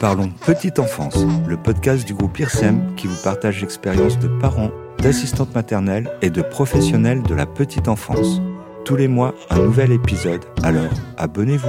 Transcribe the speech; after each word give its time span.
Parlons 0.00 0.30
Petite 0.44 0.78
Enfance, 0.78 1.16
le 1.48 1.56
podcast 1.56 2.06
du 2.06 2.12
groupe 2.12 2.38
IRSEM 2.38 2.94
qui 2.96 3.06
vous 3.06 3.16
partage 3.24 3.62
l'expérience 3.62 4.18
de 4.18 4.28
parents, 4.28 4.70
d'assistantes 4.98 5.54
maternelles 5.54 6.10
et 6.20 6.28
de 6.28 6.42
professionnels 6.42 7.22
de 7.22 7.34
la 7.34 7.46
petite 7.46 7.88
enfance. 7.88 8.42
Tous 8.84 8.96
les 8.96 9.08
mois, 9.08 9.34
un 9.48 9.60
nouvel 9.60 9.92
épisode, 9.92 10.44
alors 10.62 10.92
abonnez-vous. 11.16 11.66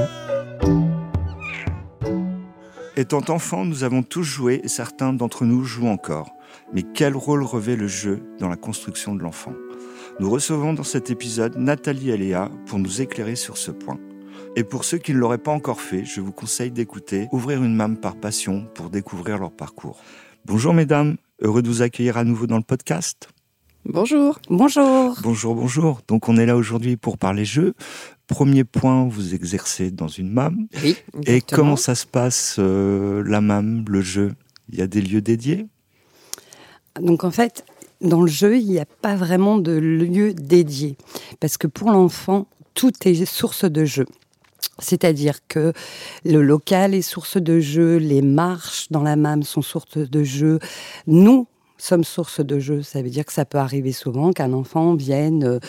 Étant 2.97 3.23
enfant, 3.29 3.63
nous 3.63 3.85
avons 3.85 4.03
tous 4.03 4.23
joué 4.23 4.59
et 4.63 4.67
certains 4.67 5.13
d'entre 5.13 5.45
nous 5.45 5.63
jouent 5.63 5.87
encore. 5.87 6.29
Mais 6.73 6.83
quel 6.83 7.15
rôle 7.15 7.43
revêt 7.43 7.77
le 7.77 7.87
jeu 7.87 8.21
dans 8.39 8.49
la 8.49 8.57
construction 8.57 9.15
de 9.15 9.23
l'enfant? 9.23 9.53
Nous 10.19 10.31
recevons 10.31 10.73
dans 10.73 10.83
cet 10.83 11.11
épisode 11.11 11.55
Nathalie 11.57 12.09
et 12.09 12.17
Léa 12.17 12.49
pour 12.65 12.79
nous 12.79 13.01
éclairer 13.03 13.35
sur 13.35 13.55
ce 13.55 13.69
point. 13.69 13.99
Et 14.55 14.63
pour 14.63 14.83
ceux 14.83 14.97
qui 14.97 15.13
ne 15.13 15.19
l'auraient 15.19 15.37
pas 15.37 15.51
encore 15.51 15.79
fait, 15.79 16.05
je 16.05 16.21
vous 16.21 16.31
conseille 16.31 16.71
d'écouter 16.71 17.27
Ouvrir 17.31 17.63
une 17.63 17.75
mame 17.75 17.97
par 17.97 18.15
passion 18.15 18.67
pour 18.73 18.89
découvrir 18.89 19.37
leur 19.37 19.51
parcours. 19.51 19.99
Bonjour 20.43 20.73
mesdames, 20.73 21.17
heureux 21.39 21.61
de 21.61 21.67
vous 21.67 21.83
accueillir 21.83 22.17
à 22.17 22.23
nouveau 22.23 22.47
dans 22.47 22.57
le 22.57 22.63
podcast. 22.63 23.29
Bonjour. 23.85 24.39
Bonjour. 24.49 25.15
Bonjour, 25.21 25.53
bonjour. 25.53 26.01
Donc 26.07 26.27
on 26.29 26.37
est 26.37 26.47
là 26.47 26.57
aujourd'hui 26.57 26.97
pour 26.97 27.19
parler 27.19 27.45
jeux. 27.45 27.75
Premier 28.25 28.63
point, 28.63 29.07
vous 29.07 29.35
exercez 29.35 29.91
dans 29.91 30.07
une 30.07 30.31
MAM. 30.31 30.67
Oui. 30.83 30.97
Et 31.27 31.41
comment 31.41 31.75
ça 31.75 31.93
se 31.93 32.07
passe, 32.07 32.55
euh, 32.57 33.21
la 33.23 33.39
MAM, 33.39 33.85
le 33.87 34.01
jeu? 34.01 34.33
Il 34.69 34.79
y 34.79 34.81
a 34.81 34.87
des 34.87 35.01
lieux 35.01 35.21
dédiés? 35.21 35.67
Donc 36.99 37.23
en 37.23 37.31
fait, 37.31 37.63
dans 38.01 38.21
le 38.21 38.27
jeu, 38.27 38.57
il 38.57 38.67
n'y 38.67 38.79
a 38.79 38.85
pas 38.85 39.15
vraiment 39.15 39.57
de 39.57 39.71
lieu 39.71 40.33
dédié. 40.33 40.97
Parce 41.39 41.57
que 41.57 41.67
pour 41.67 41.91
l'enfant, 41.91 42.47
tout 42.73 42.91
est 43.05 43.25
source 43.25 43.65
de 43.65 43.85
jeu. 43.85 44.05
C'est-à-dire 44.79 45.39
que 45.47 45.73
le 46.23 46.41
local 46.41 46.93
est 46.93 47.01
source 47.01 47.37
de 47.37 47.59
jeu, 47.59 47.97
les 47.97 48.21
marches 48.21 48.87
dans 48.91 49.01
la 49.03 49.15
MAM 49.15 49.43
sont 49.43 49.61
source 49.61 49.97
de 49.97 50.23
jeu. 50.23 50.59
Nous 51.07 51.47
sommes 51.77 52.03
source 52.03 52.41
de 52.41 52.59
jeu. 52.59 52.83
Ça 52.83 53.01
veut 53.01 53.09
dire 53.09 53.25
que 53.25 53.33
ça 53.33 53.45
peut 53.45 53.57
arriver 53.57 53.91
souvent 53.91 54.33
qu'un 54.33 54.53
enfant 54.53 54.95
vienne 54.95 55.43
euh, 55.43 55.59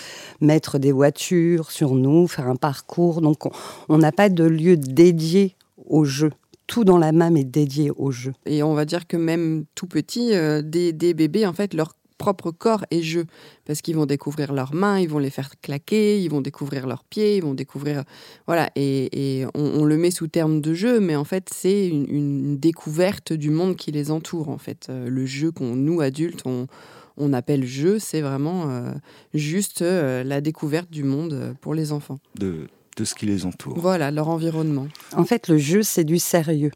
mettre 0.41 0.79
des 0.79 0.93
voitures 0.93 1.71
sur 1.71 1.95
nous, 1.95 2.27
faire 2.29 2.49
un 2.49 2.57
parcours. 2.57 3.21
Donc 3.21 3.45
on 3.89 3.99
n'a 3.99 4.13
pas 4.13 4.29
de 4.29 4.45
lieu 4.45 4.77
dédié 4.77 5.57
au 5.87 6.05
jeu 6.05 6.31
tout 6.69 6.85
dans 6.85 6.99
la 6.99 7.13
MAM 7.13 7.37
est 7.37 7.45
dédié 7.45 7.91
au 7.91 8.11
jeu. 8.13 8.35
Et 8.47 8.63
on 8.63 8.75
va 8.75 8.85
dire 8.85 9.07
que 9.07 9.17
même 9.17 9.65
tout 9.75 9.87
petit, 9.87 10.35
euh, 10.35 10.61
des, 10.63 10.93
des, 10.93 11.15
bébés, 11.15 11.47
en 11.47 11.55
fait, 11.55 11.73
leur 11.73 11.95
propre 12.19 12.51
corps 12.51 12.85
et 12.91 13.03
jeu. 13.03 13.27
Parce 13.65 13.81
qu'ils 13.81 13.97
vont 13.97 14.07
découvrir 14.07 14.53
leurs 14.53 14.75
mains, 14.75 14.99
ils 14.99 15.09
vont 15.09 15.19
les 15.19 15.31
faire 15.31 15.51
claquer, 15.63 16.21
ils 16.21 16.29
vont 16.29 16.41
découvrir 16.41 16.87
leurs 16.87 17.05
pieds, 17.05 17.37
ils 17.37 17.43
vont 17.43 17.55
découvrir. 17.55 18.05
Voilà, 18.47 18.71
et, 18.77 19.47
on, 19.55 19.85
le 19.85 19.97
met 19.97 20.11
sous 20.11 20.27
terme 20.27 20.61
de 20.61 20.75
jeu, 20.75 21.01
mais 21.01 21.17
en 21.17 21.25
fait, 21.25 21.49
c'est 21.55 21.89
une, 21.89 22.59
découverte 22.59 23.33
du 23.33 23.51
monde 23.51 23.77
qui 23.77 23.93
les 23.93 24.11
entoure, 24.11 24.49
en 24.49 24.59
fait. 24.59 24.89
Euh, 24.91 25.09
le 25.09 25.27
jeu 25.27 25.53
qu'on, 25.53 25.77
nous, 25.77 26.01
adultes, 26.01 26.45
on, 26.45 27.33
appelle 27.33 27.65
jeu, 27.65 27.99
c'est 27.99 28.21
vraiment 28.21 28.71
euh, 28.71 28.93
juste 29.35 29.83
euh, 29.83 30.25
la 30.25 30.41
découverte 30.41 30.91
du 30.91 31.05
monde 31.05 31.55
pour 31.61 31.75
les 31.75 31.93
enfants. 31.93 32.19
De, 32.39 32.69
de 32.97 33.05
ce 33.05 33.15
qui 33.15 33.27
les 33.27 33.47
entoure. 33.47 33.79
Voilà, 33.79 34.11
leur 34.11 34.29
environnement. 34.29 34.89
En 35.15 35.25
fait, 35.25 35.49
le 35.49 35.59
jeu, 35.59 35.83
c'est 35.83 36.05
du 36.05 36.19
sérieux. 36.19 36.73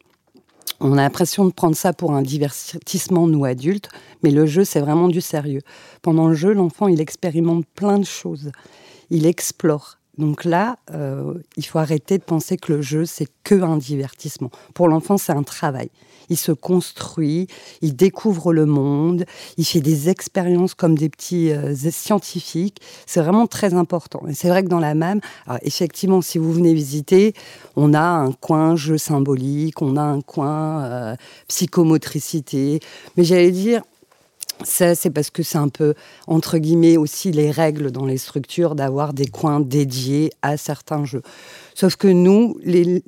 On 0.85 0.97
a 0.97 0.97
l'impression 0.97 1.45
de 1.45 1.51
prendre 1.51 1.77
ça 1.77 1.93
pour 1.93 2.11
un 2.11 2.21
divertissement, 2.21 3.25
nous 3.25 3.45
adultes, 3.45 3.87
mais 4.21 4.31
le 4.31 4.45
jeu, 4.45 4.65
c'est 4.65 4.81
vraiment 4.81 5.07
du 5.07 5.21
sérieux. 5.21 5.61
Pendant 6.01 6.27
le 6.27 6.33
jeu, 6.33 6.51
l'enfant, 6.51 6.89
il 6.89 6.99
expérimente 6.99 7.65
plein 7.73 7.99
de 7.99 8.05
choses. 8.05 8.51
Il 9.09 9.25
explore. 9.25 9.97
Donc 10.17 10.45
là, 10.45 10.77
euh, 10.91 11.33
il 11.57 11.65
faut 11.65 11.79
arrêter 11.79 12.17
de 12.17 12.23
penser 12.23 12.57
que 12.57 12.73
le 12.73 12.81
jeu, 12.81 13.05
c'est 13.05 13.27
que 13.43 13.55
un 13.55 13.77
divertissement. 13.77 14.51
Pour 14.73 14.87
l'enfant, 14.87 15.17
c'est 15.17 15.33
un 15.33 15.43
travail 15.43 15.89
il 16.29 16.37
se 16.37 16.51
construit, 16.51 17.47
il 17.81 17.95
découvre 17.95 18.53
le 18.53 18.65
monde, 18.65 19.25
il 19.57 19.65
fait 19.65 19.81
des 19.81 20.09
expériences 20.09 20.73
comme 20.73 20.97
des 20.97 21.09
petits 21.09 21.51
euh, 21.51 21.75
scientifiques. 21.75 22.81
C'est 23.05 23.21
vraiment 23.21 23.47
très 23.47 23.73
important. 23.73 24.23
Et 24.27 24.33
c'est 24.33 24.49
vrai 24.49 24.63
que 24.63 24.69
dans 24.69 24.79
la 24.79 24.95
MAM, 24.95 25.19
effectivement, 25.61 26.21
si 26.21 26.37
vous 26.37 26.51
venez 26.51 26.73
visiter, 26.73 27.33
on 27.75 27.93
a 27.93 28.01
un 28.01 28.31
coin 28.31 28.75
jeu 28.75 28.97
symbolique, 28.97 29.81
on 29.81 29.97
a 29.97 30.01
un 30.01 30.21
coin 30.21 30.83
euh, 30.83 31.15
psychomotricité. 31.47 32.79
Mais 33.17 33.23
j'allais 33.23 33.51
dire, 33.51 33.81
ça, 34.63 34.95
c'est 34.95 35.09
parce 35.09 35.29
que 35.29 35.43
c'est 35.43 35.57
un 35.57 35.69
peu, 35.69 35.93
entre 36.27 36.57
guillemets, 36.57 36.97
aussi 36.97 37.31
les 37.31 37.51
règles 37.51 37.91
dans 37.91 38.05
les 38.05 38.17
structures 38.17 38.75
d'avoir 38.75 39.13
des 39.13 39.27
coins 39.27 39.59
dédiés 39.59 40.31
à 40.41 40.57
certains 40.57 41.05
jeux. 41.05 41.21
Sauf 41.75 41.95
que 41.95 42.07
nous, 42.07 42.57
les, 42.63 43.03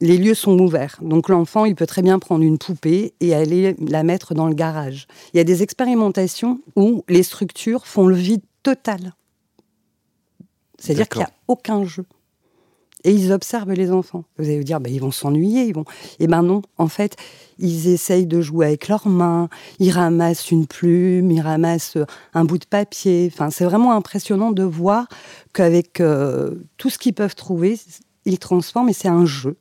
les 0.00 0.18
lieux 0.18 0.34
sont 0.34 0.58
ouverts. 0.58 0.98
Donc 1.02 1.28
l'enfant, 1.28 1.64
il 1.64 1.74
peut 1.74 1.86
très 1.86 2.02
bien 2.02 2.18
prendre 2.18 2.44
une 2.44 2.58
poupée 2.58 3.14
et 3.20 3.34
aller 3.34 3.76
la 3.80 4.02
mettre 4.02 4.34
dans 4.34 4.46
le 4.46 4.54
garage. 4.54 5.06
Il 5.32 5.38
y 5.38 5.40
a 5.40 5.44
des 5.44 5.62
expérimentations 5.62 6.60
où 6.76 7.04
les 7.08 7.22
structures 7.22 7.86
font 7.86 8.06
le 8.06 8.16
vide 8.16 8.42
total. 8.62 9.14
C'est-à-dire 10.78 11.08
qu'il 11.08 11.20
n'y 11.20 11.24
a 11.24 11.32
aucun 11.48 11.84
jeu. 11.84 12.04
Et 13.04 13.12
ils 13.12 13.32
observent 13.32 13.72
les 13.72 13.90
enfants. 13.92 14.24
Vous 14.38 14.44
allez 14.44 14.58
vous 14.58 14.64
dire, 14.64 14.80
bah, 14.80 14.90
ils 14.90 15.00
vont 15.00 15.10
s'ennuyer. 15.10 15.64
Ils 15.64 15.74
vont... 15.74 15.84
Eh 16.18 16.26
ben 16.26 16.42
non, 16.42 16.62
en 16.78 16.88
fait, 16.88 17.16
ils 17.58 17.88
essayent 17.88 18.26
de 18.26 18.40
jouer 18.40 18.66
avec 18.66 18.88
leurs 18.88 19.08
mains. 19.08 19.48
Ils 19.78 19.90
ramassent 19.90 20.50
une 20.50 20.66
plume, 20.66 21.30
ils 21.30 21.40
ramassent 21.40 21.98
un 22.34 22.44
bout 22.44 22.58
de 22.58 22.66
papier. 22.66 23.30
Enfin, 23.32 23.50
c'est 23.50 23.64
vraiment 23.64 23.92
impressionnant 23.92 24.50
de 24.50 24.64
voir 24.64 25.06
qu'avec 25.52 26.00
euh, 26.00 26.54
tout 26.76 26.90
ce 26.90 26.98
qu'ils 26.98 27.14
peuvent 27.14 27.36
trouver, 27.36 27.78
ils 28.24 28.38
transforment 28.38 28.88
et 28.88 28.92
c'est 28.92 29.08
un 29.08 29.24
jeu 29.24 29.56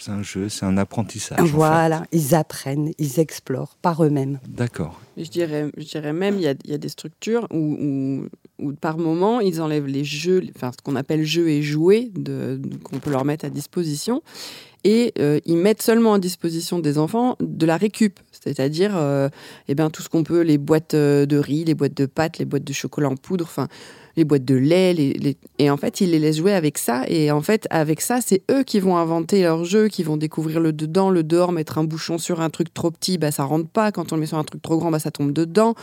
c'est 0.00 0.10
un 0.10 0.22
jeu, 0.22 0.48
c'est 0.48 0.64
un 0.64 0.76
apprentissage. 0.76 1.50
Voilà, 1.50 2.04
ils 2.12 2.34
apprennent, 2.34 2.92
ils 2.98 3.20
explorent 3.20 3.76
par 3.82 4.04
eux-mêmes. 4.04 4.38
D'accord. 4.48 5.00
Je 5.16 5.28
dirais, 5.28 5.70
je 5.76 5.84
dirais 5.84 6.12
même, 6.12 6.36
il 6.36 6.42
y 6.42 6.48
a, 6.48 6.54
il 6.64 6.70
y 6.70 6.74
a 6.74 6.78
des 6.78 6.88
structures 6.88 7.46
où, 7.52 8.26
où, 8.58 8.72
par 8.72 8.98
moment, 8.98 9.40
ils 9.40 9.60
enlèvent 9.60 9.86
les 9.86 10.04
jeux, 10.04 10.42
enfin 10.56 10.72
ce 10.72 10.82
qu'on 10.82 10.96
appelle 10.96 11.24
jeux 11.24 11.48
et 11.48 11.62
jouets 11.62 12.10
qu'on 12.82 12.98
peut 12.98 13.10
leur 13.10 13.24
mettre 13.24 13.44
à 13.44 13.50
disposition, 13.50 14.22
et 14.84 15.12
euh, 15.18 15.40
ils 15.44 15.56
mettent 15.56 15.82
seulement 15.82 16.14
à 16.14 16.18
disposition 16.18 16.78
des 16.78 16.96
enfants 16.96 17.36
de 17.40 17.66
la 17.66 17.76
récup, 17.76 18.18
c'est-à-dire 18.32 18.96
euh, 18.96 19.28
eh 19.68 19.74
ben, 19.74 19.90
tout 19.90 20.02
ce 20.02 20.08
qu'on 20.08 20.24
peut, 20.24 20.40
les 20.40 20.56
boîtes 20.56 20.94
euh, 20.94 21.26
de 21.26 21.36
riz, 21.36 21.64
les 21.64 21.74
boîtes 21.74 21.96
de 21.96 22.06
pâtes, 22.06 22.38
les 22.38 22.46
boîtes 22.46 22.64
de 22.64 22.72
chocolat 22.72 23.10
en 23.10 23.16
poudre, 23.16 23.44
enfin 23.44 23.68
les 24.16 24.24
boîtes 24.24 24.44
de 24.44 24.54
lait, 24.54 25.36
et 25.58 25.70
en 25.70 25.76
fait, 25.76 26.00
ils 26.00 26.10
les 26.10 26.18
laissent 26.18 26.38
jouer 26.38 26.52
avec 26.52 26.78
ça. 26.78 27.04
Et 27.08 27.30
en 27.30 27.40
fait, 27.40 27.66
avec 27.70 28.00
ça, 28.00 28.20
c'est 28.20 28.42
eux 28.50 28.62
qui 28.62 28.80
vont 28.80 28.96
inventer 28.96 29.42
leur 29.42 29.64
jeu, 29.64 29.88
qui 29.88 30.02
vont 30.02 30.16
découvrir 30.16 30.60
le 30.60 30.72
dedans, 30.72 31.10
le 31.10 31.22
dehors, 31.22 31.52
mettre 31.52 31.78
un 31.78 31.84
bouchon 31.84 32.18
sur 32.18 32.40
un 32.40 32.50
truc 32.50 32.72
trop 32.74 32.90
petit, 32.90 33.18
bah, 33.18 33.30
ça 33.30 33.44
rentre 33.44 33.68
pas. 33.68 33.92
Quand 33.92 34.12
on 34.12 34.16
le 34.16 34.20
met 34.20 34.26
sur 34.26 34.38
un 34.38 34.44
truc 34.44 34.62
trop 34.62 34.78
grand, 34.78 34.90
bah, 34.90 34.98
ça 34.98 35.10
tombe 35.10 35.32
dedans. 35.32 35.74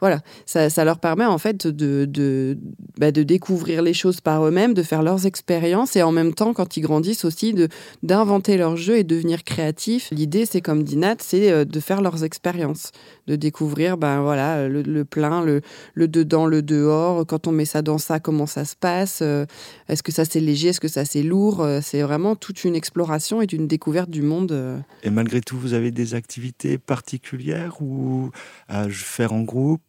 Voilà, 0.00 0.20
ça, 0.46 0.70
ça 0.70 0.84
leur 0.84 0.98
permet 0.98 1.24
en 1.24 1.38
fait 1.38 1.66
de, 1.66 2.04
de, 2.04 2.58
bah, 2.98 3.10
de 3.10 3.22
découvrir 3.22 3.82
les 3.82 3.94
choses 3.94 4.20
par 4.20 4.46
eux-mêmes, 4.46 4.74
de 4.74 4.82
faire 4.82 5.02
leurs 5.02 5.26
expériences 5.26 5.96
et 5.96 6.02
en 6.02 6.12
même 6.12 6.34
temps, 6.34 6.52
quand 6.52 6.76
ils 6.76 6.82
grandissent 6.82 7.24
aussi, 7.24 7.54
d'inventer 8.02 8.56
leur 8.56 8.76
jeu 8.76 8.98
et 8.98 9.04
devenir 9.04 9.44
créatifs. 9.44 10.08
L'idée, 10.10 10.46
c'est 10.46 10.60
comme 10.60 10.82
dit 10.82 10.96
Nat, 10.96 11.16
c'est 11.20 11.50
euh, 11.50 11.64
de 11.64 11.80
faire 11.80 12.02
leurs 12.02 12.24
expériences, 12.24 12.92
de 13.26 13.36
découvrir 13.36 13.96
ben, 13.96 14.20
voilà, 14.22 14.68
le, 14.68 14.82
le 14.82 15.04
plein, 15.04 15.44
le, 15.44 15.60
le 15.94 16.08
dedans, 16.08 16.46
le 16.46 16.62
dehors. 16.62 17.26
Quand 17.26 17.46
on 17.46 17.52
met 17.52 17.64
ça 17.64 17.82
dans 17.82 17.98
ça, 17.98 18.20
comment 18.20 18.46
ça 18.46 18.64
se 18.64 18.76
passe 18.76 19.20
euh, 19.22 19.46
Est-ce 19.88 20.02
que 20.02 20.12
ça 20.12 20.24
c'est 20.24 20.40
léger 20.40 20.68
Est-ce 20.68 20.80
que 20.80 20.88
ça 20.88 21.04
c'est 21.04 21.22
lourd 21.22 21.60
euh, 21.60 21.80
C'est 21.82 22.02
vraiment 22.02 22.36
toute 22.36 22.64
une 22.64 22.74
exploration 22.74 23.42
et 23.42 23.46
une 23.52 23.66
découverte 23.66 24.10
du 24.10 24.22
monde. 24.22 24.52
Euh. 24.52 24.78
Et 25.02 25.10
malgré 25.10 25.40
tout, 25.40 25.58
vous 25.58 25.74
avez 25.74 25.90
des 25.90 26.14
activités 26.14 26.78
particulières 26.78 27.80
ou 27.80 28.30
à 28.68 28.88
faire 28.88 29.32
en 29.32 29.42
groupe 29.42 29.82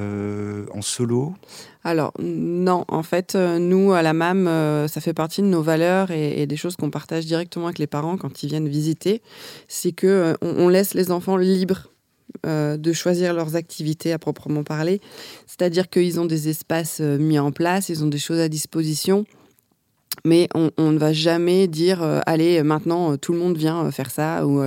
en 0.00 0.80
solo? 0.80 1.34
Alors 1.82 2.12
non, 2.20 2.84
en 2.86 3.02
fait, 3.02 3.34
nous 3.34 3.92
à 3.94 4.02
la 4.02 4.12
MAM, 4.12 4.44
ça 4.86 5.00
fait 5.00 5.12
partie 5.12 5.42
de 5.42 5.48
nos 5.48 5.60
valeurs 5.60 6.12
et, 6.12 6.46
des 6.46 6.56
choses 6.56 6.76
qu'on 6.76 6.90
partage 6.90 7.26
directement 7.26 7.64
avec 7.64 7.80
les 7.80 7.88
parents 7.88 8.16
quand 8.16 8.44
ils 8.44 8.48
viennent 8.48 8.68
visiter. 8.68 9.22
C'est 9.66 9.90
que 9.90 10.36
on 10.40 10.68
laisse 10.68 10.94
les 10.94 11.10
enfants 11.10 11.36
libres 11.36 11.88
euh, 12.46 12.76
de 12.76 12.92
choisir 12.92 13.32
leurs 13.32 13.56
activités 13.56 14.12
à 14.12 14.18
proprement 14.18 14.62
parler. 14.62 15.00
C'est-à-dire 15.46 15.88
qu'ils 15.88 16.20
ont 16.20 16.26
des 16.26 16.48
espaces 16.48 16.98
euh, 17.00 17.18
mis 17.18 17.38
en 17.38 17.52
place, 17.52 17.88
ils 17.88 18.04
ont 18.04 18.06
des 18.06 18.18
choses 18.18 18.38
à 18.38 18.48
disposition. 18.48 19.24
Mais 20.24 20.48
on, 20.54 20.70
ne 20.78 20.98
va 20.98 21.12
jamais 21.12 21.68
dire 21.68 22.02
euh, 22.02 22.20
allez 22.26 22.62
maintenant 22.62 23.16
tout 23.16 23.32
le 23.32 23.38
monde 23.38 23.56
vient 23.56 23.90
faire 23.92 24.10
ça 24.10 24.46
ou 24.46 24.60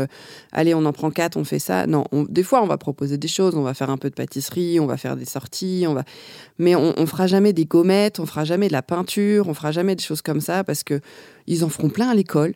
allez 0.54 0.74
on 0.74 0.86
en 0.86 0.94
prend 0.94 1.12
quatre 1.12 1.36
on 1.36 1.44
fait 1.44 1.60
ça 1.60 1.88
non 1.88 2.06
des 2.30 2.42
fois 2.42 2.63
on 2.63 2.68
va 2.68 2.78
proposer 2.78 3.18
des 3.18 3.28
choses 3.28 3.56
on 3.56 3.62
va 3.62 3.74
faire 3.74 3.90
un 3.90 3.98
peu 3.98 4.10
de 4.10 4.16
pâtisserie 4.16 4.80
on 4.80 4.86
va 4.86 4.96
faire 4.96 5.18
des 5.18 5.25
sorties 5.25 5.84
on 5.90 5.94
va 5.94 6.06
mais 6.58 6.74
on, 6.75 6.94
on 6.98 7.06
fera 7.06 7.28
jamais 7.28 7.52
des 7.52 7.66
gommettes 7.66 8.22
on 8.22 8.25
fera 8.25 8.46
jamais 8.46 8.69
de 8.69 8.74
la 8.74 8.81
peinture 8.81 9.50
on 9.50 9.54
fera 9.54 9.74
jamais 9.74 9.96
des 9.98 10.04
choses 10.04 10.22
comme 10.22 10.40
ça 10.40 10.63
parce 10.63 10.84
que 10.84 11.02
ils 11.48 11.66
en 11.66 11.69
feront 11.69 11.90
plein 11.90 12.08
à 12.08 12.16
l'école 12.16 12.54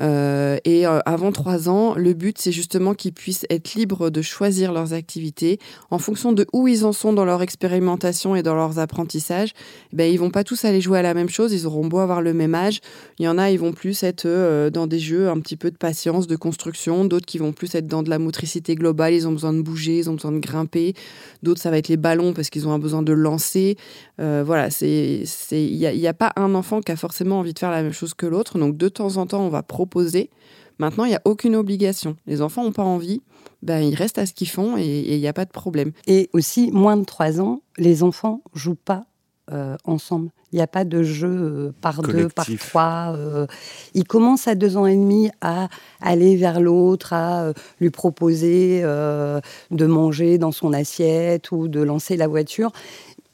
Euh, 0.00 0.58
et 0.64 0.86
euh, 0.86 0.98
avant 1.06 1.32
trois 1.32 1.68
ans, 1.68 1.94
le 1.94 2.12
but, 2.12 2.38
c'est 2.38 2.52
justement 2.52 2.94
qu'ils 2.94 3.12
puissent 3.12 3.46
être 3.50 3.74
libres 3.74 4.10
de 4.10 4.22
choisir 4.22 4.72
leurs 4.72 4.92
activités 4.92 5.58
en 5.90 5.98
fonction 5.98 6.32
de 6.32 6.46
où 6.52 6.68
ils 6.68 6.84
en 6.84 6.92
sont 6.92 7.12
dans 7.12 7.24
leur 7.24 7.42
expérimentation 7.42 8.36
et 8.36 8.42
dans 8.42 8.54
leurs 8.54 8.78
apprentissages. 8.78 9.52
Ben, 9.92 10.10
ils 10.12 10.18
vont 10.18 10.30
pas 10.30 10.44
tous 10.44 10.64
aller 10.64 10.80
jouer 10.80 10.98
à 10.98 11.02
la 11.02 11.14
même 11.14 11.28
chose. 11.28 11.52
Ils 11.52 11.66
auront 11.66 11.86
beau 11.86 11.98
avoir 11.98 12.20
le 12.20 12.34
même 12.34 12.54
âge. 12.54 12.80
Il 13.18 13.24
y 13.24 13.28
en 13.28 13.38
a, 13.38 13.50
ils 13.50 13.58
vont 13.58 13.72
plus 13.72 14.02
être 14.02 14.26
euh, 14.26 14.70
dans 14.70 14.86
des 14.86 14.98
jeux 14.98 15.28
un 15.28 15.40
petit 15.40 15.56
peu 15.56 15.70
de 15.70 15.76
patience, 15.76 16.26
de 16.26 16.36
construction. 16.36 17.04
D'autres 17.04 17.26
qui 17.26 17.38
vont 17.38 17.52
plus 17.52 17.74
être 17.74 17.86
dans 17.86 18.02
de 18.02 18.10
la 18.10 18.18
motricité 18.18 18.74
globale. 18.74 19.14
Ils 19.14 19.26
ont 19.26 19.32
besoin 19.32 19.52
de 19.52 19.62
bouger, 19.62 19.98
ils 19.98 20.10
ont 20.10 20.14
besoin 20.14 20.32
de 20.32 20.38
grimper. 20.38 20.94
D'autres, 21.42 21.60
ça 21.60 21.70
va 21.70 21.78
être 21.78 21.88
les 21.88 21.96
ballons 21.96 22.32
parce 22.32 22.50
qu'ils 22.50 22.68
ont 22.68 22.72
un 22.72 22.78
besoin 22.78 23.02
de 23.02 23.12
lancer. 23.12 23.76
voilà, 24.18 24.70
c'est, 24.70 25.24
il 25.52 25.76
n'y 25.76 26.06
a, 26.06 26.10
a 26.10 26.14
pas 26.14 26.32
un 26.36 26.54
enfant 26.54 26.80
qui 26.80 26.92
a 26.92 26.96
forcément 26.96 27.38
envie 27.38 27.54
de 27.54 27.58
faire 27.58 27.70
la 27.70 27.82
même 27.82 27.92
chose 27.92 28.14
que 28.14 28.26
l'autre. 28.26 28.58
Donc, 28.58 28.76
de 28.76 28.88
temps 28.88 29.16
en 29.16 29.26
temps, 29.26 29.40
on 29.40 29.48
va 29.48 29.62
proposer 29.62 29.85
proposer. 29.86 30.30
Maintenant, 30.78 31.04
il 31.04 31.08
n'y 31.08 31.16
a 31.16 31.22
aucune 31.24 31.56
obligation. 31.56 32.16
Les 32.26 32.42
enfants 32.42 32.64
n'ont 32.64 32.72
pas 32.72 32.82
envie, 32.82 33.22
ben, 33.62 33.80
ils 33.80 33.94
restent 33.94 34.18
à 34.18 34.26
ce 34.26 34.34
qu'ils 34.34 34.48
font 34.48 34.76
et 34.76 35.14
il 35.14 35.20
n'y 35.20 35.28
a 35.28 35.32
pas 35.32 35.44
de 35.44 35.50
problème. 35.50 35.92
Et 36.06 36.28
aussi, 36.32 36.70
moins 36.70 36.96
de 36.96 37.04
3 37.04 37.40
ans, 37.40 37.62
les 37.78 38.02
enfants 38.02 38.42
jouent 38.54 38.74
pas 38.74 39.06
euh, 39.52 39.76
ensemble. 39.84 40.30
Il 40.52 40.56
n'y 40.56 40.62
a 40.62 40.66
pas 40.66 40.84
de 40.84 41.02
jeu 41.02 41.28
euh, 41.28 41.72
par 41.80 42.02
deux, 42.02 42.28
par 42.28 42.46
trois. 42.58 43.14
Euh. 43.16 43.46
ils 43.94 44.04
commencent 44.04 44.48
à 44.48 44.54
deux 44.54 44.76
ans 44.76 44.86
et 44.86 44.96
demi 44.96 45.30
à 45.40 45.68
aller 46.00 46.36
vers 46.36 46.60
l'autre, 46.60 47.12
à 47.12 47.52
lui 47.80 47.90
proposer 47.90 48.82
de 48.82 49.86
manger 49.86 50.38
dans 50.38 50.52
son 50.52 50.72
assiette 50.72 51.52
ou 51.52 51.68
de 51.68 51.80
lancer 51.80 52.16
la 52.16 52.26
voiture. 52.26 52.72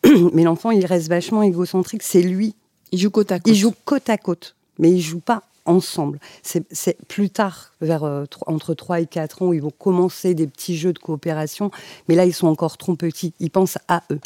Mais 0.32 0.42
l'enfant, 0.42 0.70
il 0.70 0.84
reste 0.84 1.08
vachement 1.08 1.42
égocentrique. 1.42 2.02
C'est 2.02 2.22
lui. 2.22 2.54
Il 2.92 2.98
joue 2.98 3.10
côte 3.10 3.32
à 3.32 3.38
côte. 3.38 3.48
Il 3.48 3.54
joue 3.54 3.72
côte 3.84 4.10
à 4.10 4.18
côte. 4.18 4.54
Mais 4.78 4.90
il 4.90 5.00
joue 5.00 5.20
pas 5.20 5.42
ensemble. 5.66 6.18
C'est 6.42 7.06
plus 7.06 7.30
tard, 7.30 7.72
vers 7.80 8.04
euh, 8.04 8.24
entre 8.46 8.74
3 8.74 9.00
et 9.00 9.06
4 9.06 9.42
ans, 9.42 9.46
où 9.48 9.54
ils 9.54 9.62
vont 9.62 9.70
commencer 9.70 10.34
des 10.34 10.46
petits 10.46 10.76
jeux 10.76 10.92
de 10.92 10.98
coopération, 10.98 11.70
mais 12.08 12.14
là, 12.14 12.24
ils 12.24 12.34
sont 12.34 12.48
encore 12.48 12.76
trop 12.76 12.94
petits. 12.94 13.34
Ils 13.40 13.50
pensent 13.50 13.78
à 13.88 14.02
eux. 14.10 14.20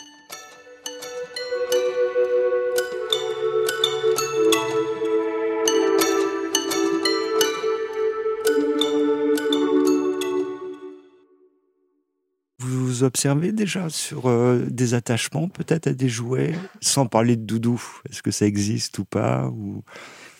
Vous 12.97 13.05
observez 13.05 13.53
déjà 13.53 13.91
sur 13.91 14.27
euh, 14.27 14.65
des 14.71 14.95
attachements, 14.95 15.49
peut-être 15.49 15.87
à 15.87 15.93
des 15.93 16.09
jouets, 16.09 16.55
sans 16.81 17.07
parler 17.07 17.37
de 17.37 17.43
doudou? 17.43 17.79
Est-ce 18.09 18.23
que 18.23 18.31
ça 18.31 18.47
existe 18.47 18.99
ou 18.99 19.05
pas 19.05 19.49
ou... 19.49 19.83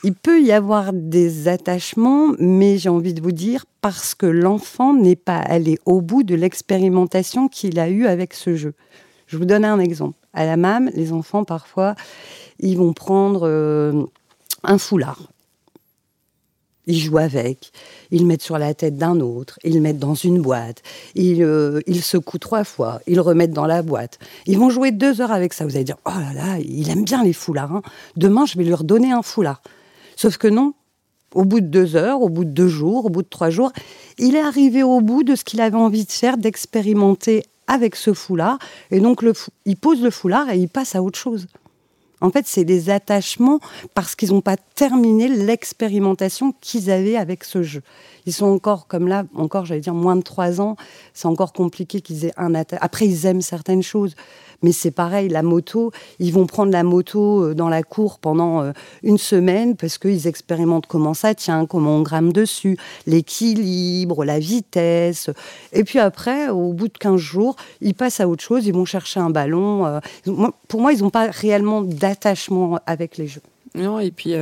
Il 0.07 0.15
peut 0.15 0.41
y 0.41 0.53
avoir 0.53 0.93
des 0.93 1.49
attachements, 1.49 2.29
mais 2.39 2.79
j'ai 2.79 2.89
envie 2.89 3.13
de 3.13 3.21
vous 3.21 3.33
dire, 3.33 3.67
parce 3.81 4.15
que 4.15 4.27
l'enfant 4.27 4.95
n'est 4.95 5.17
pas 5.17 5.39
allé 5.39 5.81
au 5.85 6.01
bout 6.01 6.23
de 6.23 6.37
l'expérimentation 6.37 7.49
qu'il 7.49 7.81
a 7.81 7.89
eue 7.89 8.07
avec 8.07 8.33
ce 8.33 8.55
jeu. 8.55 8.75
Je 9.27 9.37
vous 9.37 9.47
donne 9.47 9.65
un 9.65 9.81
exemple. 9.81 10.17
À 10.33 10.47
la 10.47 10.57
MAM, 10.57 10.91
les 10.95 11.11
enfants, 11.11 11.43
parfois, 11.43 11.97
ils 12.61 12.79
vont 12.79 12.93
prendre 12.93 13.49
euh, 13.49 14.05
un 14.63 14.79
foulard. 14.79 15.33
Ils 16.87 17.01
jouent 17.01 17.19
avec, 17.19 17.73
ils 18.13 18.21
le 18.21 18.27
mettent 18.27 18.43
sur 18.43 18.59
la 18.59 18.75
tête 18.75 18.97
d'un 18.97 19.19
autre, 19.19 19.59
ils 19.65 19.75
le 19.75 19.81
mettent 19.81 19.99
dans 19.99 20.15
une 20.15 20.41
boîte, 20.41 20.85
ils, 21.17 21.43
euh, 21.43 21.81
ils 21.89 22.01
secouent 22.01 22.39
trois 22.39 22.63
fois, 22.63 23.01
ils 23.09 23.17
le 23.17 23.23
remettent 23.23 23.51
dans 23.51 23.67
la 23.67 23.83
boîte. 23.83 24.21
Ils 24.47 24.57
vont 24.57 24.71
jouer 24.71 24.93
deux 24.93 25.21
heures 25.21 25.33
avec 25.33 25.53
ça. 25.53 25.65
Vous 25.65 25.75
allez 25.75 25.83
dire, 25.83 25.99
oh 26.05 26.11
là 26.17 26.33
là, 26.33 26.61
il 26.61 26.89
aime 26.91 27.03
bien 27.03 27.25
les 27.25 27.33
foulards. 27.33 27.73
Hein. 27.73 27.83
Demain, 28.17 28.47
je 28.47 28.57
vais 28.57 28.63
lui 28.63 28.75
redonner 28.75 29.11
un 29.11 29.23
foulard. 29.23 29.61
Sauf 30.17 30.39
que 30.39 30.49
non, 30.49 30.75
au 31.35 31.45
bout 31.45 31.61
de 31.61 31.67
deux 31.67 31.95
heures, 31.95 32.23
au 32.23 32.29
bout 32.29 32.45
de 32.45 32.51
deux 32.51 32.69
jours, 32.69 33.05
au 33.07 33.11
bout 33.11 33.23
de 33.23 33.29
trois 33.29 33.51
jours, 33.51 33.73
il 34.19 34.35
est 34.35 34.41
arrivé 34.41 34.83
au 34.83 35.01
bout 35.01 35.23
de 35.23 35.35
ce 35.37 35.45
qu'il 35.45 35.61
avait 35.61 35.77
envie 35.77 36.05
de 36.05 36.11
faire, 36.11 36.39
d'expérimenter 36.39 37.45
avec 37.67 37.95
ce 37.95 38.13
foulard. 38.15 38.59
Et 38.91 39.01
donc, 39.01 39.23
il 39.67 39.77
pose 39.77 40.03
le 40.03 40.11
foulard 40.11 40.51
et 40.51 40.59
il 40.59 40.69
passe 40.69 40.95
à 40.95 41.03
autre 41.03 41.19
chose. 41.19 41.47
En 42.23 42.31
fait, 42.31 42.47
c'est 42.47 42.65
des 42.65 42.89
attachements 42.89 43.61
parce 43.95 44.15
qu'ils 44.15 44.31
n'ont 44.31 44.41
pas 44.41 44.57
terminé 44.57 45.29
l'expérimentation 45.29 46.55
qu'ils 46.61 46.91
avaient 46.91 47.17
avec 47.17 47.45
ce 47.45 47.63
jeu. 47.63 47.83
Ils 48.27 48.33
sont 48.33 48.47
encore 48.47 48.87
comme 48.87 49.09
là, 49.09 49.25
encore, 49.35 49.65
j'allais 49.65 49.81
dire, 49.81 49.95
moins 49.95 50.17
de 50.17 50.23
trois 50.23 50.61
ans. 50.61 50.77
C'est 51.15 51.29
encore 51.29 51.53
compliqué 51.53 52.01
qu'ils 52.01 52.25
aient 52.27 52.33
un 52.37 52.55
attachement. 52.55 52.85
Après, 52.85 53.07
ils 53.07 53.27
aiment 53.27 53.41
certaines 53.41 53.83
choses. 53.83 54.15
Mais 54.63 54.73
c'est 54.73 54.91
pareil, 54.91 55.29
la 55.29 55.43
moto, 55.43 55.93
ils 56.19 56.33
vont 56.33 56.47
prendre 56.47 56.73
la 56.73 56.83
moto 56.83 57.45
euh, 57.45 57.55
dans 57.55 57.69
la 57.69 57.83
cour 57.83 58.19
pendant 58.19 58.63
euh, 58.63 58.73
une 59.03 59.19
semaine 59.19 59.77
parce 59.77 59.99
qu'ils 59.99 60.27
expérimentent 60.27 60.87
comment 60.87 61.15
ça 61.15 61.35
tient, 61.35 61.67
comment 61.67 61.97
on 61.97 62.03
grame 62.03 62.33
dessus, 62.33 62.79
l'équilibre, 63.07 64.25
la 64.25 64.39
vitesse. 64.39 65.31
Et 65.73 65.85
puis 65.85 65.99
après, 65.99 66.49
au 66.49 66.73
bout 66.73 66.89
de 66.89 66.99
15 66.99 67.17
jours, 67.17 67.57
ils 67.81 67.95
passent 67.95 68.21
à 68.21 68.29
autre 68.29 68.43
chose, 68.43 68.67
ils 68.67 68.75
vont 68.75 68.85
chercher 68.85 69.21
un 69.21 69.31
ballon. 69.31 69.87
Euh. 69.87 70.01
Pour 70.69 70.81
moi, 70.81 70.93
ils 70.93 71.03
n'ont 71.03 71.11
pas 71.11 71.27
réellement 71.31 71.83
d'attachement 71.83 72.79
avec 72.87 73.19
les 73.19 73.27
jeux. 73.27 73.43
Non, 73.77 74.01
et 74.01 74.11
puis 74.11 74.35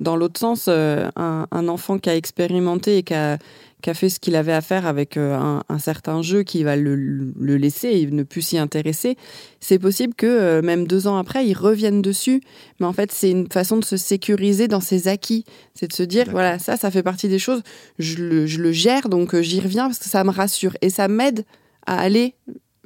dans 0.00 0.16
l'autre 0.16 0.38
sens, 0.38 0.68
un, 0.68 1.10
un, 1.16 1.68
enfant 1.68 1.98
qui 1.98 2.08
a 2.08 2.16
expérimenté 2.16 2.98
et 2.98 3.02
qui 3.02 3.14
a 3.14 3.38
qui 3.82 3.90
a 3.90 3.94
fait 3.94 4.08
ce 4.08 4.18
qu'il 4.18 4.36
avait 4.36 4.52
à 4.52 4.62
faire 4.62 4.86
avec 4.86 5.16
euh, 5.16 5.60
un, 5.68 5.78
certain 5.78 6.22
jeu 6.22 6.42
qui 6.42 6.64
va 6.64 6.76
le, 6.76 7.32
laisser 7.38 7.88
et 7.88 8.06
ne 8.06 8.22
plus 8.22 8.42
s'y 8.42 8.58
intéresser, 8.58 9.16
c'est 9.60 9.78
possible 9.78 10.14
que 10.14 10.26
euh, 10.26 10.62
même 10.62 10.86
deux 10.86 11.06
ans 11.06 11.16
après, 11.16 11.46
il 11.46 11.54
revienne 11.54 12.02
dessus. 12.02 12.40
Mais 12.80 12.86
en 12.86 12.92
fait, 12.92 13.12
c'est 13.12 13.30
une 13.30 13.48
façon 13.48 13.76
de 13.76 13.84
se 13.84 13.96
sécuriser 13.96 14.66
dans 14.66 14.80
ses 14.80 15.08
acquis. 15.08 15.44
C'est 15.74 15.88
de 15.88 15.92
se 15.92 16.02
dire, 16.02 16.26
voilà, 16.30 16.58
ça, 16.58 16.76
ça 16.76 16.90
fait 16.90 17.02
partie 17.02 17.28
des 17.28 17.38
choses, 17.38 17.62
je 17.98 18.16
le, 18.16 18.46
je 18.46 18.60
le 18.60 18.72
gère, 18.72 19.08
donc 19.08 19.34
euh, 19.34 19.42
j'y 19.42 19.60
reviens 19.60 19.86
parce 19.86 19.98
que 19.98 20.08
ça 20.08 20.24
me 20.24 20.30
rassure. 20.30 20.76
Et 20.80 20.90
ça 20.90 21.06
m'aide 21.08 21.44
à 21.86 22.00
aller 22.00 22.34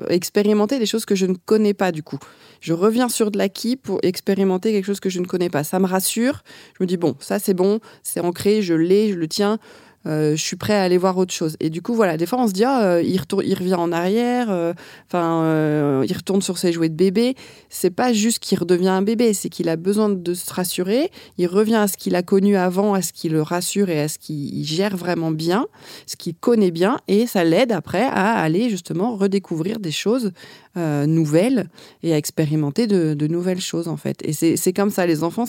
expérimenter 0.08 0.78
des 0.78 0.86
choses 0.86 1.04
que 1.04 1.14
je 1.14 1.26
ne 1.26 1.34
connais 1.34 1.74
pas 1.74 1.92
du 1.92 2.02
coup. 2.02 2.18
Je 2.60 2.72
reviens 2.72 3.08
sur 3.08 3.30
de 3.30 3.38
l'acquis 3.38 3.76
pour 3.76 3.98
expérimenter 4.02 4.72
quelque 4.72 4.84
chose 4.84 5.00
que 5.00 5.10
je 5.10 5.20
ne 5.20 5.26
connais 5.26 5.50
pas. 5.50 5.64
Ça 5.64 5.78
me 5.78 5.86
rassure. 5.86 6.42
Je 6.78 6.84
me 6.84 6.86
dis, 6.86 6.96
bon, 6.96 7.16
ça 7.20 7.38
c'est 7.38 7.54
bon, 7.54 7.80
c'est 8.02 8.20
ancré, 8.20 8.62
je 8.62 8.74
l'ai, 8.74 9.12
je 9.12 9.16
le 9.16 9.28
tiens. 9.28 9.58
Euh, 10.06 10.34
je 10.34 10.42
suis 10.42 10.56
prêt 10.56 10.74
à 10.74 10.82
aller 10.82 10.96
voir 10.96 11.18
autre 11.18 11.32
chose. 11.32 11.56
Et 11.60 11.68
du 11.68 11.82
coup, 11.82 11.94
voilà, 11.94 12.16
des 12.16 12.24
fois, 12.24 12.40
on 12.40 12.48
se 12.48 12.52
dit, 12.52 12.64
ah, 12.64 12.84
euh, 12.84 13.02
il, 13.02 13.18
retourne, 13.18 13.44
il 13.46 13.54
revient 13.54 13.74
en 13.74 13.92
arrière, 13.92 14.46
euh, 14.50 14.72
enfin, 15.06 16.02
il 16.04 16.12
retourne 16.14 16.40
sur 16.40 16.56
ses 16.56 16.72
jouets 16.72 16.88
de 16.88 16.94
bébé. 16.94 17.34
C'est 17.68 17.90
pas 17.90 18.12
juste 18.12 18.38
qu'il 18.38 18.58
redevient 18.58 18.88
un 18.88 19.02
bébé, 19.02 19.34
c'est 19.34 19.50
qu'il 19.50 19.68
a 19.68 19.76
besoin 19.76 20.08
de 20.08 20.34
se 20.34 20.52
rassurer. 20.52 21.10
Il 21.36 21.46
revient 21.46 21.76
à 21.76 21.88
ce 21.88 21.96
qu'il 21.96 22.14
a 22.14 22.22
connu 22.22 22.56
avant, 22.56 22.94
à 22.94 23.02
ce 23.02 23.12
qui 23.12 23.28
le 23.28 23.42
rassure 23.42 23.90
et 23.90 24.00
à 24.00 24.08
ce 24.08 24.18
qu'il 24.18 24.64
gère 24.64 24.96
vraiment 24.96 25.30
bien, 25.30 25.66
ce 26.06 26.16
qu'il 26.16 26.34
connaît 26.34 26.70
bien, 26.70 26.98
et 27.06 27.26
ça 27.26 27.44
l'aide 27.44 27.72
après 27.72 28.02
à 28.02 28.38
aller 28.38 28.70
justement 28.70 29.16
redécouvrir 29.16 29.78
des 29.78 29.92
choses 29.92 30.32
nouvelles 30.76 31.68
et 32.04 32.14
à 32.14 32.16
expérimenter 32.16 32.86
de, 32.86 33.26
nouvelles 33.26 33.60
choses 33.60 33.88
en 33.88 33.96
fait. 33.96 34.20
Et 34.22 34.32
c'est 34.32 34.72
comme 34.72 34.90
ça, 34.90 35.04
les 35.04 35.24
enfants, 35.24 35.44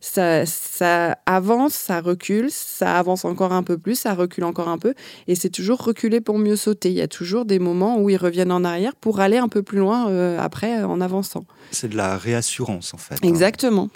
ça 0.00 1.18
avance, 1.26 1.74
ça 1.74 2.00
recule, 2.00 2.50
ça 2.50 2.98
avance 2.98 3.24
encore 3.24 3.52
un 3.52 3.62
peu 3.62 3.78
plus 3.78 3.91
ça 3.94 4.14
recule 4.14 4.44
encore 4.44 4.68
un 4.68 4.78
peu. 4.78 4.94
Et 5.26 5.34
c'est 5.34 5.50
toujours 5.50 5.78
reculer 5.78 6.20
pour 6.20 6.38
mieux 6.38 6.56
sauter. 6.56 6.90
Il 6.90 6.96
y 6.96 7.02
a 7.02 7.08
toujours 7.08 7.44
des 7.44 7.58
moments 7.58 8.00
où 8.00 8.10
ils 8.10 8.16
reviennent 8.16 8.52
en 8.52 8.64
arrière 8.64 8.94
pour 8.96 9.20
aller 9.20 9.38
un 9.38 9.48
peu 9.48 9.62
plus 9.62 9.78
loin 9.78 10.08
euh, 10.08 10.38
après 10.38 10.82
en 10.82 11.00
avançant. 11.00 11.44
C'est 11.70 11.88
de 11.88 11.96
la 11.96 12.16
réassurance 12.18 12.94
en 12.94 12.98
fait. 12.98 13.14
Hein. 13.14 13.28
Exactement. 13.28 13.88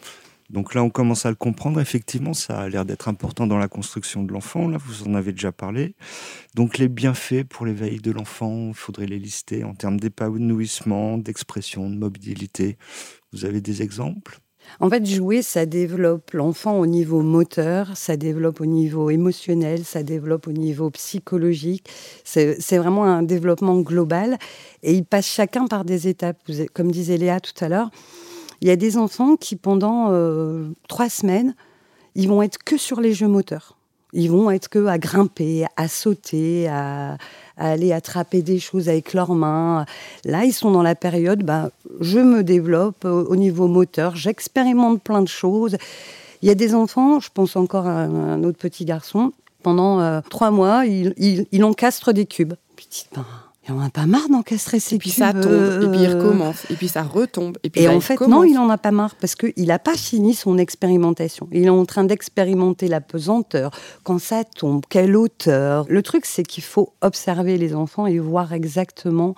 Donc 0.51 0.75
là, 0.75 0.83
on 0.83 0.91
commence 0.91 1.27
à 1.27 1.31
le 1.31 1.37
comprendre. 1.37 1.81
Effectivement, 1.81 2.33
ça 2.33 2.61
a 2.61 2.69
l'air 2.69 2.85
d'être 2.85 3.09
important 3.09 3.47
dans 3.47 3.59
la 3.59 3.69
construction 3.69 4.23
de 4.23 4.33
l'enfant. 4.33 4.69
Là, 4.69 4.79
vous 4.79 5.07
en 5.09 5.15
avez 5.15 5.33
déjà 5.33 5.53
parlé. 5.53 5.95
Donc 6.55 6.79
les 6.79 6.89
bienfaits 6.89 7.45
pour 7.49 7.67
l'éveil 7.67 7.99
de 7.99 8.13
l'enfant, 8.13 8.69
il 8.69 8.75
faudrait 8.75 9.07
les 9.07 9.19
lister 9.19 9.65
en 9.65 9.75
termes 9.75 9.99
d'épanouissement, 9.99 11.19
d'expression, 11.19 11.91
de 11.91 11.97
mobilité. 11.97 12.79
Vous 13.33 13.45
avez 13.45 13.61
des 13.61 13.83
exemples? 13.83 14.39
En 14.81 14.91
fait, 14.91 15.07
jouer, 15.07 15.43
ça 15.43 15.67
développe 15.67 16.33
l'enfant 16.33 16.79
au 16.79 16.87
niveau 16.87 17.23
moteur, 17.23 17.97
ça 17.97 18.17
développe 18.17 18.61
au 18.61 18.67
niveau 18.67 19.11
émotionnel, 19.11 19.85
ça 19.85 20.03
développe 20.03 20.47
au 20.49 20.53
niveau 20.53 20.91
psychologique. 20.91 21.89
C'est 22.25 22.77
vraiment 22.77 23.05
un 23.05 23.23
développement 23.23 23.79
global 23.81 24.39
et 24.83 24.93
ils 24.95 25.05
passent 25.05 25.31
chacun 25.31 25.67
par 25.67 25.85
des 25.85 26.09
étapes. 26.09 26.39
Comme 26.75 26.91
disait 26.91 27.17
Léa 27.17 27.41
tout 27.41 27.65
à 27.65 27.69
l'heure, 27.69 27.91
il 28.61 28.69
y 28.69 28.71
a 28.71 28.77
des 28.77 28.97
enfants 28.97 29.37
qui, 29.37 29.57
pendant 29.57 30.09
euh, 30.11 30.69
trois 30.89 31.09
semaines, 31.09 31.55
ils 32.15 32.29
vont 32.29 32.43
être 32.43 32.59
que 32.63 32.77
sur 32.77 33.01
les 33.01 33.13
jeux 33.13 33.29
moteurs. 33.29 33.76
Ils 34.17 34.31
vont 34.31 34.51
être 34.51 34.69
que 34.69 34.87
à 34.87 34.97
grimper, 34.97 35.67
à 35.77 35.89
sauter, 35.89 36.69
à, 36.69 37.19
aller 37.59 37.93
attraper 37.93 38.41
des 38.41 38.59
choses 38.59 38.89
avec 38.89 39.13
leurs 39.13 39.35
mains. 39.35 39.85
Là, 40.25 40.45
ils 40.45 40.55
sont 40.55 40.71
dans 40.71 40.83
la 40.83 40.95
période, 40.95 41.43
bah, 41.43 41.71
je 42.01 42.19
me 42.19 42.43
développe 42.43 43.05
au 43.05 43.37
niveau 43.37 43.69
moteur, 43.69 44.17
j'expérimente 44.17 45.03
plein 45.03 45.21
de 45.21 45.29
choses. 45.29 45.77
Il 46.41 46.49
y 46.49 46.51
a 46.51 46.55
des 46.55 46.75
enfants, 46.75 47.21
je 47.21 47.29
pense 47.33 47.57
encore 47.57 47.87
à 47.87 48.05
un 48.05 48.43
autre 48.43 48.59
petit 48.59 48.87
garçon, 48.87 49.33
pendant 49.63 50.01
euh, 50.01 50.21
trois 50.31 50.51
mois, 50.51 50.87
il, 50.87 51.15
il, 51.51 51.65
encastre 51.65 52.13
des 52.13 52.25
cubes. 52.25 52.55
Ben, 53.15 53.25
Et 53.69 53.73
on 53.73 53.77
n'a 53.77 53.91
pas 53.91 54.07
marre 54.07 54.29
d'encastrer 54.29 54.79
ses 54.79 54.95
Et 54.95 54.99
puis 54.99 55.11
ça 55.11 55.33
tombe, 55.33 55.83
et 55.83 55.89
puis 55.89 56.01
il 56.01 56.09
recommence, 56.09 56.71
et 56.71 56.75
puis 56.75 56.87
ça 56.87 57.03
retombe. 57.03 57.59
Et, 57.65 57.71
puis 57.71 57.83
et 57.83 57.87
là, 57.87 57.95
en 57.95 58.01
fait, 58.01 58.21
non, 58.21 58.45
il 58.45 58.55
n'en 58.55 58.71
a 58.71 58.79
pas 58.79 58.93
marre 58.93 59.17
parce 59.17 59.35
qu'il 59.35 59.67
n'a 59.67 59.81
pas 59.81 59.97
fini 59.97 60.35
son 60.35 60.57
expérimentation. 60.57 61.49
Il 61.51 61.65
est 61.65 61.69
en 61.69 61.85
train 61.85 62.05
d'expérimenter 62.05 62.87
la 62.87 63.01
pesanteur, 63.01 63.73
quand 64.05 64.21
ça 64.21 64.45
tombe, 64.45 64.85
quelle 64.89 65.17
hauteur? 65.17 65.85
Le 65.89 66.03
truc, 66.03 66.27
c'est 66.27 66.45
qu'il 66.45 66.63
faut 66.63 66.93
observer 67.01 67.59
les 67.59 67.75
enfants 67.75 68.07
et 68.07 68.21
voir 68.21 68.53
exactement 68.53 69.35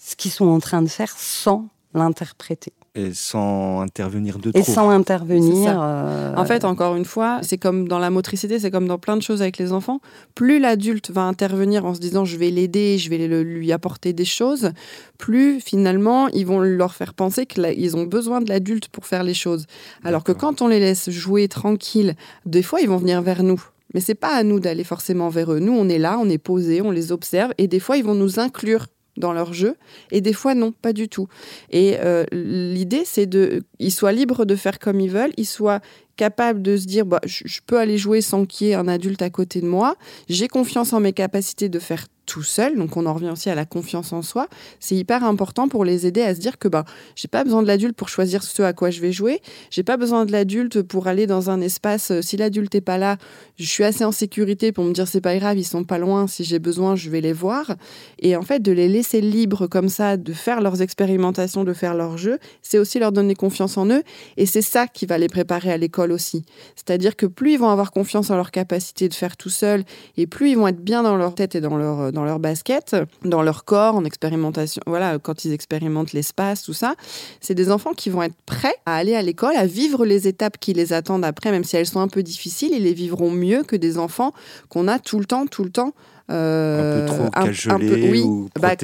ce 0.00 0.14
qu'ils 0.14 0.30
sont 0.30 0.48
en 0.48 0.60
train 0.60 0.82
de 0.82 0.88
faire 0.88 1.14
sans 1.16 1.68
l'interpréter. 1.94 2.72
Et 2.96 3.14
sans 3.14 3.80
intervenir 3.82 4.38
de 4.40 4.50
Et 4.50 4.62
trop. 4.62 4.72
sans 4.72 4.90
intervenir. 4.90 5.78
Euh, 5.80 6.34
En 6.34 6.44
fait, 6.44 6.64
encore 6.64 6.96
une 6.96 7.04
fois, 7.04 7.38
c'est 7.42 7.56
comme 7.56 7.86
dans 7.86 8.00
la 8.00 8.10
motricité, 8.10 8.58
c'est 8.58 8.72
comme 8.72 8.88
dans 8.88 8.98
plein 8.98 9.16
de 9.16 9.22
choses 9.22 9.42
avec 9.42 9.58
les 9.58 9.72
enfants. 9.72 10.00
Plus 10.34 10.58
l'adulte 10.58 11.10
va 11.12 11.22
intervenir 11.22 11.84
en 11.86 11.94
se 11.94 12.00
disant 12.00 12.24
je 12.24 12.36
vais 12.36 12.50
l'aider, 12.50 12.98
je 12.98 13.08
vais 13.08 13.28
le- 13.28 13.44
lui 13.44 13.70
apporter 13.70 14.12
des 14.12 14.24
choses, 14.24 14.72
plus 15.18 15.60
finalement 15.60 16.26
ils 16.28 16.44
vont 16.46 16.58
leur 16.58 16.94
faire 16.94 17.14
penser 17.14 17.46
qu'ils 17.46 17.96
ont 17.96 18.04
besoin 18.04 18.40
de 18.40 18.48
l'adulte 18.48 18.88
pour 18.88 19.06
faire 19.06 19.22
les 19.22 19.34
choses. 19.34 19.66
Alors 20.02 20.24
que 20.24 20.32
quand 20.32 20.60
on 20.60 20.66
les 20.66 20.80
laisse 20.80 21.10
jouer 21.10 21.46
tranquille, 21.46 22.16
des 22.44 22.62
fois 22.64 22.80
ils 22.80 22.88
vont 22.88 22.96
venir 22.98 23.22
vers 23.22 23.44
nous. 23.44 23.62
Mais 23.94 24.00
c'est 24.00 24.14
pas 24.14 24.34
à 24.34 24.42
nous 24.42 24.58
d'aller 24.60 24.84
forcément 24.84 25.28
vers 25.30 25.52
eux. 25.52 25.58
Nous, 25.58 25.72
on 25.72 25.88
est 25.88 25.98
là, 25.98 26.16
on 26.20 26.28
est 26.28 26.38
posé, 26.38 26.80
on 26.80 26.90
les 26.92 27.10
observe, 27.12 27.52
et 27.58 27.66
des 27.68 27.80
fois 27.80 27.96
ils 27.96 28.04
vont 28.04 28.14
nous 28.14 28.38
inclure 28.40 28.86
dans 29.20 29.32
leur 29.32 29.52
jeu, 29.52 29.76
et 30.10 30.20
des 30.20 30.32
fois 30.32 30.54
non, 30.54 30.72
pas 30.72 30.92
du 30.92 31.08
tout. 31.08 31.28
Et 31.70 31.98
euh, 32.00 32.24
l'idée, 32.32 33.02
c'est 33.04 33.26
de, 33.26 33.62
ils 33.80 33.90
soient 33.90 34.12
libres 34.12 34.44
de 34.44 34.54
faire 34.54 34.78
comme 34.78 35.00
ils 35.00 35.10
veulent, 35.10 35.32
ils 35.36 35.46
soient 35.46 35.80
capables 36.16 36.60
de 36.60 36.76
se 36.76 36.84
dire, 36.84 37.06
bah, 37.06 37.20
je, 37.24 37.60
peux 37.66 37.78
aller 37.78 37.96
jouer 37.96 38.20
sans 38.20 38.44
qu'il 38.44 38.66
y 38.66 38.70
ait 38.70 38.74
un 38.74 38.88
adulte 38.88 39.22
à 39.22 39.30
côté 39.30 39.62
de 39.62 39.66
moi. 39.66 39.96
J'ai 40.28 40.48
confiance 40.48 40.92
en 40.92 41.00
mes 41.00 41.14
capacités 41.14 41.70
de 41.70 41.78
faire 41.78 42.04
tout 42.26 42.42
seul. 42.42 42.76
Donc 42.76 42.96
on 42.96 43.06
en 43.06 43.14
revient 43.14 43.30
aussi 43.30 43.50
à 43.50 43.54
la 43.54 43.64
confiance 43.64 44.12
en 44.12 44.22
soi. 44.22 44.46
C'est 44.78 44.94
hyper 44.94 45.24
important 45.24 45.66
pour 45.68 45.84
les 45.84 46.06
aider 46.06 46.22
à 46.22 46.34
se 46.34 46.40
dire 46.40 46.58
que 46.58 46.68
bah, 46.68 46.84
j'ai 47.16 47.26
pas 47.26 47.42
besoin 47.42 47.62
de 47.62 47.66
l'adulte 47.66 47.96
pour 47.96 48.08
choisir 48.08 48.42
ce 48.42 48.62
à 48.62 48.72
quoi 48.72 48.90
je 48.90 49.00
vais 49.00 49.10
jouer. 49.10 49.40
J'ai 49.70 49.82
pas 49.82 49.96
besoin 49.96 50.26
de 50.26 50.32
l'adulte 50.32 50.82
pour 50.82 51.08
aller 51.08 51.26
dans 51.26 51.50
un 51.50 51.60
espace. 51.60 52.12
euh, 52.12 52.22
Si 52.22 52.36
l'adulte 52.36 52.74
est 52.74 52.80
pas 52.82 52.98
là, 52.98 53.16
je 53.56 53.64
suis 53.64 53.84
assez 53.84 54.04
en 54.04 54.12
sécurité 54.12 54.70
pour 54.70 54.84
me 54.84 54.92
dire 54.92 55.08
c'est 55.08 55.20
pas 55.20 55.36
grave, 55.36 55.58
ils 55.58 55.64
sont 55.64 55.84
pas 55.84 55.98
loin. 55.98 56.26
Si 56.28 56.44
j'ai 56.44 56.58
besoin, 56.58 56.94
je 56.94 57.10
vais 57.10 57.20
les 57.20 57.32
voir. 57.32 57.74
Et 58.20 58.36
en 58.36 58.42
fait, 58.42 58.60
de 58.60 58.72
les 58.72 58.88
laisser 58.88 59.20
libres 59.20 59.66
comme 59.66 59.88
ça, 59.88 60.16
de 60.16 60.32
faire 60.32 60.60
leurs 60.60 60.82
expérimentations, 60.82 61.64
de 61.64 61.72
faire 61.72 61.94
leurs 61.94 62.16
jeux, 62.16 62.38
c'est 62.62 62.78
aussi 62.78 62.98
leur 62.98 63.10
donner 63.10 63.34
confiance 63.34 63.69
en 63.76 63.86
eux. 63.90 64.02
Et 64.36 64.46
c'est 64.46 64.62
ça 64.62 64.86
qui 64.86 65.06
va 65.06 65.18
les 65.18 65.28
préparer 65.28 65.70
à 65.72 65.76
l'école 65.76 66.12
aussi. 66.12 66.44
C'est-à-dire 66.76 67.16
que 67.16 67.26
plus 67.26 67.52
ils 67.52 67.58
vont 67.58 67.68
avoir 67.70 67.90
confiance 67.92 68.30
en 68.30 68.36
leur 68.36 68.50
capacité 68.50 69.08
de 69.08 69.14
faire 69.14 69.36
tout 69.36 69.50
seul, 69.50 69.84
et 70.16 70.26
plus 70.26 70.50
ils 70.50 70.56
vont 70.56 70.68
être 70.68 70.80
bien 70.82 71.02
dans 71.02 71.16
leur 71.16 71.34
tête 71.34 71.54
et 71.54 71.60
dans 71.60 71.76
leur, 71.76 72.12
dans 72.12 72.24
leur 72.24 72.38
basket, 72.38 72.96
dans 73.24 73.42
leur 73.42 73.64
corps, 73.64 73.94
en 73.94 74.04
expérimentation, 74.04 74.82
voilà, 74.86 75.18
quand 75.18 75.44
ils 75.44 75.52
expérimentent 75.52 76.12
l'espace, 76.12 76.62
tout 76.62 76.72
ça, 76.72 76.94
c'est 77.40 77.54
des 77.54 77.70
enfants 77.70 77.92
qui 77.92 78.10
vont 78.10 78.22
être 78.22 78.36
prêts 78.46 78.74
à 78.86 78.96
aller 78.96 79.14
à 79.14 79.22
l'école, 79.22 79.56
à 79.56 79.66
vivre 79.66 80.04
les 80.04 80.28
étapes 80.28 80.58
qui 80.58 80.72
les 80.72 80.92
attendent 80.92 81.24
après, 81.24 81.50
même 81.50 81.64
si 81.64 81.76
elles 81.76 81.86
sont 81.86 82.00
un 82.00 82.08
peu 82.08 82.22
difficiles, 82.22 82.70
ils 82.72 82.82
les 82.84 82.94
vivront 82.94 83.30
mieux 83.30 83.62
que 83.62 83.76
des 83.76 83.98
enfants 83.98 84.32
qu'on 84.68 84.88
a 84.88 84.98
tout 84.98 85.18
le 85.18 85.24
temps, 85.24 85.46
tout 85.46 85.64
le 85.64 85.70
temps. 85.70 85.92
euh, 86.30 87.02
Un 87.02 87.06
peu 87.06 87.14
trop 87.14 87.30
cajolés 87.30 88.10
oui, 88.10 88.22
ou 88.22 88.48
bah, 88.60 88.68
en 88.68 88.76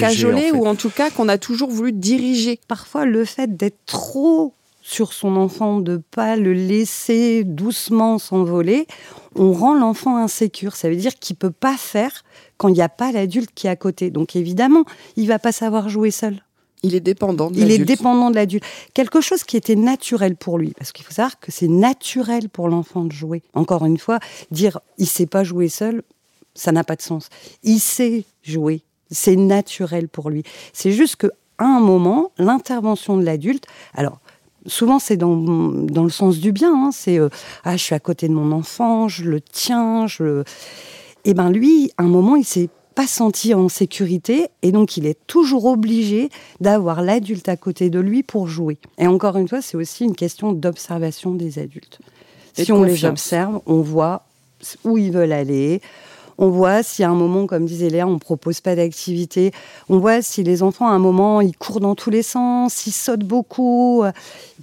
fait. 0.51 0.57
ou 0.57 0.65
en 0.67 0.75
tout 0.75 0.89
cas 0.89 1.09
qu'on 1.09 1.29
a 1.29 1.37
toujours 1.37 1.69
voulu 1.69 1.93
diriger. 1.93 2.59
Parfois, 2.67 3.05
le 3.05 3.23
fait 3.23 3.55
d'être 3.55 3.77
trop 3.85 4.53
sur 4.87 5.11
son 5.11 5.35
enfant, 5.35 5.81
de 5.81 5.97
pas 5.97 6.37
le 6.37 6.53
laisser 6.53 7.43
doucement 7.43 8.19
s'envoler, 8.19 8.87
on 9.35 9.51
rend 9.51 9.73
l'enfant 9.73 10.15
insécure. 10.15 10.77
Ça 10.77 10.89
veut 10.89 10.95
dire 10.95 11.13
qu'il 11.19 11.35
peut 11.35 11.51
pas 11.51 11.75
faire 11.75 12.23
quand 12.55 12.69
il 12.69 12.75
n'y 12.75 12.81
a 12.81 12.87
pas 12.87 13.11
l'adulte 13.11 13.49
qui 13.53 13.67
est 13.67 13.69
à 13.69 13.75
côté. 13.75 14.11
Donc 14.11 14.37
évidemment, 14.37 14.85
il 15.17 15.27
va 15.27 15.39
pas 15.39 15.51
savoir 15.51 15.89
jouer 15.89 16.09
seul. 16.09 16.41
Il 16.83 16.95
est 16.95 17.01
dépendant 17.01 17.51
de 17.51 17.57
Il 17.57 17.63
est 17.63 17.79
l'adulte. 17.79 17.87
dépendant 17.89 18.29
de 18.29 18.35
l'adulte. 18.35 18.63
Quelque 18.93 19.19
chose 19.19 19.43
qui 19.43 19.57
était 19.57 19.75
naturel 19.75 20.37
pour 20.37 20.57
lui, 20.57 20.73
parce 20.77 20.93
qu'il 20.93 21.03
faut 21.03 21.13
savoir 21.13 21.37
que 21.37 21.51
c'est 21.51 21.67
naturel 21.67 22.47
pour 22.47 22.69
l'enfant 22.69 23.03
de 23.03 23.11
jouer. 23.11 23.43
Encore 23.53 23.85
une 23.85 23.97
fois, 23.97 24.19
dire 24.51 24.79
il 24.97 25.07
sait 25.07 25.25
pas 25.25 25.43
jouer 25.43 25.67
seul, 25.67 26.01
ça 26.55 26.71
n'a 26.71 26.85
pas 26.85 26.95
de 26.95 27.01
sens. 27.01 27.27
Il 27.61 27.79
sait 27.81 28.23
jouer, 28.41 28.83
c'est 29.11 29.35
naturel 29.35 30.07
pour 30.07 30.29
lui. 30.29 30.43
C'est 30.71 30.93
juste 30.93 31.17
que 31.17 31.27
à 31.57 31.65
un 31.65 31.81
moment, 31.81 32.31
l'intervention 32.37 33.17
de 33.17 33.23
l'adulte, 33.23 33.65
alors 33.93 34.21
souvent 34.67 34.99
c'est 34.99 35.17
dans, 35.17 35.35
dans 35.35 36.03
le 36.03 36.09
sens 36.09 36.37
du 36.37 36.51
bien, 36.51 36.73
hein, 36.73 36.89
c'est 36.91 37.19
euh, 37.19 37.29
ah 37.63 37.77
je 37.77 37.83
suis 37.83 37.95
à 37.95 37.99
côté 37.99 38.27
de 38.27 38.33
mon 38.33 38.51
enfant, 38.51 39.07
je 39.07 39.23
le 39.23 39.41
tiens, 39.41 40.07
je 40.07 40.23
le... 40.23 40.43
Et 41.25 41.33
ben 41.33 41.49
lui, 41.49 41.91
à 41.97 42.03
un 42.03 42.07
moment, 42.07 42.35
il 42.35 42.45
s'est 42.45 42.69
pas 42.95 43.07
senti 43.07 43.53
en 43.53 43.69
sécurité 43.69 44.47
et 44.61 44.71
donc 44.71 44.97
il 44.97 45.05
est 45.05 45.19
toujours 45.27 45.65
obligé 45.65 46.29
d'avoir 46.61 47.01
l'adulte 47.01 47.47
à 47.49 47.55
côté 47.55 47.89
de 47.89 47.99
lui 47.99 48.23
pour 48.23 48.47
jouer. 48.47 48.77
Et 48.97 49.07
encore 49.07 49.37
une 49.37 49.47
fois, 49.47 49.61
c'est 49.61 49.77
aussi 49.77 50.03
une 50.03 50.15
question 50.15 50.51
d'observation 50.51 51.33
des 51.33 51.59
adultes. 51.59 51.99
Et 52.57 52.65
si 52.65 52.71
de 52.71 52.77
on 52.77 52.83
les 52.83 53.05
observe, 53.05 53.61
on 53.67 53.81
voit 53.81 54.23
où 54.83 54.97
ils 54.97 55.11
veulent 55.11 55.31
aller. 55.31 55.81
On 56.37 56.49
voit 56.49 56.83
si 56.83 57.03
à 57.03 57.09
un 57.09 57.15
moment, 57.15 57.47
comme 57.47 57.65
disait 57.65 57.89
Léa, 57.89 58.07
on 58.07 58.19
propose 58.19 58.61
pas 58.61 58.75
d'activité. 58.75 59.51
On 59.89 59.97
voit 59.99 60.21
si 60.21 60.43
les 60.43 60.61
enfants, 60.63 60.87
à 60.87 60.91
un 60.91 60.99
moment, 60.99 61.41
ils 61.41 61.55
courent 61.57 61.79
dans 61.79 61.95
tous 61.95 62.09
les 62.09 62.23
sens, 62.23 62.85
ils 62.85 62.91
sautent 62.91 63.19
beaucoup. 63.23 64.03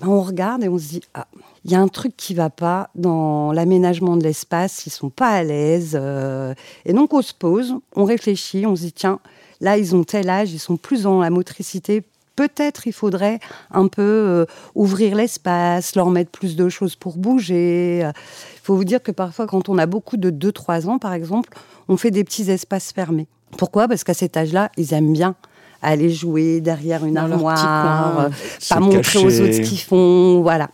Ben, 0.00 0.08
on 0.08 0.22
regarde 0.22 0.62
et 0.64 0.68
on 0.68 0.78
se 0.78 0.88
dit, 0.88 1.00
ah, 1.14 1.26
il 1.64 1.72
y 1.72 1.74
a 1.74 1.80
un 1.80 1.88
truc 1.88 2.14
qui 2.16 2.34
va 2.34 2.50
pas 2.50 2.90
dans 2.94 3.52
l'aménagement 3.52 4.16
de 4.16 4.22
l'espace, 4.22 4.86
ils 4.86 4.90
sont 4.90 5.08
pas 5.08 5.28
à 5.28 5.42
l'aise. 5.42 5.96
euh. 5.98 6.54
Et 6.84 6.92
donc 6.92 7.14
on 7.14 7.22
se 7.22 7.32
pose, 7.32 7.74
on 7.96 8.04
réfléchit, 8.04 8.66
on 8.66 8.76
se 8.76 8.82
dit 8.82 8.92
tiens, 8.92 9.18
là 9.60 9.78
ils 9.78 9.96
ont 9.96 10.04
tel 10.04 10.28
âge, 10.28 10.52
ils 10.52 10.58
sont 10.58 10.76
plus 10.76 11.02
dans 11.02 11.20
la 11.20 11.30
motricité. 11.30 12.02
Peut-être 12.36 12.86
il 12.86 12.92
faudrait 12.92 13.38
un 13.70 13.86
peu 13.86 14.02
euh, 14.02 14.44
ouvrir 14.74 15.14
l'espace, 15.14 15.94
leur 15.94 16.10
mettre 16.10 16.30
plus 16.30 16.56
de 16.56 16.68
choses 16.68 16.96
pour 16.96 17.16
bouger. 17.16 18.00
Il 18.00 18.60
faut 18.62 18.74
vous 18.74 18.84
dire 18.84 19.02
que 19.02 19.12
parfois, 19.12 19.46
quand 19.46 19.68
on 19.68 19.78
a 19.78 19.86
beaucoup 19.86 20.16
de 20.16 20.30
2-3 20.30 20.86
ans, 20.88 20.98
par 20.98 21.12
exemple, 21.12 21.50
on 21.88 21.96
fait 21.96 22.10
des 22.10 22.24
petits 22.24 22.50
espaces 22.50 22.92
fermés. 22.92 23.28
Pourquoi? 23.56 23.86
Parce 23.86 24.02
qu'à 24.04 24.14
cet 24.14 24.36
âge-là, 24.36 24.70
ils 24.76 24.92
aiment 24.94 25.12
bien 25.12 25.36
aller 25.82 26.10
jouer 26.10 26.60
derrière 26.60 27.04
une 27.04 27.14
Dans 27.14 27.30
armoire, 27.30 28.14
coin. 28.14 28.24
euh, 28.24 28.30
pas 28.68 28.80
montrer 28.80 29.18
aux 29.18 29.40
autres 29.40 29.52
ce 29.52 29.60
qu'ils 29.60 29.80
font, 29.80 30.40
voilà. 30.42 30.70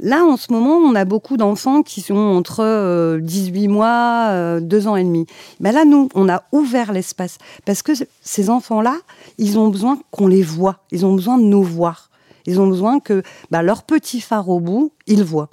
Là, 0.00 0.24
en 0.24 0.36
ce 0.36 0.52
moment, 0.52 0.76
on 0.76 0.94
a 0.94 1.04
beaucoup 1.04 1.36
d'enfants 1.36 1.82
qui 1.82 2.00
sont 2.00 2.16
entre 2.16 2.60
euh, 2.60 3.20
18 3.20 3.68
mois, 3.68 4.28
euh, 4.30 4.60
2 4.60 4.88
ans 4.88 4.96
et 4.96 5.04
demi. 5.04 5.26
Ben 5.60 5.72
là, 5.72 5.84
nous, 5.84 6.08
on 6.14 6.28
a 6.28 6.42
ouvert 6.52 6.92
l'espace. 6.92 7.38
Parce 7.64 7.82
que 7.82 7.92
ces 8.20 8.50
enfants-là, 8.50 8.96
ils 9.38 9.58
ont 9.58 9.68
besoin 9.68 9.98
qu'on 10.10 10.26
les 10.26 10.42
voit. 10.42 10.80
Ils 10.90 11.06
ont 11.06 11.14
besoin 11.14 11.38
de 11.38 11.44
nous 11.44 11.62
voir. 11.62 12.10
Ils 12.46 12.60
ont 12.60 12.66
besoin 12.66 13.00
que 13.00 13.22
ben, 13.50 13.62
leur 13.62 13.84
petit 13.84 14.20
phare 14.20 14.48
au 14.48 14.60
bout, 14.60 14.92
ils 15.06 15.24
voient. 15.24 15.48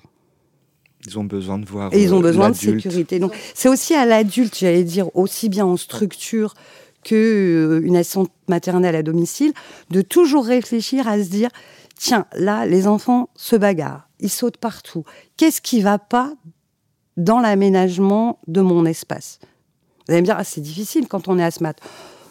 Ils 1.08 1.18
ont 1.18 1.24
besoin 1.24 1.58
de 1.58 1.66
voir. 1.66 1.94
Et 1.94 2.04
ils 2.04 2.14
ont 2.14 2.20
euh, 2.20 2.24
besoin 2.24 2.50
de 2.50 2.56
sécurité. 2.56 3.20
Donc, 3.20 3.34
c'est 3.54 3.70
aussi 3.70 3.94
à 3.94 4.06
l'adulte, 4.06 4.58
j'allais 4.58 4.84
dire, 4.84 5.16
aussi 5.16 5.50
bien 5.50 5.66
en 5.66 5.78
structure 5.78 6.54
que 7.04 7.16
euh, 7.16 7.86
une 7.86 7.96
assistante 7.96 8.30
maternelle 8.48 8.96
à 8.96 9.04
domicile, 9.04 9.54
de 9.90 10.02
toujours 10.02 10.46
réfléchir 10.46 11.08
à 11.08 11.18
se 11.18 11.30
dire 11.30 11.50
tiens, 11.98 12.26
là, 12.36 12.66
les 12.66 12.88
enfants 12.88 13.30
se 13.36 13.56
bagarrent, 13.56 14.08
ils 14.22 14.30
sautent 14.30 14.58
partout. 14.58 15.04
Qu'est-ce 15.38 15.62
qui 15.62 15.82
va 15.82 16.00
pas 16.00 16.34
dans 17.18 17.40
l'aménagement 17.40 18.40
de 18.48 18.62
mon 18.62 18.86
espace? 18.86 19.40
Vous 20.08 20.14
allez 20.14 20.22
me 20.22 20.26
dire, 20.26 20.36
ah, 20.38 20.44
c'est 20.44 20.62
difficile 20.62 21.08
quand 21.08 21.28
on 21.28 21.38
est 21.38 21.44
asthmate. 21.44 21.80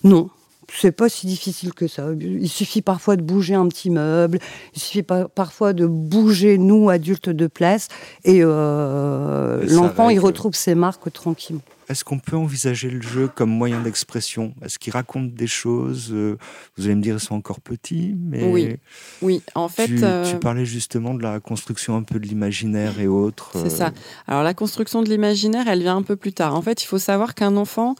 Non, 0.02 0.30
c'est 0.72 0.92
pas 0.92 1.08
si 1.08 1.26
difficile 1.26 1.74
que 1.74 1.86
ça. 1.86 2.06
Il 2.18 2.48
suffit 2.48 2.82
parfois 2.82 3.16
de 3.16 3.22
bouger 3.22 3.54
un 3.54 3.68
petit 3.68 3.90
meuble, 3.90 4.38
il 4.74 4.80
suffit 4.80 5.02
parfois 5.02 5.72
de 5.72 5.86
bouger, 5.86 6.58
nous, 6.58 6.90
adultes 6.90 7.28
de 7.28 7.46
place, 7.46 7.88
et, 8.24 8.40
euh, 8.42 9.62
Et 9.62 9.66
l'enfant, 9.66 10.08
il 10.10 10.20
retrouve 10.20 10.54
ses 10.54 10.74
marques 10.74 11.12
tranquillement. 11.12 11.62
Est-ce 11.90 12.04
qu'on 12.04 12.20
peut 12.20 12.36
envisager 12.36 12.88
le 12.88 13.02
jeu 13.02 13.28
comme 13.34 13.50
moyen 13.50 13.80
d'expression? 13.80 14.54
Est-ce 14.64 14.78
qu'il 14.78 14.92
raconte 14.92 15.34
des 15.34 15.48
choses? 15.48 16.10
Euh, 16.12 16.36
Vous 16.76 16.84
allez 16.86 16.94
me 16.94 17.02
dire, 17.02 17.16
ils 17.16 17.20
sont 17.20 17.34
encore 17.34 17.60
petits, 17.60 18.14
mais 18.16 18.44
Oui, 18.44 18.76
Oui, 19.22 19.42
en 19.56 19.68
fait. 19.68 19.86
tu, 19.86 19.98
euh, 20.04 20.24
tu 20.24 20.36
parlais 20.38 20.64
justement 20.64 21.14
de 21.14 21.22
la 21.22 21.40
construction 21.40 21.96
un 21.96 22.04
peu 22.04 22.20
de 22.20 22.28
l'imaginaire 22.28 23.00
et 23.00 23.08
autres. 23.08 23.50
C'est 23.54 23.66
euh, 23.66 23.68
ça. 23.70 23.90
Alors 24.28 24.44
la 24.44 24.54
construction 24.54 25.02
de 25.02 25.08
l'imaginaire, 25.08 25.66
elle 25.66 25.80
vient 25.80 25.96
un 25.96 26.02
peu 26.02 26.14
plus 26.14 26.32
tard. 26.32 26.54
En 26.54 26.62
fait, 26.62 26.80
il 26.82 26.86
faut 26.86 26.98
savoir 26.98 27.34
qu'un 27.34 27.56
enfant, 27.56 27.96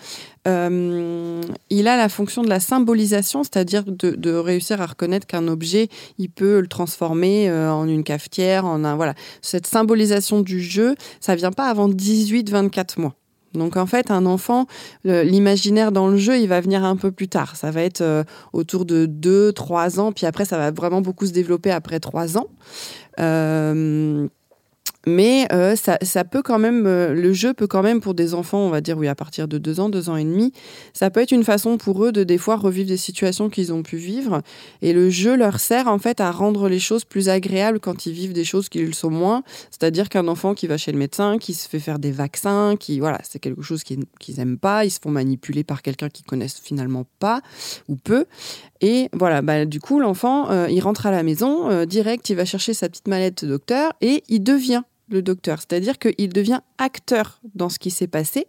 euh, 0.48 1.40
il 1.68 1.88
a 1.88 1.96
la 1.96 2.08
fonction 2.08 2.42
de 2.42 2.48
la 2.48 2.60
symbolisation, 2.60 3.42
c'est-à-dire 3.42 3.84
de, 3.84 4.10
de 4.12 4.32
réussir 4.32 4.80
à 4.80 4.86
reconnaître 4.86 5.26
qu'un 5.26 5.48
objet, 5.48 5.88
il 6.18 6.30
peut 6.30 6.60
le 6.60 6.66
transformer 6.66 7.50
euh, 7.50 7.72
en 7.72 7.86
une 7.88 8.04
cafetière, 8.04 8.64
en 8.64 8.84
un 8.84 8.96
voilà. 8.96 9.14
Cette 9.42 9.66
symbolisation 9.66 10.40
du 10.40 10.62
jeu, 10.62 10.94
ça 11.20 11.34
vient 11.34 11.52
pas 11.52 11.68
avant 11.68 11.88
18-24 11.88 13.00
mois. 13.00 13.16
Donc 13.54 13.76
en 13.76 13.86
fait, 13.86 14.10
un 14.10 14.26
enfant, 14.26 14.66
l'imaginaire 15.04 15.92
dans 15.92 16.08
le 16.08 16.16
jeu, 16.16 16.38
il 16.38 16.48
va 16.48 16.60
venir 16.60 16.84
un 16.84 16.96
peu 16.96 17.10
plus 17.10 17.28
tard. 17.28 17.56
Ça 17.56 17.70
va 17.70 17.82
être 17.82 18.00
euh, 18.00 18.24
autour 18.52 18.84
de 18.84 19.06
2-3 19.06 19.98
ans, 19.98 20.12
puis 20.12 20.26
après, 20.26 20.44
ça 20.44 20.58
va 20.58 20.70
vraiment 20.70 21.00
beaucoup 21.00 21.26
se 21.26 21.32
développer 21.32 21.70
après 21.70 22.00
3 22.00 22.38
ans. 22.38 22.46
Euh, 23.18 24.28
Mais 25.06 25.46
euh, 25.50 25.76
ça, 25.76 25.96
ça, 26.02 26.24
peut 26.24 26.42
quand 26.42 26.58
même, 26.58 26.86
euh, 26.86 27.14
le 27.14 27.32
jeu 27.32 27.54
peut 27.54 27.66
quand 27.66 27.82
même 27.82 28.02
pour 28.02 28.12
des 28.12 28.34
enfants, 28.34 28.58
on 28.58 28.68
va 28.68 28.82
dire 28.82 28.98
oui 28.98 29.08
à 29.08 29.14
partir 29.14 29.48
de 29.48 29.56
deux 29.56 29.80
ans, 29.80 29.88
deux 29.88 30.10
ans 30.10 30.16
et 30.16 30.24
demi, 30.24 30.52
ça 30.92 31.08
peut 31.08 31.20
être 31.20 31.32
une 31.32 31.44
façon 31.44 31.78
pour 31.78 32.04
eux 32.04 32.12
de 32.12 32.22
des 32.22 32.36
fois 32.36 32.56
revivre 32.56 32.88
des 32.88 32.98
situations 32.98 33.48
qu'ils 33.48 33.72
ont 33.72 33.82
pu 33.82 33.96
vivre. 33.96 34.42
Et 34.82 34.92
le 34.92 35.08
jeu 35.08 35.36
leur 35.36 35.58
sert 35.58 35.88
en 35.88 35.98
fait 35.98 36.20
à 36.20 36.30
rendre 36.30 36.68
les 36.68 36.78
choses 36.78 37.04
plus 37.04 37.30
agréables 37.30 37.80
quand 37.80 38.04
ils 38.04 38.12
vivent 38.12 38.34
des 38.34 38.44
choses 38.44 38.68
qui 38.68 38.80
le 38.80 38.92
sont 38.92 39.08
moins. 39.08 39.42
C'est-à-dire 39.70 40.10
qu'un 40.10 40.28
enfant 40.28 40.52
qui 40.52 40.66
va 40.66 40.76
chez 40.76 40.92
le 40.92 40.98
médecin, 40.98 41.38
qui 41.38 41.54
se 41.54 41.66
fait 41.66 41.80
faire 41.80 41.98
des 41.98 42.12
vaccins, 42.12 42.76
qui 42.78 43.00
voilà, 43.00 43.20
c'est 43.22 43.38
quelque 43.38 43.62
chose 43.62 43.82
qu'ils 43.84 44.04
n'aiment 44.36 44.58
pas, 44.58 44.84
ils 44.84 44.90
se 44.90 45.00
font 45.00 45.10
manipuler 45.10 45.64
par 45.64 45.80
quelqu'un 45.80 46.10
qu'ils 46.10 46.26
connaissent 46.26 46.60
finalement 46.62 47.06
pas 47.20 47.40
ou 47.88 47.96
peu. 47.96 48.26
Et 48.82 49.08
voilà, 49.14 49.40
bah, 49.40 49.64
du 49.64 49.80
coup 49.80 49.98
l'enfant, 49.98 50.50
euh, 50.50 50.66
il 50.68 50.80
rentre 50.80 51.06
à 51.06 51.10
la 51.10 51.22
maison 51.22 51.84
direct, 51.86 52.28
il 52.28 52.36
va 52.36 52.44
chercher 52.44 52.74
sa 52.74 52.90
petite 52.90 53.08
mallette 53.08 53.46
docteur 53.46 53.92
et 54.02 54.22
il 54.28 54.42
devient 54.42 54.82
le 55.10 55.22
docteur. 55.22 55.58
C'est-à-dire 55.60 55.98
qu'il 55.98 56.32
devient 56.32 56.60
acteur 56.78 57.40
dans 57.54 57.68
ce 57.68 57.78
qui 57.78 57.90
s'est 57.90 58.06
passé. 58.06 58.46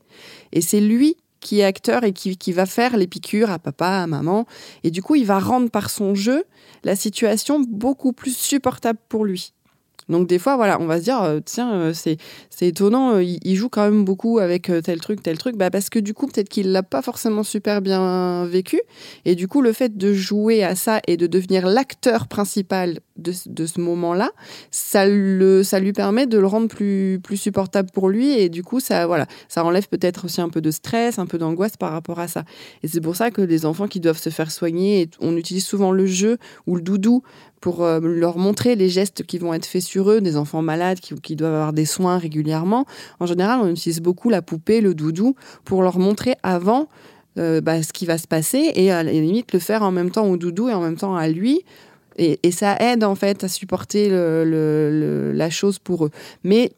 Et 0.51 0.61
c'est 0.61 0.81
lui 0.81 1.17
qui 1.39 1.59
est 1.59 1.63
acteur 1.63 2.03
et 2.03 2.13
qui, 2.13 2.37
qui, 2.37 2.51
va 2.53 2.65
faire 2.65 2.95
les 2.95 3.07
piqûres 3.07 3.49
à 3.49 3.59
papa, 3.59 3.87
à 3.87 4.07
maman. 4.07 4.45
Et 4.83 4.91
du 4.91 5.01
coup, 5.01 5.15
il 5.15 5.25
va 5.25 5.39
rendre 5.39 5.69
par 5.69 5.89
son 5.89 6.13
jeu 6.13 6.45
la 6.83 6.95
situation 6.95 7.59
beaucoup 7.59 8.13
plus 8.13 8.35
supportable 8.35 8.99
pour 9.09 9.25
lui. 9.25 9.53
Donc 10.11 10.27
des 10.27 10.39
fois, 10.39 10.57
voilà, 10.57 10.79
on 10.81 10.85
va 10.85 10.99
se 10.99 11.03
dire, 11.03 11.21
euh, 11.23 11.39
tiens, 11.43 11.73
euh, 11.73 11.93
c'est, 11.93 12.17
c'est 12.49 12.67
étonnant, 12.67 13.15
euh, 13.15 13.23
il, 13.23 13.55
joue 13.55 13.69
quand 13.69 13.83
même 13.83 14.03
beaucoup 14.03 14.39
avec 14.39 14.71
tel 14.83 14.99
truc, 14.99 15.23
tel 15.23 15.37
truc, 15.37 15.55
bah, 15.55 15.71
parce 15.71 15.89
que 15.89 15.99
du 15.99 16.13
coup, 16.13 16.27
peut-être 16.27 16.49
qu'il 16.49 16.71
l'a 16.71 16.83
pas 16.83 17.01
forcément 17.01 17.43
super 17.43 17.81
bien 17.81 18.45
vécu. 18.45 18.81
Et 19.23 19.35
du 19.35 19.47
coup, 19.47 19.61
le 19.61 19.71
fait 19.71 19.97
de 19.97 20.13
jouer 20.13 20.63
à 20.63 20.75
ça 20.75 20.99
et 21.07 21.15
de 21.15 21.27
devenir 21.27 21.65
l'acteur 21.65 22.27
principal 22.27 22.99
de, 23.17 23.31
de 23.45 23.65
ce 23.65 23.79
moment-là, 23.79 24.31
ça, 24.69 25.07
le, 25.07 25.63
ça 25.63 25.79
lui 25.79 25.93
permet 25.93 26.27
de 26.27 26.37
le 26.37 26.47
rendre 26.47 26.67
plus, 26.67 27.19
plus 27.23 27.37
supportable 27.37 27.89
pour 27.93 28.09
lui. 28.09 28.31
Et 28.31 28.49
du 28.49 28.63
coup, 28.63 28.81
ça, 28.81 29.07
voilà, 29.07 29.27
ça 29.47 29.63
enlève 29.63 29.87
peut-être 29.87 30.25
aussi 30.25 30.41
un 30.41 30.49
peu 30.49 30.61
de 30.61 30.71
stress, 30.71 31.19
un 31.19 31.25
peu 31.25 31.37
d'angoisse 31.37 31.77
par 31.77 31.93
rapport 31.93 32.19
à 32.19 32.27
ça. 32.27 32.43
Et 32.83 32.89
c'est 32.89 33.01
pour 33.01 33.15
ça 33.15 33.31
que 33.31 33.41
les 33.41 33.65
enfants 33.65 33.87
qui 33.87 34.01
doivent 34.01 34.19
se 34.19 34.29
faire 34.29 34.51
soigner, 34.51 35.09
on 35.21 35.37
utilise 35.37 35.65
souvent 35.65 35.91
le 35.91 36.05
jeu 36.05 36.37
ou 36.67 36.75
le 36.75 36.81
doudou 36.81 37.23
pour 37.61 37.83
euh, 37.83 37.99
leur 38.01 38.37
montrer 38.37 38.75
les 38.75 38.89
gestes 38.89 39.23
qui 39.23 39.37
vont 39.37 39.53
être 39.53 39.65
faits 39.65 39.83
sur 39.83 40.09
eux, 40.11 40.19
des 40.19 40.35
enfants 40.35 40.61
malades 40.61 40.99
qui, 40.99 41.15
qui, 41.15 41.35
doivent 41.35 41.53
avoir 41.53 41.73
des 41.73 41.85
soins 41.85 42.17
régulièrement. 42.17 42.85
En 43.19 43.27
général, 43.27 43.59
on 43.61 43.69
utilise 43.69 44.01
beaucoup 44.01 44.29
la 44.29 44.41
poupée, 44.41 44.81
le 44.81 44.93
doudou, 44.93 45.35
pour 45.63 45.83
leur 45.83 45.99
montrer 45.99 46.35
avant 46.43 46.89
euh, 47.37 47.61
bah, 47.61 47.81
ce 47.83 47.93
qui 47.93 48.05
va 48.05 48.17
se 48.17 48.27
passer 48.27 48.71
et 48.75 48.91
à 48.91 49.03
la 49.03 49.11
limite 49.13 49.53
le 49.53 49.59
faire 49.59 49.83
en 49.83 49.91
même 49.91 50.11
temps 50.11 50.27
au 50.27 50.35
doudou 50.35 50.67
et 50.67 50.73
en 50.73 50.81
même 50.81 50.97
temps 50.97 51.15
à 51.15 51.29
lui. 51.29 51.63
Et, 52.17 52.51
ça 52.51 52.75
aide 52.79 53.03
en 53.03 53.15
fait 53.15 53.43
à 53.43 53.47
supporter 53.47 54.09
la 54.09 55.49
chose 55.49 55.79
pour 55.79 56.05
eux. 56.05 56.11
Mais 56.43 56.71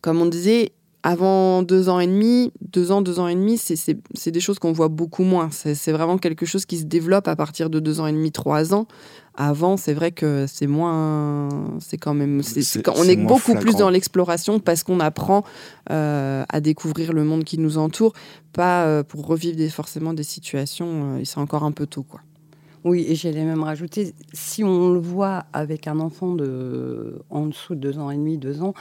comme 0.00 0.20
on 0.20 0.26
disait, 0.26 0.72
avant 1.02 1.62
deux 1.62 1.88
ans 1.88 2.00
et 2.00 2.06
demi, 2.06 2.52
deux 2.60 2.92
ans, 2.92 3.00
deux 3.00 3.18
ans 3.20 3.28
et 3.28 3.34
demi, 3.34 3.58
c'est 3.58 4.30
des 4.30 4.40
choses 4.40 4.58
qu'on 4.58 4.72
voit 4.72 4.88
beaucoup 4.88 5.24
moins. 5.24 5.50
C'est 5.50 5.92
vraiment 5.92 6.18
quelque 6.18 6.46
chose 6.46 6.66
qui 6.66 6.78
se 6.78 6.84
développe 6.84 7.28
à 7.28 7.36
partir 7.36 7.70
de 7.70 7.80
deux 7.80 8.00
ans 8.00 8.06
et 8.06 8.12
demi, 8.12 8.32
trois 8.32 8.74
ans. 8.74 8.86
Avant, 9.36 9.76
c'est 9.76 9.94
vrai 9.94 10.10
que 10.10 10.46
c'est 10.48 10.66
moins, 10.66 11.48
c'est 11.78 11.98
quand 11.98 12.14
même, 12.14 12.42
on 12.96 13.04
est, 13.04 13.16
beaucoup 13.16 13.54
plus 13.54 13.76
dans 13.76 13.88
l'exploration 13.88 14.58
parce 14.58 14.82
qu'on 14.82 15.00
apprend 15.00 15.44
euh, 15.90 16.44
à 16.48 16.60
découvrir 16.60 17.12
le 17.12 17.24
monde 17.24 17.44
qui 17.44 17.56
nous 17.56 17.78
entoure, 17.78 18.12
pas 18.52 18.84
euh, 18.84 19.02
pour 19.02 19.26
revivre 19.26 19.56
des, 19.56 19.68
forcément 19.68 20.12
des 20.14 20.24
situations. 20.24 21.16
Euh, 21.16 21.22
c'est 21.24 21.38
encore 21.38 21.62
un 21.62 21.72
peu 21.72 21.86
tôt, 21.86 22.02
quoi. 22.02 22.20
Oui, 22.82 23.04
et 23.08 23.14
j'allais 23.14 23.44
même 23.44 23.62
rajouter, 23.62 24.14
si 24.32 24.64
on 24.64 24.92
le 24.92 25.00
voit 25.00 25.44
avec 25.52 25.86
un 25.86 26.00
enfant 26.00 26.34
de 26.34 27.22
en 27.28 27.46
dessous 27.46 27.74
de 27.74 27.80
deux 27.80 27.98
ans 27.98 28.10
et 28.10 28.16
demi, 28.16 28.36
deux 28.38 28.62
ans, 28.62 28.74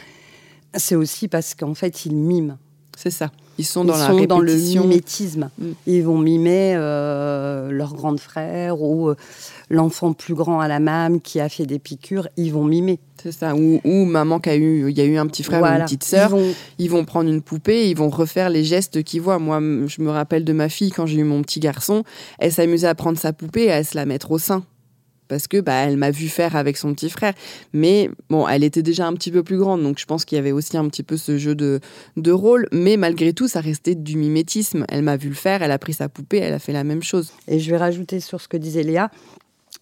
c'est 0.73 0.95
aussi 0.95 1.27
parce 1.27 1.53
qu'en 1.53 1.73
fait, 1.73 2.05
ils 2.05 2.15
miment. 2.15 2.57
C'est 3.01 3.11
ça. 3.11 3.31
Ils 3.57 3.63
sont 3.63 3.85
dans, 3.85 3.95
la 3.95 4.25
dans 4.25 4.41
le 4.41 4.53
mimétisme. 4.53 5.49
Mm. 5.57 5.67
Ils 5.87 6.03
vont 6.03 6.17
mimer 6.17 6.73
euh, 6.75 7.71
leur 7.71 7.93
grande 7.93 8.19
frère 8.19 8.81
ou 8.81 9.07
euh, 9.07 9.15
l'enfant 9.69 10.11
plus 10.11 10.33
grand 10.33 10.59
à 10.59 10.67
la 10.67 10.81
mam 10.81 11.21
qui 11.21 11.39
a 11.39 11.47
fait 11.47 11.65
des 11.65 11.79
piqûres. 11.79 12.27
Ils 12.35 12.51
vont 12.51 12.65
mimer. 12.65 12.99
C'est 13.23 13.31
ça. 13.31 13.55
Ou, 13.55 14.03
maman 14.03 14.41
qui 14.41 14.49
a 14.49 14.57
eu, 14.57 14.89
il 14.89 14.97
y 14.97 14.99
a 14.99 15.05
eu 15.05 15.15
un 15.15 15.27
petit 15.27 15.43
frère 15.43 15.61
ou 15.61 15.65
une 15.65 15.83
petite 15.85 16.03
sœur. 16.03 16.35
Ils 16.77 16.89
vont... 16.89 17.05
prendre 17.05 17.29
une 17.29 17.41
poupée, 17.41 17.89
ils 17.89 17.95
vont 17.95 18.09
refaire 18.09 18.49
les 18.49 18.65
gestes 18.65 19.01
qu'ils 19.01 19.21
voient. 19.21 19.39
Moi, 19.39 19.59
je 19.87 20.01
me 20.01 20.09
rappelle 20.09 20.43
de 20.43 20.51
ma 20.51 20.67
fille 20.67 20.91
quand 20.91 21.05
j'ai 21.05 21.19
eu 21.19 21.23
mon 21.23 21.41
petit 21.41 21.61
garçon. 21.61 22.03
Elle 22.37 22.51
s'amusait 22.51 22.87
à 22.87 22.95
prendre 22.95 23.17
sa 23.17 23.31
poupée 23.31 23.67
et 23.67 23.71
à 23.71 23.85
se 23.85 23.95
la 23.95 24.05
mettre 24.05 24.31
au 24.31 24.39
sein 24.39 24.65
parce 25.29 25.47
que 25.47 25.61
bah, 25.61 25.75
elle 25.85 25.95
m'a 25.95 26.11
vu 26.11 26.27
faire 26.27 26.57
avec 26.57 26.75
son 26.75 26.93
petit 26.93 27.09
frère. 27.09 27.33
Mais 27.71 28.09
bon, 28.29 28.45
elle 28.47 28.65
était 28.65 28.81
déjà 28.81 29.07
un 29.07 29.13
petit 29.13 29.31
peu 29.31 29.43
plus 29.43 29.57
grande, 29.57 29.81
donc 29.81 29.99
je 29.99 30.05
pense 30.05 30.25
qu'il 30.25 30.35
y 30.35 30.39
avait 30.39 30.51
aussi 30.51 30.75
un 30.75 30.89
petit 30.89 31.03
peu 31.03 31.15
ce 31.15 31.37
jeu 31.37 31.55
de, 31.55 31.79
de 32.17 32.31
rôle. 32.31 32.67
Mais 32.73 32.97
malgré 32.97 33.31
tout, 33.31 33.47
ça 33.47 33.61
restait 33.61 33.95
du 33.95 34.17
mimétisme. 34.17 34.85
Elle 34.89 35.03
m'a 35.03 35.15
vu 35.15 35.29
le 35.29 35.35
faire, 35.35 35.61
elle 35.61 35.71
a 35.71 35.79
pris 35.79 35.93
sa 35.93 36.09
poupée, 36.09 36.39
elle 36.39 36.53
a 36.53 36.59
fait 36.59 36.73
la 36.73 36.83
même 36.83 37.03
chose. 37.03 37.31
Et 37.47 37.59
je 37.59 37.69
vais 37.71 37.77
rajouter 37.77 38.19
sur 38.19 38.41
ce 38.41 38.49
que 38.49 38.57
disait 38.57 38.83
Léa. 38.83 39.11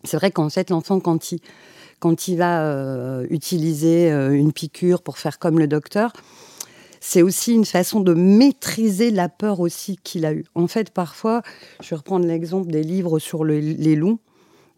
C'est 0.03 0.17
vrai 0.17 0.29
qu'en 0.29 0.49
fait, 0.49 0.69
l'enfant, 0.69 0.99
quand 0.99 1.31
il, 1.31 1.39
quand 1.99 2.27
il 2.27 2.37
va 2.37 2.63
euh, 2.63 3.25
utiliser 3.29 4.11
euh, 4.11 4.31
une 4.31 4.51
piqûre 4.51 5.01
pour 5.01 5.17
faire 5.17 5.39
comme 5.39 5.57
le 5.57 5.67
docteur, 5.67 6.13
c'est 6.99 7.21
aussi 7.21 7.53
une 7.53 7.65
façon 7.65 8.01
de 8.01 8.13
maîtriser 8.13 9.11
la 9.11 9.29
peur 9.29 9.59
aussi 9.59 9.97
qu'il 10.03 10.25
a 10.25 10.33
eue. 10.33 10.45
En 10.55 10.67
fait, 10.67 10.91
parfois, 10.91 11.41
je 11.81 11.89
vais 11.89 11.95
reprendre 11.95 12.25
l'exemple 12.25 12.69
des 12.69 12.83
livres 12.83 13.19
sur 13.19 13.45
les 13.45 13.95
loups. 13.95 14.19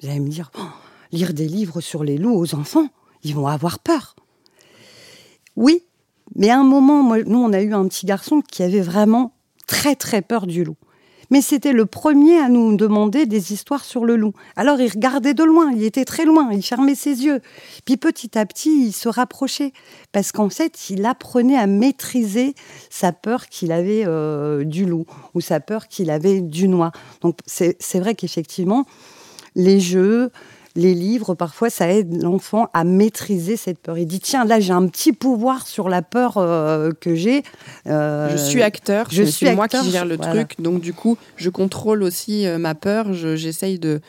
Vous 0.02 0.10
allez 0.10 0.20
me 0.20 0.30
dire, 0.30 0.52
oh, 0.58 0.64
lire 1.12 1.34
des 1.34 1.48
livres 1.48 1.82
sur 1.82 2.04
les 2.04 2.18
loups 2.18 2.36
aux 2.36 2.56
enfants, 2.56 2.88
ils 3.24 3.36
vont 3.36 3.48
avoir 3.48 3.80
peur. 3.80 4.16
Oui, 5.56 5.84
mais 6.36 6.50
à 6.50 6.60
un 6.60 6.64
moment, 6.64 7.04
nous, 7.26 7.40
on 7.40 7.52
a 7.52 7.62
eu 7.62 7.74
un 7.74 7.88
petit 7.88 8.06
garçon 8.06 8.42
qui 8.42 8.64
avait 8.64 8.82
vraiment 8.82 9.34
très 9.68 9.96
très 9.96 10.22
peur 10.22 10.48
du 10.48 10.64
loup. 10.64 10.78
Mais 11.32 11.42
c'était 11.42 11.74
le 11.74 11.86
premier 11.86 12.40
à 12.40 12.50
nous 12.50 12.76
demander 12.76 13.28
des 13.28 13.54
histoires 13.54 13.86
sur 13.86 14.04
le 14.04 14.16
loup. 14.16 14.34
Alors 14.56 14.82
il 14.82 14.90
regardait 14.90 15.36
de 15.36 15.44
loin, 15.44 15.72
il 15.76 15.84
était 15.84 16.06
très 16.06 16.26
loin, 16.26 16.50
il 16.52 16.64
fermait 16.64 16.96
ses 16.96 17.24
yeux. 17.24 17.40
Puis 17.86 17.98
petit 17.98 18.36
à 18.36 18.48
petit, 18.48 18.88
il 18.88 18.94
se 18.94 19.10
rapprochait. 19.10 19.72
Parce 20.12 20.32
qu'en 20.32 20.50
fait, 20.50 20.90
il 20.90 21.06
apprenait 21.06 21.58
à 21.58 21.68
maîtriser 21.68 22.56
sa 22.90 23.12
peur 23.12 23.46
qu'il 23.46 23.72
avait 23.72 24.06
euh, 24.08 24.64
du 24.64 24.86
loup 24.86 25.06
ou 25.36 25.42
sa 25.42 25.60
peur 25.60 25.88
qu'il 25.88 26.10
avait 26.10 26.42
du 26.42 26.68
noix. 26.68 26.92
Donc 27.22 27.38
c'est 27.46 28.00
vrai 28.00 28.16
qu'effectivement, 28.16 28.86
les 29.56 29.80
jeux, 29.80 30.32
les 30.76 30.94
livres, 30.94 31.36
parfois, 31.36 31.70
ça 31.70 31.90
aide 31.90 32.22
l'enfant 32.22 32.70
à 32.74 32.84
maîtriser 32.84 33.58
cette 33.58 33.80
peur. 33.80 33.98
Il 33.98 34.06
dit 34.06 34.20
tiens, 34.20 34.46
là, 34.46 34.60
j'ai 34.60 34.74
un 34.74 34.88
petit 34.88 35.14
pouvoir 35.14 35.68
sur 35.68 35.90
la 35.90 36.02
peur 36.02 36.38
euh, 36.38 36.92
que 37.00 37.16
j'ai. 37.16 37.44
Euh, 37.88 38.30
je 38.32 38.38
suis 38.38 38.62
acteur, 38.62 39.08
je 39.12 39.24
suis 39.24 39.50
moi 39.52 39.68
qui 39.68 39.90
gère 39.90 40.06
le 40.06 40.18
truc, 40.18 40.56
donc 40.60 40.82
du 40.82 40.94
coup, 40.94 41.18
je 41.36 41.50
contrôle 41.50 42.04
aussi 42.04 42.46
euh, 42.46 42.58
ma 42.58 42.76
peur. 42.76 43.14
J'essaye 43.14 43.80
de, 43.80 44.00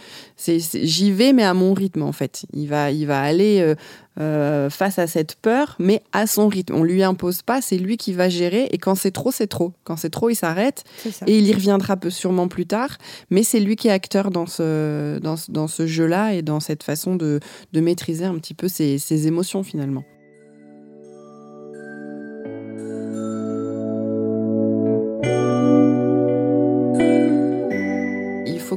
j'y 0.47 1.13
vais, 1.13 1.33
mais 1.33 1.45
à 1.45 1.55
mon 1.55 1.75
rythme 1.75 2.03
en 2.03 2.13
fait. 2.13 2.45
Il 2.53 2.69
va, 2.69 2.91
il 2.91 3.07
va 3.07 3.21
aller 3.21 3.75
euh, 4.19 4.71
face 4.71 4.99
à 4.99 5.07
cette 5.07 5.37
peur, 5.37 5.77
mais 5.79 6.03
à 6.13 6.27
son 6.27 6.49
rythme. 6.49 6.75
On 6.75 6.83
lui 6.83 7.03
impose 7.03 7.43
pas, 7.43 7.63
c'est 7.63 7.79
lui 7.79 7.97
qui 7.97 8.13
va 8.13 8.29
gérer. 8.29 8.69
Et 8.73 8.79
quand 8.79 8.95
c'est 8.95 9.13
trop, 9.13 9.31
c'est 9.31 9.47
trop. 9.47 9.73
Quand 9.85 9.97
c'est 9.97 10.11
trop, 10.11 10.31
il 10.31 10.35
s'arrête 10.35 10.85
et 11.27 11.39
il 11.39 11.47
y 11.47 11.55
reviendra 11.55 11.97
peu 11.97 12.11
sûrement 12.11 12.49
plus 12.49 12.67
tard. 12.67 12.99
Mais 13.31 13.43
c'est 13.43 13.61
lui 13.61 13.77
qui 13.77 13.89
est 13.89 13.93
acteur 13.93 14.31
dans 14.31 14.47
ce, 14.47 15.19
dans, 15.21 15.69
ce 15.69 15.87
jeu-là 15.87 16.35
et 16.35 16.43
dans 16.43 16.61
cette 16.61 16.83
façon 16.83 17.15
de, 17.17 17.41
maîtriser 17.73 18.25
un 18.25 18.35
petit 18.35 18.55
peu 18.55 18.69
ses 18.69 19.27
émotions 19.27 19.63
finalement. 19.63 20.05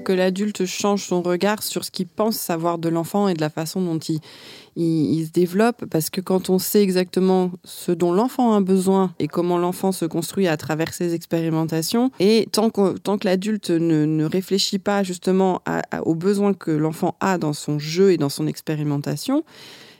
Que 0.03 0.13
l'adulte 0.13 0.65
change 0.65 1.03
son 1.05 1.21
regard 1.21 1.63
sur 1.63 1.83
ce 1.83 1.91
qu'il 1.91 2.07
pense 2.07 2.37
savoir 2.37 2.77
de 2.77 2.89
l'enfant 2.89 3.27
et 3.27 3.33
de 3.33 3.41
la 3.41 3.49
façon 3.49 3.81
dont 3.81 3.97
il, 3.97 4.19
il, 4.75 5.25
se 5.25 5.31
développe. 5.31 5.85
Parce 5.85 6.09
que 6.09 6.21
quand 6.21 6.49
on 6.49 6.59
sait 6.59 6.81
exactement 6.81 7.51
ce 7.63 7.91
dont 7.91 8.13
l'enfant 8.13 8.53
a 8.53 8.61
besoin 8.61 9.13
et 9.19 9.27
comment 9.27 9.57
l'enfant 9.57 9.91
se 9.91 10.05
construit 10.05 10.47
à 10.47 10.57
travers 10.57 10.93
ses 10.93 11.13
expérimentations, 11.13 12.11
et 12.19 12.47
tant 12.51 12.69
que, 12.69 12.97
tant 12.97 13.17
que 13.17 13.27
l'adulte 13.27 13.69
ne, 13.69 14.05
ne, 14.05 14.25
réfléchit 14.25 14.79
pas 14.79 15.03
justement 15.03 15.61
aux 16.03 16.15
besoins 16.15 16.53
que 16.53 16.71
l'enfant 16.71 17.15
a 17.19 17.37
dans 17.37 17.53
son 17.53 17.79
jeu 17.79 18.11
et 18.11 18.17
dans 18.17 18.29
son 18.29 18.47
expérimentation, 18.47 19.43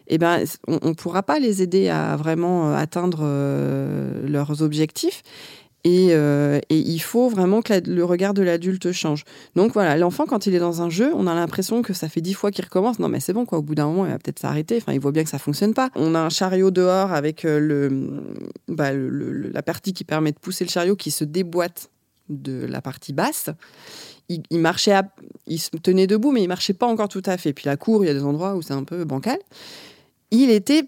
eh 0.07 0.17
ben, 0.17 0.43
on 0.67 0.89
ne 0.89 0.93
pourra 0.93 1.23
pas 1.23 1.39
les 1.39 1.61
aider 1.61 1.89
à 1.89 2.15
vraiment 2.17 2.71
euh, 2.71 2.75
atteindre 2.75 3.19
euh, 3.21 4.27
leurs 4.27 4.61
objectifs. 4.61 5.23
Euh, 5.85 6.59
et, 6.69 6.77
il 6.77 6.99
faut 6.99 7.27
vraiment 7.27 7.61
que 7.61 7.73
le 7.89 8.05
regard 8.05 8.33
de 8.33 8.41
l'adulte 8.41 8.91
change. 8.91 9.23
Donc 9.55 9.73
voilà, 9.73 9.97
l'enfant, 9.97 10.25
quand 10.25 10.47
il 10.47 10.55
est 10.55 10.59
dans 10.59 10.81
un 10.81 10.89
jeu, 10.89 11.11
on 11.15 11.27
a 11.27 11.35
l'impression 11.35 11.81
que 11.81 11.93
ça 11.93 12.07
fait 12.07 12.21
dix 12.21 12.33
fois 12.33 12.51
qu'il 12.51 12.63
recommence. 12.63 12.99
Non, 12.99 13.09
mais 13.09 13.19
c'est 13.19 13.33
bon, 13.33 13.45
quoi. 13.45 13.57
Au 13.57 13.61
bout 13.61 13.75
d'un 13.75 13.87
moment, 13.87 14.05
il 14.05 14.11
va 14.11 14.17
peut-être 14.17 14.39
s'arrêter. 14.39 14.77
Enfin, 14.77 14.93
il 14.93 14.99
voit 14.99 15.11
bien 15.11 15.23
que 15.23 15.29
ça 15.29 15.39
fonctionne 15.39 15.73
pas. 15.73 15.89
On 15.95 16.15
a 16.15 16.19
un 16.19 16.29
chariot 16.29 16.71
dehors 16.71 17.11
avec 17.11 17.43
euh, 17.43 17.89
bah, 18.69 18.91
la 18.93 19.61
partie 19.61 19.93
qui 19.93 20.03
permet 20.05 20.31
de 20.31 20.39
pousser 20.39 20.63
le 20.63 20.69
chariot 20.69 20.95
qui 20.95 21.11
se 21.11 21.25
déboîte 21.25 21.89
de 22.29 22.65
la 22.65 22.81
partie 22.81 23.11
basse. 23.11 23.49
Il, 24.29 24.59
marchait, 24.59 24.97
il 25.47 25.59
se 25.59 25.69
tenait 25.71 26.07
debout, 26.07 26.31
mais 26.31 26.41
il 26.41 26.47
marchait 26.47 26.73
pas 26.73 26.87
encore 26.87 27.09
tout 27.09 27.21
à 27.25 27.37
fait. 27.37 27.51
Puis 27.51 27.65
la 27.65 27.75
cour, 27.75 28.03
il 28.03 28.07
y 28.07 28.09
a 28.09 28.13
des 28.13 28.23
endroits 28.23 28.55
où 28.55 28.61
c'est 28.61 28.73
un 28.73 28.85
peu 28.85 29.03
bancal. 29.03 29.37
Il 30.31 30.49
était 30.49 30.87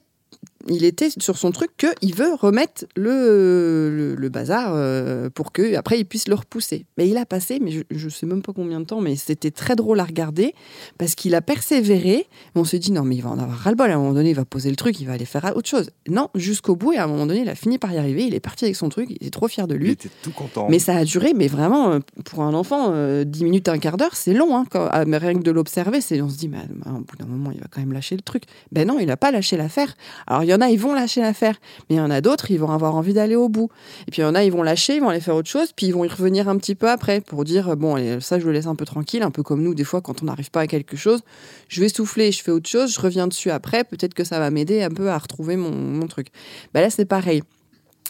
il 0.67 0.83
était 0.83 1.09
sur 1.19 1.37
son 1.37 1.51
truc 1.51 1.71
qu'il 1.77 2.15
veut 2.15 2.33
remettre 2.33 2.85
le, 2.95 4.15
le, 4.17 4.29
bazar 4.29 4.71
euh, 4.73 5.29
pour 5.29 5.51
que 5.51 5.75
après 5.75 5.99
il 5.99 6.05
puisse 6.05 6.27
le 6.27 6.35
repousser. 6.35 6.85
Mais 6.97 7.07
il 7.07 7.17
a 7.17 7.25
passé, 7.25 7.59
mais 7.61 7.71
je, 7.71 8.05
ne 8.05 8.09
sais 8.09 8.25
même 8.25 8.41
pas 8.41 8.53
combien 8.53 8.79
de 8.79 8.85
temps, 8.85 9.01
mais 9.01 9.15
c'était 9.15 9.51
très 9.51 9.75
drôle 9.75 9.99
à 9.99 10.03
regarder 10.03 10.53
parce 10.97 11.13
qu'il 11.15 11.35
a 11.35 11.41
persévéré. 11.41 12.27
On 12.55 12.63
s'est 12.63 12.79
dit 12.79 12.91
non 12.91 13.03
mais 13.03 13.15
il 13.15 13.21
va 13.21 13.29
en 13.29 13.39
avoir 13.39 13.57
ras 13.57 13.69
le 13.69 13.75
bol. 13.75 13.91
À 13.91 13.95
un 13.95 13.97
moment 13.97 14.13
donné, 14.13 14.31
il 14.31 14.35
va 14.35 14.45
poser 14.45 14.69
le 14.69 14.75
truc, 14.75 14.99
il 14.99 15.05
va 15.05 15.13
aller 15.13 15.25
faire 15.25 15.51
autre 15.55 15.69
chose. 15.69 15.91
Non, 16.07 16.29
jusqu'au 16.33 16.75
bout 16.75 16.93
et 16.93 16.97
à 16.97 17.03
un 17.03 17.07
moment 17.07 17.27
donné, 17.27 17.41
il 17.41 17.49
a 17.49 17.55
fini 17.55 17.77
par 17.77 17.93
y 17.93 17.97
arriver. 17.97 18.25
Il 18.25 18.33
est 18.33 18.39
parti 18.39 18.65
avec 18.65 18.75
son 18.75 18.89
truc, 18.89 19.09
il 19.09 19.17
était 19.17 19.29
trop 19.29 19.47
fier 19.47 19.67
de 19.67 19.75
lui. 19.75 19.89
Il 19.89 19.91
était 19.91 20.09
tout 20.23 20.31
content. 20.31 20.67
Mais 20.69 20.79
ça 20.79 20.95
a 20.95 21.05
duré, 21.05 21.33
mais 21.35 21.47
vraiment 21.47 21.91
euh, 21.91 21.99
pour 22.25 22.41
un 22.41 22.53
enfant, 22.53 22.89
10 22.89 22.93
euh, 22.93 23.25
minutes, 23.43 23.69
un 23.69 23.77
quart 23.77 23.97
d'heure, 23.97 24.15
c'est 24.15 24.33
long. 24.33 24.57
Hein, 24.57 24.65
quand, 24.69 24.89
ah, 24.91 25.03
rien 25.05 25.35
que 25.35 25.43
de 25.43 25.51
l'observer, 25.51 26.01
c'est 26.01 26.19
on 26.21 26.29
se 26.29 26.37
dit 26.37 26.47
mais 26.47 26.57
au 26.87 26.99
bout 27.01 27.17
d'un 27.19 27.27
moment, 27.27 27.51
il 27.51 27.59
va 27.59 27.67
quand 27.69 27.81
même 27.81 27.93
lâcher 27.93 28.15
le 28.15 28.23
truc. 28.23 28.43
Ben 28.71 28.87
non, 28.87 28.97
il 28.99 29.05
n'a 29.05 29.17
pas 29.17 29.31
lâché 29.31 29.57
l'affaire. 29.57 29.95
Alors 30.25 30.43
il 30.43 30.49
y 30.49 30.54
en 30.55 30.61
a, 30.61 30.69
ils 30.69 30.79
vont 30.79 30.93
lâcher 30.93 31.21
l'affaire, 31.21 31.55
mais 31.89 31.95
il 31.95 31.99
y 31.99 32.01
en 32.01 32.11
a 32.11 32.21
d'autres, 32.21 32.51
ils 32.51 32.59
vont 32.59 32.71
avoir 32.71 32.95
envie 32.95 33.13
d'aller 33.13 33.35
au 33.35 33.49
bout. 33.49 33.69
Et 34.07 34.11
puis 34.11 34.21
il 34.21 34.25
y 34.25 34.27
en 34.27 34.35
a, 34.35 34.43
ils 34.43 34.51
vont 34.51 34.63
lâcher, 34.63 34.95
ils 34.95 35.01
vont 35.01 35.09
aller 35.09 35.19
faire 35.19 35.35
autre 35.35 35.49
chose, 35.49 35.71
puis 35.75 35.87
ils 35.87 35.93
vont 35.93 36.03
y 36.03 36.07
revenir 36.07 36.49
un 36.49 36.57
petit 36.57 36.75
peu 36.75 36.89
après 36.89 37.21
pour 37.21 37.43
dire 37.43 37.75
bon, 37.75 38.19
ça 38.19 38.39
je 38.39 38.45
le 38.45 38.51
laisse 38.51 38.67
un 38.67 38.75
peu 38.75 38.85
tranquille, 38.85 39.23
un 39.23 39.31
peu 39.31 39.43
comme 39.43 39.61
nous 39.61 39.73
des 39.75 39.83
fois 39.83 40.01
quand 40.01 40.21
on 40.21 40.25
n'arrive 40.25 40.51
pas 40.51 40.61
à 40.61 40.67
quelque 40.67 40.97
chose, 40.97 41.21
je 41.67 41.81
vais 41.81 41.89
souffler, 41.89 42.31
je 42.31 42.43
fais 42.43 42.51
autre 42.51 42.69
chose, 42.69 42.93
je 42.93 42.99
reviens 42.99 43.27
dessus 43.27 43.51
après, 43.51 43.83
peut-être 43.83 44.13
que 44.13 44.23
ça 44.23 44.39
va 44.39 44.49
m'aider 44.51 44.83
un 44.83 44.89
peu 44.89 45.09
à 45.09 45.17
retrouver 45.17 45.55
mon, 45.55 46.05
truc. 46.07 46.27
Ben 46.73 46.81
là 46.81 46.89
c'est 46.89 47.05
pareil. 47.05 47.41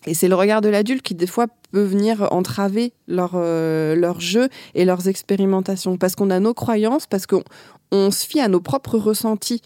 Et 0.07 0.13
c'est 0.13 0.27
le 0.27 0.35
regard 0.35 0.61
de 0.61 0.69
l'adulte 0.69 1.01
qui, 1.01 1.15
des 1.15 1.25
fois, 1.25 1.47
peut 1.71 1.83
venir 1.83 2.27
entraver 2.31 2.93
leur, 3.07 3.31
euh, 3.35 4.19
jeu 4.19 4.49
et 4.75 4.85
leurs 4.85 5.07
expérimentations. 5.07 5.97
Parce 5.97 6.15
qu'on 6.15 6.29
a 6.29 6.39
nos 6.39 6.53
croyances, 6.53 7.07
parce 7.07 7.25
qu'on 7.25 7.43
on 7.91 8.11
se 8.11 8.25
fie 8.25 8.39
à 8.39 8.47
nos 8.47 8.59
propres 8.59 8.97
ressentis. 8.97 9.61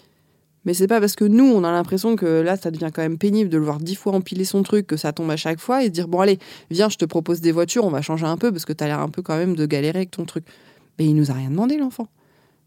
Mais 0.65 0.73
c'est 0.73 0.87
pas 0.87 0.99
parce 0.99 1.15
que 1.15 1.23
nous, 1.23 1.45
on 1.45 1.63
a 1.63 1.71
l'impression 1.71 2.15
que 2.15 2.25
là, 2.25 2.57
ça 2.57 2.69
devient 2.69 2.91
quand 2.93 3.01
même 3.01 3.17
pénible 3.17 3.49
de 3.49 3.57
le 3.57 3.63
voir 3.63 3.79
dix 3.79 3.95
fois 3.95 4.13
empiler 4.13 4.43
son 4.43 4.61
truc, 4.63 4.87
que 4.87 4.97
ça 4.97 5.13
tombe 5.13 5.31
à 5.31 5.37
chaque 5.37 5.59
fois, 5.59 5.83
et 5.83 5.85
se 5.85 5.91
dire, 5.91 6.07
bon, 6.07 6.19
allez, 6.19 6.37
viens, 6.69 6.89
je 6.89 6.97
te 6.97 7.05
propose 7.05 7.39
des 7.41 7.51
voitures, 7.51 7.85
on 7.85 7.89
va 7.89 8.01
changer 8.01 8.25
un 8.25 8.37
peu, 8.37 8.51
parce 8.51 8.65
que 8.65 8.73
tu 8.73 8.83
as 8.83 8.87
l'air 8.87 8.99
un 8.99 9.09
peu 9.09 9.21
quand 9.21 9.37
même 9.37 9.55
de 9.55 9.65
galérer 9.65 9.99
avec 9.99 10.11
ton 10.11 10.25
truc. 10.25 10.45
Mais 10.97 11.05
il 11.05 11.15
nous 11.15 11.31
a 11.31 11.33
rien 11.33 11.49
demandé, 11.49 11.77
l'enfant. 11.77 12.07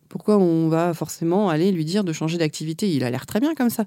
Pourquoi 0.09 0.39
on 0.39 0.69
va 0.69 0.95
forcément 0.95 1.49
aller 1.49 1.71
lui 1.73 1.85
dire 1.85 2.05
de 2.05 2.13
changer 2.13 2.39
d'activité? 2.39 2.91
Il 2.91 3.05
a 3.05 3.11
l'air 3.11 3.27
très 3.27 3.41
bien 3.41 3.55
comme 3.55 3.71
ça. 3.71 3.85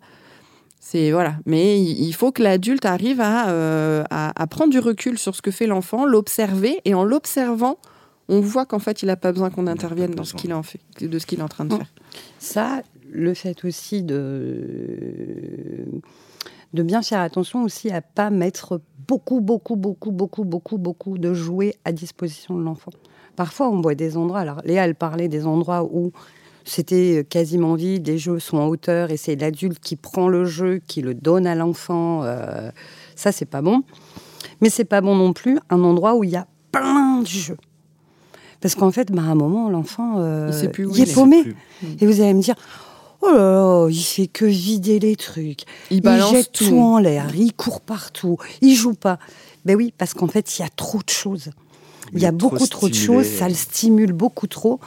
C'est 0.80 1.12
voilà. 1.12 1.38
Mais 1.46 1.82
il 1.82 2.13
faut 2.13 2.32
que 2.32 2.44
l'adulte 2.44 2.86
arrive 2.86 3.22
euh, 3.24 4.04
à, 4.10 4.39
à, 4.39 4.48
prendre 4.48 4.72
du 4.72 4.80
recul 4.80 5.18
sur 5.18 5.36
ce 5.36 5.41
que 5.41 5.50
fait 5.50 5.65
l'enfant, 5.65 6.06
l'observer, 6.06 6.80
et 6.86 6.94
en 6.94 7.04
l'observant, 7.04 7.80
on 8.28 8.39
voit 8.39 8.65
qu'en 8.65 8.80
fait, 8.80 9.02
il 9.02 9.08
n'a 9.08 9.15
pas 9.15 9.32
besoin 9.32 9.50
qu'on 9.50 9.68
intervienne 9.68 10.12
dans 10.12 10.24
ce 10.24 10.34
qu'il 10.34 10.54
en 10.54 10.63
fait, 10.63 10.80
de 11.00 11.20
ce 11.20 11.26
qu'il 11.26 11.39
est 11.39 11.44
en 11.44 11.48
train 11.48 11.65
de 11.65 11.76
faire. 11.76 11.91
Ça, 12.39 12.82
le 13.12 13.34
fait 13.34 13.65
aussi 13.65 14.04
de, 14.04 15.86
de 16.74 16.84
bien 16.84 17.02
faire 17.02 17.22
attention 17.22 17.63
aussi 17.63 17.89
à 17.91 18.02
pas 18.02 18.30
mettre 18.30 18.82
beaucoup, 19.08 19.41
beaucoup, 19.41 19.76
beaucoup, 19.76 20.12
beaucoup, 20.12 20.44
beaucoup, 20.44 20.78
beaucoup 20.78 21.18
de 21.18 21.34
jouets 21.34 21.76
à 21.86 21.91
disposition 21.91 22.56
de 22.58 22.63
l'enfant. 22.63 22.91
Parfois, 23.36 23.70
on 23.70 23.82
voit 23.82 23.96
des 23.96 24.18
endroits. 24.18 24.39
Alors, 24.39 24.62
Léa, 24.63 24.86
elle 24.86 24.96
parlait 24.96 25.28
des 25.28 25.46
endroits 25.46 25.84
où 25.84 26.12
c'était 26.63 27.26
quasiment 27.30 27.76
vide, 27.76 28.08
les 28.08 28.18
jeux 28.18 28.39
sont 28.39 28.58
en 28.58 28.68
hauteur 28.68 29.12
et 29.12 29.18
c'est 29.18 29.36
l'adulte 29.36 29.80
qui 29.80 29.96
prend 29.96 30.28
le 30.28 30.46
jeu, 30.46 30.82
qui 30.88 31.02
le 31.02 31.13
donne 31.13 31.46
à 31.46 31.54
l'enfant. 31.54 32.24
Euh, 32.24 32.72
ça, 33.15 33.32
c'est 33.32 33.46
pas 33.46 33.62
bon. 33.62 33.84
Mais 34.62 34.70
c'est 34.70 34.86
pas 34.86 35.02
bon 35.02 35.15
non 35.15 35.34
plus 35.34 35.60
un 35.70 35.84
endroit 35.84 36.15
où 36.15 36.24
il 36.24 36.32
y 36.32 36.36
a 36.36 36.48
plein 36.72 37.22
de 37.22 37.28
jeux. 37.28 37.58
Parce 38.62 38.74
qu'en 38.74 38.91
fait, 38.91 39.12
bah, 39.12 39.22
à 39.22 39.26
un 39.26 39.36
moment, 39.36 39.70
l'enfant, 39.70 40.15
euh, 40.18 40.52
il, 40.52 41.02
est 41.02 41.13
paumé. 41.13 41.44
Et 42.00 42.08
vous 42.08 42.22
allez 42.22 42.34
me 42.34 42.41
dire, 42.41 42.56
oh 43.25 43.31
là 43.31 43.38
là, 43.38 43.88
il 43.89 44.03
fait 44.03 44.27
que 44.27 44.45
vider 44.45 44.99
les 44.99 45.15
trucs. 45.15 45.63
Il, 45.91 46.01
jette 46.03 46.51
tout, 46.51 46.77
en 46.79 46.97
l'air, 46.97 47.35
il 47.35 47.53
court 47.53 47.81
partout, 47.81 48.38
il 48.61 48.75
joue 48.75 48.93
pas. 48.93 49.19
Ben 49.65 49.75
oui, 49.75 49.93
parce 49.97 50.13
qu'en 50.13 50.27
fait, 50.27 50.57
il 50.57 50.61
y 50.61 50.65
a 50.65 50.69
trop 50.69 50.99
de 50.99 51.09
choses. 51.09 51.49
Il, 52.13 52.21
y 52.21 52.25
a 52.25 52.31
beaucoup 52.31 52.67
trop, 52.67 52.88
de 52.88 52.93
choses, 52.93 53.25
ça 53.25 53.49
le 53.49 53.55
stimule 53.55 54.13
beaucoup 54.13 54.45
trop. 54.45 54.79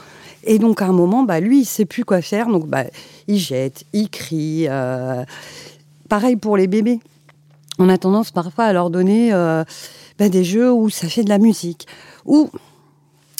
Et 0.45 0.57
donc, 0.57 0.81
à 0.81 0.85
un 0.85 0.93
moment, 0.93 1.23
bah, 1.23 1.41
lui, 1.41 1.61
il 1.61 1.65
sait 1.65 1.85
plus 1.85 2.05
quoi 2.05 2.21
faire. 2.21 2.47
Donc, 2.47 2.67
bah, 2.67 2.85
il 3.27 3.37
jette, 3.37 3.83
il 3.91 4.09
crie. 4.09 4.67
Euh, 4.69 5.25
pareil 6.07 6.37
pour 6.37 6.55
les 6.55 6.67
bébés. 6.67 6.99
On 7.77 7.89
a 7.89 7.97
tendance 7.97 8.31
parfois 8.31 8.65
à 8.65 8.73
leur 8.73 8.89
donner 8.89 9.33
euh, 9.33 9.63
bah, 10.17 10.29
des 10.29 10.45
jeux 10.45 10.71
où 10.71 10.89
ça 10.89 11.07
fait 11.09 11.23
de 11.23 11.29
la 11.29 11.39
musique. 11.39 11.87
Ou 12.25 12.49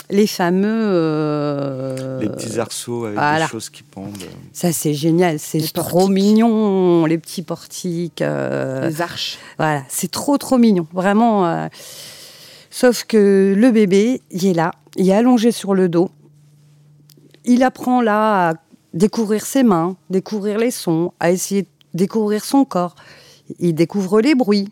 les 0.09 0.27
fameux. 0.27 0.67
Euh, 0.67 2.19
les 2.19 2.29
petits 2.29 2.59
arceaux 2.59 3.05
avec 3.05 3.19
des 3.19 3.47
choses 3.47 3.69
qui 3.69 3.83
pendent. 3.83 4.17
Ça, 4.53 4.71
c'est 4.71 4.93
génial. 4.93 5.39
C'est 5.39 5.73
trop 5.73 6.07
mignon, 6.07 7.05
les 7.05 7.17
petits 7.17 7.43
portiques. 7.43 8.21
Euh, 8.21 8.87
les 8.87 9.01
arches. 9.01 9.37
Voilà, 9.57 9.83
c'est 9.87 10.11
trop, 10.11 10.37
trop 10.37 10.57
mignon. 10.57 10.87
Vraiment. 10.93 11.45
Euh, 11.47 11.67
sauf 12.69 13.03
que 13.03 13.53
le 13.55 13.71
bébé, 13.71 14.21
il 14.31 14.45
est 14.45 14.53
là, 14.53 14.71
il 14.95 15.09
est 15.09 15.13
allongé 15.13 15.51
sur 15.51 15.73
le 15.73 15.89
dos. 15.89 16.09
Il 17.45 17.63
apprend 17.63 18.01
là 18.01 18.49
à 18.49 18.53
découvrir 18.93 19.45
ses 19.45 19.63
mains, 19.63 19.95
découvrir 20.09 20.57
les 20.57 20.71
sons, 20.71 21.13
à 21.19 21.31
essayer 21.31 21.63
de 21.63 21.67
découvrir 21.93 22.43
son 22.43 22.65
corps. 22.65 22.95
Il 23.59 23.73
découvre 23.73 24.21
les 24.21 24.35
bruits, 24.35 24.69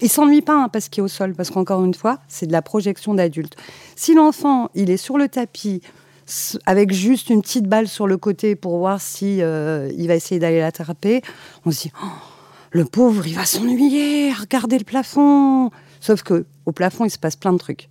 il 0.00 0.08
s'ennuie 0.08 0.42
pas 0.42 0.64
hein, 0.64 0.68
parce 0.68 0.88
qu'il 0.88 1.00
est 1.00 1.04
au 1.04 1.08
sol, 1.08 1.34
parce 1.34 1.50
qu'encore 1.50 1.84
une 1.84 1.94
fois, 1.94 2.20
c'est 2.28 2.46
de 2.46 2.52
la 2.52 2.62
projection 2.62 3.14
d'adulte. 3.14 3.56
Si 3.96 4.14
l'enfant, 4.14 4.70
il 4.74 4.90
est 4.90 4.96
sur 4.96 5.18
le 5.18 5.28
tapis 5.28 5.82
avec 6.66 6.92
juste 6.92 7.30
une 7.30 7.40
petite 7.40 7.66
balle 7.66 7.88
sur 7.88 8.06
le 8.06 8.16
côté 8.16 8.54
pour 8.54 8.78
voir 8.78 9.00
si 9.00 9.42
euh, 9.42 9.90
il 9.96 10.08
va 10.08 10.14
essayer 10.14 10.38
d'aller 10.38 10.60
l'attraper, 10.60 11.22
on 11.64 11.70
se 11.70 11.82
dit 11.82 11.92
oh, 12.02 12.06
le 12.70 12.84
pauvre, 12.84 13.26
il 13.26 13.34
va 13.34 13.44
s'ennuyer, 13.44 14.32
regardez 14.32 14.78
le 14.78 14.84
plafond. 14.84 15.70
Sauf 16.00 16.22
que 16.22 16.44
au 16.66 16.72
plafond, 16.72 17.04
il 17.04 17.10
se 17.10 17.18
passe 17.18 17.36
plein 17.36 17.52
de 17.52 17.58
trucs. 17.58 17.88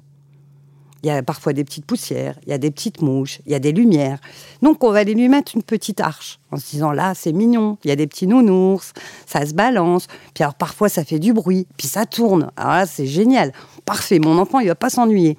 Il 1.08 1.12
y 1.12 1.14
a 1.14 1.24
parfois 1.24 1.54
des 1.54 1.64
petites 1.64 1.86
poussières, 1.86 2.38
il 2.46 2.50
y 2.50 2.54
a 2.54 2.58
des 2.58 2.70
petites 2.70 3.02
mouches, 3.02 3.40
il 3.46 3.54
y 3.54 3.56
a 3.56 3.60
des 3.60 3.72
lumières. 3.72 4.20
Donc 4.62 4.84
on 4.84 4.92
va 4.92 5.00
aller 5.00 5.14
lui 5.14 5.30
mettre 5.30 5.54
une 5.56 5.64
petite 5.64 6.02
arche 6.02 6.38
en 6.52 6.58
se 6.58 6.70
disant 6.70 6.92
là 6.92 7.14
c'est 7.16 7.32
mignon, 7.32 7.78
il 7.86 7.88
y 7.88 7.92
a 7.92 7.96
des 7.96 8.08
petits 8.08 8.28
nounours, 8.28 8.92
ça 9.26 9.46
se 9.46 9.54
balance. 9.54 10.08
Puis 10.34 10.44
alors 10.44 10.56
parfois 10.56 10.90
ça 10.90 11.06
fait 11.06 11.20
du 11.20 11.32
bruit, 11.32 11.66
puis 11.78 11.88
ça 11.88 12.06
tourne. 12.06 12.52
Alors 12.58 12.74
là 12.74 12.86
c'est 12.86 13.06
génial, 13.06 13.54
parfait. 13.86 14.20
Mon 14.20 14.38
enfant 14.38 14.60
il 14.60 14.68
va 14.68 14.76
pas 14.76 14.90
s'ennuyer. 14.90 15.38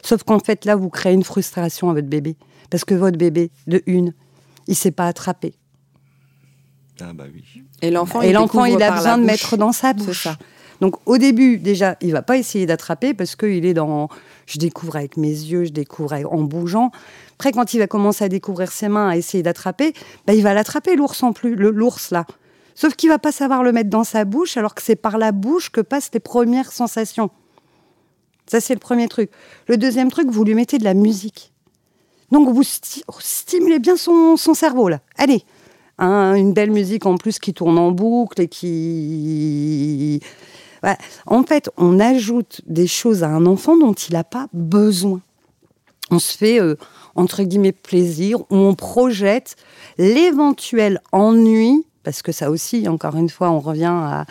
Sauf 0.00 0.22
qu'en 0.22 0.38
fait 0.38 0.64
là 0.64 0.76
vous 0.76 0.88
créez 0.88 1.12
une 1.12 1.24
frustration 1.24 1.90
à 1.90 1.92
votre 1.92 2.08
bébé 2.08 2.36
parce 2.70 2.86
que 2.86 2.94
votre 2.94 3.18
bébé 3.18 3.50
de 3.66 3.82
une 3.84 4.14
il 4.66 4.76
sait 4.76 4.92
pas 4.92 5.08
attraper. 5.08 5.52
Ah 7.02 7.12
bah 7.12 7.24
oui. 7.34 7.44
Et 7.82 7.90
l'enfant 7.90 8.22
il, 8.22 8.30
il 8.30 8.82
a 8.82 8.92
besoin 8.92 9.18
de 9.18 9.24
mettre 9.24 9.58
dans 9.58 9.72
sa 9.72 9.92
bouche. 9.92 10.22
Ça. 10.22 10.38
Donc 10.80 10.96
au 11.06 11.18
début, 11.18 11.58
déjà, 11.58 11.96
il 12.00 12.12
va 12.12 12.22
pas 12.22 12.36
essayer 12.36 12.66
d'attraper 12.66 13.14
parce 13.14 13.36
qu'il 13.36 13.64
est 13.64 13.74
dans 13.74 14.08
je 14.46 14.58
découvre 14.58 14.96
avec 14.96 15.16
mes 15.16 15.28
yeux, 15.28 15.64
je 15.64 15.70
découvre 15.70 16.14
en 16.32 16.42
bougeant. 16.42 16.90
Après, 17.34 17.52
quand 17.52 17.74
il 17.74 17.78
va 17.78 17.86
commencer 17.86 18.24
à 18.24 18.28
découvrir 18.28 18.72
ses 18.72 18.88
mains, 18.88 19.08
à 19.08 19.16
essayer 19.16 19.42
d'attraper, 19.42 19.92
ben, 20.26 20.32
il 20.32 20.42
va 20.42 20.54
l'attraper 20.54 20.96
l'ours 20.96 21.22
en 21.22 21.32
plus, 21.32 21.56
l'ours 21.56 22.10
là. 22.10 22.24
Sauf 22.74 22.94
qu'il 22.94 23.08
va 23.08 23.18
pas 23.18 23.32
savoir 23.32 23.62
le 23.62 23.72
mettre 23.72 23.90
dans 23.90 24.04
sa 24.04 24.24
bouche, 24.24 24.56
alors 24.56 24.74
que 24.74 24.82
c'est 24.82 24.96
par 24.96 25.18
la 25.18 25.32
bouche 25.32 25.70
que 25.70 25.80
passent 25.80 26.10
les 26.12 26.20
premières 26.20 26.72
sensations. 26.72 27.30
Ça, 28.46 28.60
c'est 28.60 28.74
le 28.74 28.80
premier 28.80 29.08
truc. 29.08 29.30
Le 29.66 29.76
deuxième 29.76 30.10
truc, 30.10 30.28
vous 30.30 30.44
lui 30.44 30.54
mettez 30.54 30.78
de 30.78 30.84
la 30.84 30.94
musique. 30.94 31.52
Donc, 32.30 32.48
vous 32.48 32.62
stimulez 32.62 33.78
bien 33.78 33.96
son, 33.96 34.36
son 34.36 34.54
cerveau, 34.54 34.88
là. 34.88 35.00
Allez, 35.16 35.42
une 35.98 36.52
belle 36.52 36.70
musique 36.70 37.06
en 37.06 37.16
plus 37.16 37.38
qui 37.38 37.54
tourne 37.54 37.78
en 37.78 37.90
boucle 37.90 38.42
et 38.42 38.48
qui 38.48 40.20
en 41.26 41.42
fait, 41.42 41.70
on 41.76 41.98
ajoute 41.98 42.60
des 42.66 42.86
choses 42.86 43.22
à 43.22 43.28
un 43.28 43.46
enfant 43.46 43.76
dont 43.76 43.94
il 43.94 44.12
n'a 44.14 44.24
pas 44.24 44.48
besoin. 44.52 45.20
On 46.10 46.18
se 46.18 46.36
fait, 46.36 46.60
euh, 46.60 46.76
entre 47.14 47.42
guillemets, 47.42 47.72
plaisir, 47.72 48.40
ou 48.42 48.56
on 48.56 48.74
projette 48.74 49.56
l'éventuel 49.98 51.00
ennui, 51.12 51.84
parce 52.04 52.22
que 52.22 52.30
ça 52.30 52.50
aussi, 52.50 52.88
encore 52.88 53.16
une 53.16 53.30
fois, 53.30 53.50
on 53.50 53.60
revient 53.60 53.86
à... 53.86 54.26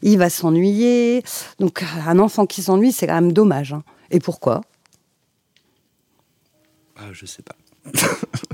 Il 0.00 0.16
va 0.16 0.30
s'ennuyer. 0.30 1.24
Donc, 1.58 1.84
un 2.06 2.20
enfant 2.20 2.46
qui 2.46 2.62
s'ennuie, 2.62 2.92
c'est 2.92 3.08
quand 3.08 3.20
même 3.20 3.32
dommage. 3.32 3.72
Hein. 3.72 3.82
Et 4.12 4.20
pourquoi? 4.20 4.60
Ah, 6.96 7.08
Je 7.10 7.26
sais 7.26 7.42
pas. 7.42 7.56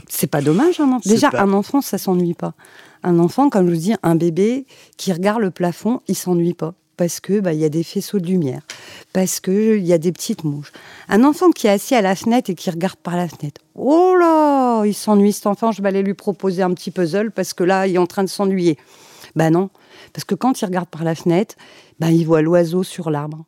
c'est 0.09 0.27
pas 0.27 0.41
dommage, 0.41 0.81
un 0.81 0.91
enfant. 0.91 1.11
Déjà, 1.11 1.29
un 1.35 1.53
enfant, 1.53 1.83
ça 1.83 1.99
s'ennuie 1.99 2.33
pas. 2.33 2.55
Un 3.03 3.19
enfant, 3.19 3.51
comme 3.51 3.69
je 3.69 3.75
vous 3.75 3.81
dis, 3.81 3.95
un 4.03 4.15
bébé 4.15 4.65
qui 4.97 5.13
regarde 5.13 5.43
le 5.43 5.51
plafond, 5.51 6.01
il 6.09 6.17
s'ennuie 6.17 6.55
pas 6.55 6.73
parce 6.97 7.21
que 7.21 7.41
bah, 7.41 7.53
il 7.53 7.61
y 7.61 7.65
a 7.65 7.69
des 7.69 7.83
faisceaux 7.83 8.19
de 8.19 8.27
lumière, 8.27 8.63
parce 9.13 9.41
que 9.41 9.77
il 9.77 9.85
y 9.85 9.93
a 9.93 9.99
des 9.99 10.13
petites 10.13 10.45
mouches. 10.45 10.73
Un 11.09 11.25
enfant 11.25 11.51
qui 11.51 11.67
est 11.67 11.71
assis 11.71 11.95
à 11.95 12.03
la 12.03 12.15
fenêtre 12.15 12.51
et 12.51 12.55
qui 12.55 12.71
regarde 12.71 12.97
par 12.97 13.17
la 13.17 13.29
fenêtre. 13.29 13.61
Oh 13.75 14.15
là, 14.19 14.85
il 14.85 14.95
s'ennuie 14.95 15.33
cet 15.33 15.47
enfant. 15.47 15.73
Je 15.73 15.83
vais 15.83 15.89
aller 15.89 16.03
lui 16.03 16.15
proposer 16.15 16.63
un 16.63 16.73
petit 16.73 16.91
puzzle 16.91 17.31
parce 17.31 17.55
que 17.55 17.65
là, 17.65 17.87
il 17.87 17.95
est 17.95 17.99
en 17.99 18.07
train 18.07 18.25
de 18.25 18.29
s'ennuyer. 18.29 18.79
Ben 19.37 19.51
non, 19.51 19.71
parce 20.13 20.25
que 20.25 20.35
quand 20.35 20.61
il 20.61 20.65
regarde 20.65 20.89
par 20.89 21.05
la 21.05 21.15
fenêtre, 21.15 21.57
ben 21.99 22.11
il 22.11 22.25
voit 22.25 22.43
l'oiseau 22.43 22.83
sur 22.83 23.11
l'arbre, 23.11 23.45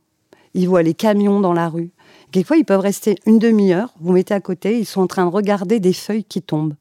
il 0.55 0.69
voit 0.69 0.83
les 0.83 0.95
camions 0.95 1.41
dans 1.41 1.53
la 1.53 1.69
rue. 1.69 1.91
Quelquefois, 2.33 2.57
ils 2.57 2.65
peuvent 2.65 2.81
rester 2.81 3.17
une 3.25 3.39
demi-heure. 3.39 3.95
Vous 4.01 4.13
mettez 4.13 4.35
à 4.35 4.41
côté, 4.41 4.79
ils 4.79 4.87
sont 4.87 5.01
en 5.01 5.07
train 5.07 5.25
de 5.25 5.31
regarder 5.31 5.81
des 5.81 5.93
feuilles 5.93 6.25
qui 6.25 6.43
tombent. 6.43 6.75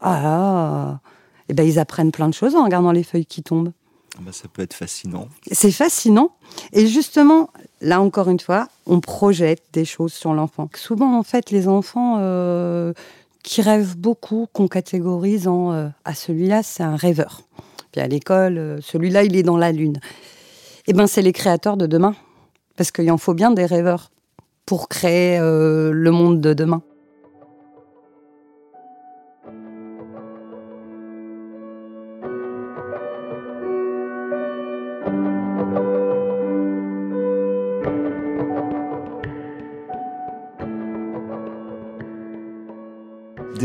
Ah, 0.00 1.00
Et 1.48 1.54
ben 1.54 1.66
ils 1.66 1.78
apprennent 1.78 2.12
plein 2.12 2.28
de 2.28 2.34
choses 2.34 2.54
en 2.54 2.64
regardant 2.64 2.92
les 2.92 3.02
feuilles 3.02 3.26
qui 3.26 3.42
tombent. 3.42 3.72
Ah 4.16 4.22
bah, 4.22 4.32
ça 4.32 4.48
peut 4.48 4.62
être 4.62 4.74
fascinant. 4.74 5.28
C'est 5.52 5.70
fascinant. 5.70 6.30
Et 6.72 6.86
justement, 6.86 7.50
là 7.80 8.00
encore 8.00 8.28
une 8.28 8.40
fois, 8.40 8.68
on 8.86 9.00
projette 9.00 9.62
des 9.72 9.84
choses 9.84 10.12
sur 10.12 10.32
l'enfant. 10.32 10.68
Souvent, 10.74 11.18
en 11.18 11.22
fait, 11.22 11.50
les 11.50 11.68
enfants 11.68 12.16
euh, 12.20 12.92
qui 13.42 13.60
rêvent 13.60 13.96
beaucoup, 13.96 14.46
qu'on 14.52 14.68
catégorise 14.68 15.48
en 15.48 15.72
euh, 15.72 15.88
ah 16.04 16.14
celui-là, 16.14 16.62
c'est 16.62 16.82
un 16.82 16.96
rêveur. 16.96 17.42
Puis 17.92 18.00
à 18.00 18.08
l'école, 18.08 18.58
euh, 18.58 18.78
celui-là, 18.80 19.24
il 19.24 19.36
est 19.36 19.42
dans 19.42 19.58
la 19.58 19.72
lune. 19.72 20.00
Eh 20.86 20.92
ben, 20.92 21.06
c'est 21.06 21.22
les 21.22 21.32
créateurs 21.32 21.76
de 21.76 21.86
demain, 21.86 22.14
parce 22.76 22.90
qu'il 22.90 23.10
en 23.10 23.18
faut 23.18 23.34
bien 23.34 23.50
des 23.50 23.66
rêveurs 23.66 24.10
pour 24.64 24.88
créer 24.88 25.38
le 25.38 26.10
monde 26.10 26.40
de 26.40 26.52
demain. 26.52 26.82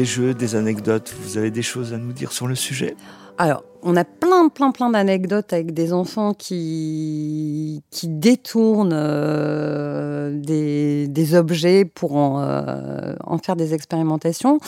Des 0.01 0.05
jeux, 0.05 0.33
des 0.33 0.55
anecdotes 0.55 1.13
Vous 1.21 1.37
avez 1.37 1.51
des 1.51 1.61
choses 1.61 1.93
à 1.93 1.97
nous 1.97 2.11
dire 2.11 2.31
sur 2.31 2.47
le 2.47 2.55
sujet? 2.55 2.95
Alors, 3.37 3.63
on 3.83 3.95
a 3.95 4.03
plein, 4.03 4.49
plein, 4.49 4.71
plein 4.71 4.89
d'anecdotes 4.89 5.53
avec 5.53 5.75
des 5.75 5.93
enfants 5.93 6.33
qui, 6.33 7.83
qui 7.91 8.07
détournent 8.07 8.93
euh, 8.95 10.31
des, 10.33 11.35
objets 11.35 11.85
pour 11.85 12.39
euh, 12.39 13.13
en, 13.23 13.37
faire 13.37 13.55
des 13.55 13.75
expérimentations. 13.75 14.59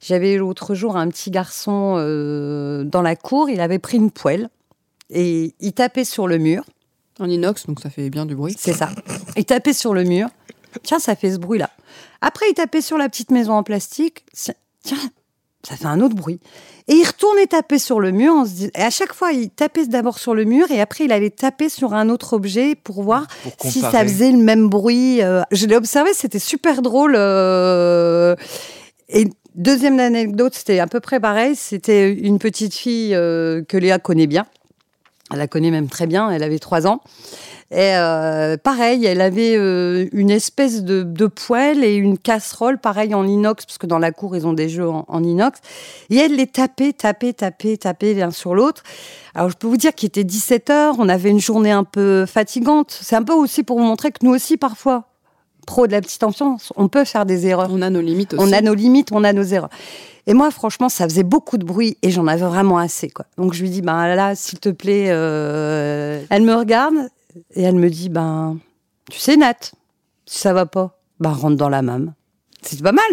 J'avais 0.00 0.38
l'autre 0.38 0.74
jour 0.74 0.96
un 0.96 1.08
petit 1.08 1.30
garçon 1.30 1.96
euh, 1.98 2.82
dans 2.84 3.02
la 3.02 3.14
cour, 3.14 3.50
il 3.50 3.60
avait 3.60 3.78
pris 3.78 3.98
une 3.98 4.10
poêle 4.10 4.48
et 5.10 5.54
il 5.60 5.74
tapait 5.74 6.04
sur 6.04 6.26
le 6.26 6.38
mur. 6.38 6.64
En 7.20 7.28
inox, 7.28 7.66
donc 7.66 7.80
ça 7.80 7.90
fait 7.90 8.08
bien 8.08 8.24
du 8.24 8.34
bruit. 8.34 8.54
C'est 8.58 8.72
ça. 8.72 8.88
Il 9.36 9.44
tapait 9.44 9.74
sur 9.74 9.92
le 9.92 10.04
mur. 10.04 10.28
Tiens, 10.82 10.98
ça 10.98 11.14
fait 11.14 11.32
ce 11.32 11.38
bruit-là. 11.38 11.68
Après, 12.22 12.46
il 12.50 12.54
tapait 12.54 12.80
sur 12.80 12.96
la 12.96 13.10
petite 13.10 13.30
maison 13.30 13.52
en 13.52 13.62
plastique 13.62 14.24
tiens, 14.88 15.10
ça 15.66 15.76
fait 15.76 15.86
un 15.86 16.00
autre 16.00 16.14
bruit. 16.14 16.40
Et 16.86 16.94
il 16.94 17.04
retournait 17.04 17.46
taper 17.46 17.78
sur 17.78 18.00
le 18.00 18.10
mur. 18.10 18.34
et 18.74 18.82
à 18.82 18.90
chaque 18.90 19.12
fois, 19.12 19.32
il 19.32 19.50
tapait 19.50 19.86
d'abord 19.86 20.18
sur 20.18 20.34
le 20.34 20.44
mur 20.44 20.70
et 20.70 20.80
après, 20.80 21.04
il 21.04 21.12
allait 21.12 21.30
taper 21.30 21.68
sur 21.68 21.92
un 21.92 22.08
autre 22.08 22.32
objet 22.32 22.74
pour 22.74 23.02
voir 23.02 23.26
si 23.62 23.80
ça 23.80 24.02
faisait 24.02 24.32
le 24.32 24.38
même 24.38 24.68
bruit. 24.68 25.22
Euh. 25.22 25.42
je 25.50 25.66
l'ai 25.66 25.76
observé, 25.76 26.10
c'était 26.14 26.38
super 26.38 26.80
drôle. 26.80 27.14
Euh. 27.16 28.34
et 29.10 29.28
deuxième 29.54 30.00
anecdote, 30.00 30.54
c'était 30.54 30.78
à 30.78 30.86
peu 30.86 31.00
près 31.00 31.20
pareil. 31.20 31.54
C'était 31.56 32.10
une 32.10 32.38
petite 32.38 32.74
fille 32.74 33.14
euh, 33.14 33.62
que 33.62 33.76
Léa 33.76 33.98
connaît 33.98 34.26
bien. 34.26 34.46
Elle 35.30 35.38
la 35.38 35.46
connaît 35.46 35.70
même 35.70 35.88
très 35.88 36.06
bien. 36.06 36.30
Elle 36.30 36.42
avait 36.42 36.58
trois 36.58 36.86
ans. 36.86 37.00
Et 37.70 37.94
euh, 37.96 38.56
pareil, 38.56 39.04
elle 39.04 39.20
avait 39.20 39.54
euh, 39.54 40.08
une 40.12 40.30
espèce 40.30 40.82
de, 40.82 41.02
de, 41.02 41.26
poêle 41.26 41.84
et 41.84 41.96
une 41.96 42.16
casserole, 42.16 42.78
pareil 42.78 43.14
en 43.14 43.26
inox, 43.26 43.66
parce 43.66 43.76
que 43.76 43.86
dans 43.86 43.98
la 43.98 44.10
cour, 44.10 44.34
ils 44.36 44.46
ont 44.46 44.54
des 44.54 44.70
jeux 44.70 44.88
en, 44.88 45.22
inox. 45.22 45.60
Et 46.08 46.16
elle 46.16 46.36
les 46.36 46.46
tapait, 46.46 46.94
tapait, 46.94 47.34
tapait, 47.34 47.76
tapait 47.76 48.14
l'un 48.14 48.30
sur 48.30 48.54
l'autre. 48.54 48.82
Alors, 49.34 49.50
je 49.50 49.56
peux 49.56 49.66
vous 49.66 49.76
dire 49.76 49.94
qu'il 49.94 50.06
était 50.06 50.24
17 50.24 50.70
heures, 50.70 50.94
on 50.98 51.10
avait 51.10 51.28
une 51.28 51.40
journée 51.40 51.70
un 51.70 51.84
peu 51.84 52.24
fatigante. 52.24 52.96
C'est 53.02 53.16
un 53.16 53.22
peu 53.22 53.34
aussi 53.34 53.62
pour 53.62 53.78
vous 53.78 53.84
montrer 53.84 54.12
que 54.12 54.24
nous 54.24 54.34
aussi, 54.34 54.56
parfois, 54.56 55.04
pro 55.66 55.86
de 55.86 55.92
la 55.92 56.00
petite 56.00 56.22
enfance, 56.22 56.72
on 56.76 56.88
peut 56.88 57.04
faire 57.04 57.26
des 57.26 57.46
erreurs. 57.46 57.68
On 57.70 57.82
a 57.82 57.90
nos 57.90 58.00
limites 58.00 58.32
aussi. 58.32 58.42
On 58.42 58.52
a 58.54 58.62
nos 58.62 58.74
limites, 58.74 59.12
on 59.12 59.24
a 59.24 59.34
nos 59.34 59.44
erreurs. 59.44 59.68
Et 60.28 60.34
moi, 60.34 60.50
franchement, 60.50 60.90
ça 60.90 61.08
faisait 61.08 61.22
beaucoup 61.22 61.56
de 61.56 61.64
bruit 61.64 61.96
et 62.02 62.10
j'en 62.10 62.26
avais 62.26 62.44
vraiment 62.44 62.76
assez. 62.76 63.08
Quoi. 63.08 63.24
Donc 63.38 63.54
je 63.54 63.62
lui 63.62 63.70
dis, 63.70 63.80
ben 63.80 64.14
là, 64.14 64.34
s'il 64.34 64.60
te 64.60 64.68
plaît, 64.68 65.06
euh... 65.08 66.22
elle 66.28 66.42
me 66.42 66.54
regarde 66.54 66.96
et 67.54 67.62
elle 67.62 67.76
me 67.76 67.88
dit, 67.88 68.10
ben, 68.10 68.58
tu 69.10 69.18
sais, 69.18 69.38
Nat, 69.38 69.54
si 70.26 70.38
ça 70.38 70.52
va 70.52 70.66
pas, 70.66 70.98
ben, 71.18 71.30
rentre 71.30 71.56
dans 71.56 71.70
la 71.70 71.80
mame. 71.80 72.12
C'est 72.60 72.82
pas 72.82 72.92
mal. 72.92 73.04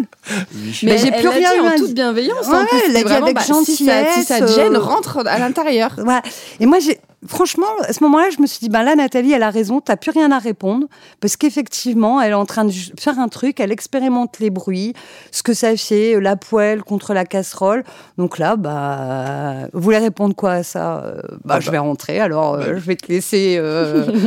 Mais, 0.84 0.98
j'ai 0.98 1.12
plus 1.12 1.30
rien 1.30 1.54
dit 1.54 1.60
en 1.60 1.78
toute 1.78 1.94
bienveillance. 1.94 2.48
Ouais, 2.48 2.66
elle 2.88 2.98
a 2.98 3.04
dit 3.04 3.14
avec 3.14 3.40
gentillesse. 3.46 3.78
Si 3.78 3.86
ça, 3.86 4.12
si 4.14 4.24
ça 4.26 4.42
te 4.42 4.52
gêne, 4.52 4.76
euh, 4.76 4.80
rentre 4.80 5.26
à 5.26 5.40
l'intérieur. 5.40 5.96
Ouais. 6.06 6.20
Et 6.60 6.66
moi, 6.66 6.80
j'ai 6.80 7.00
franchement, 7.28 7.68
à 7.82 7.94
ce 7.94 8.04
moment-là, 8.04 8.30
je 8.36 8.42
me 8.42 8.48
suis 8.48 8.60
dit, 8.60 8.70
ben 8.70 8.84
là, 8.84 8.96
Nathalie, 8.96 9.32
elle 9.32 9.44
a 9.44 9.50
raison, 9.50 9.82
t'as 9.82 9.96
plus 9.96 10.12
rien 10.12 10.32
à 10.32 10.40
répondre, 10.40 10.88
parce 11.20 11.38
qu'effectivement, 11.38 12.22
elle 12.22 12.32
est 12.32 12.36
en 12.36 12.46
train 12.46 12.66
de 12.66 12.72
faire 13.00 13.20
un 13.20 13.28
truc, 13.28 13.60
elle 13.60 13.72
expérimente 13.72 14.40
les 14.40 14.50
bruits, 14.50 14.94
ce 15.32 15.44
que 15.44 15.54
ça 15.54 15.76
fait, 15.78 16.16
euh, 16.16 16.20
la 16.20 16.36
poêle 16.36 16.84
contre 16.84 17.14
la 17.14 17.26
casserole. 17.26 17.84
Donc 18.18 18.38
là, 18.38 18.56
bah, 18.56 19.68
vous 19.74 19.82
voulez 19.82 19.98
répondre 19.98 20.36
quoi 20.36 20.54
à 20.54 20.64
ça 20.64 21.04
euh, 21.04 21.22
bah, 21.44 21.56
ah 21.58 21.60
je 21.60 21.72
vais 21.72 21.78
bah. 21.78 21.84
rentrer, 21.84 22.20
alors 22.20 22.56
euh, 22.56 22.76
je 22.76 22.86
vais 22.86 22.96
te 22.96 23.08
laisser 23.08 23.62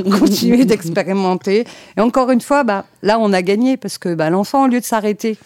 continuer 0.18 0.64
d'expérimenter. 0.64 1.66
Et 1.96 2.00
encore 2.00 2.30
une 2.30 2.40
fois, 2.40 2.64
bah, 2.64 2.84
là, 3.02 3.18
on 3.18 3.32
a 3.32 3.42
gagné, 3.42 3.76
parce 3.76 3.98
que 3.98 4.14
bah, 4.14 4.30
l'enfant, 4.30 4.64
au 4.64 4.68
lieu 4.68 4.80
de 4.80 4.84
s'arrêter, 4.84 5.38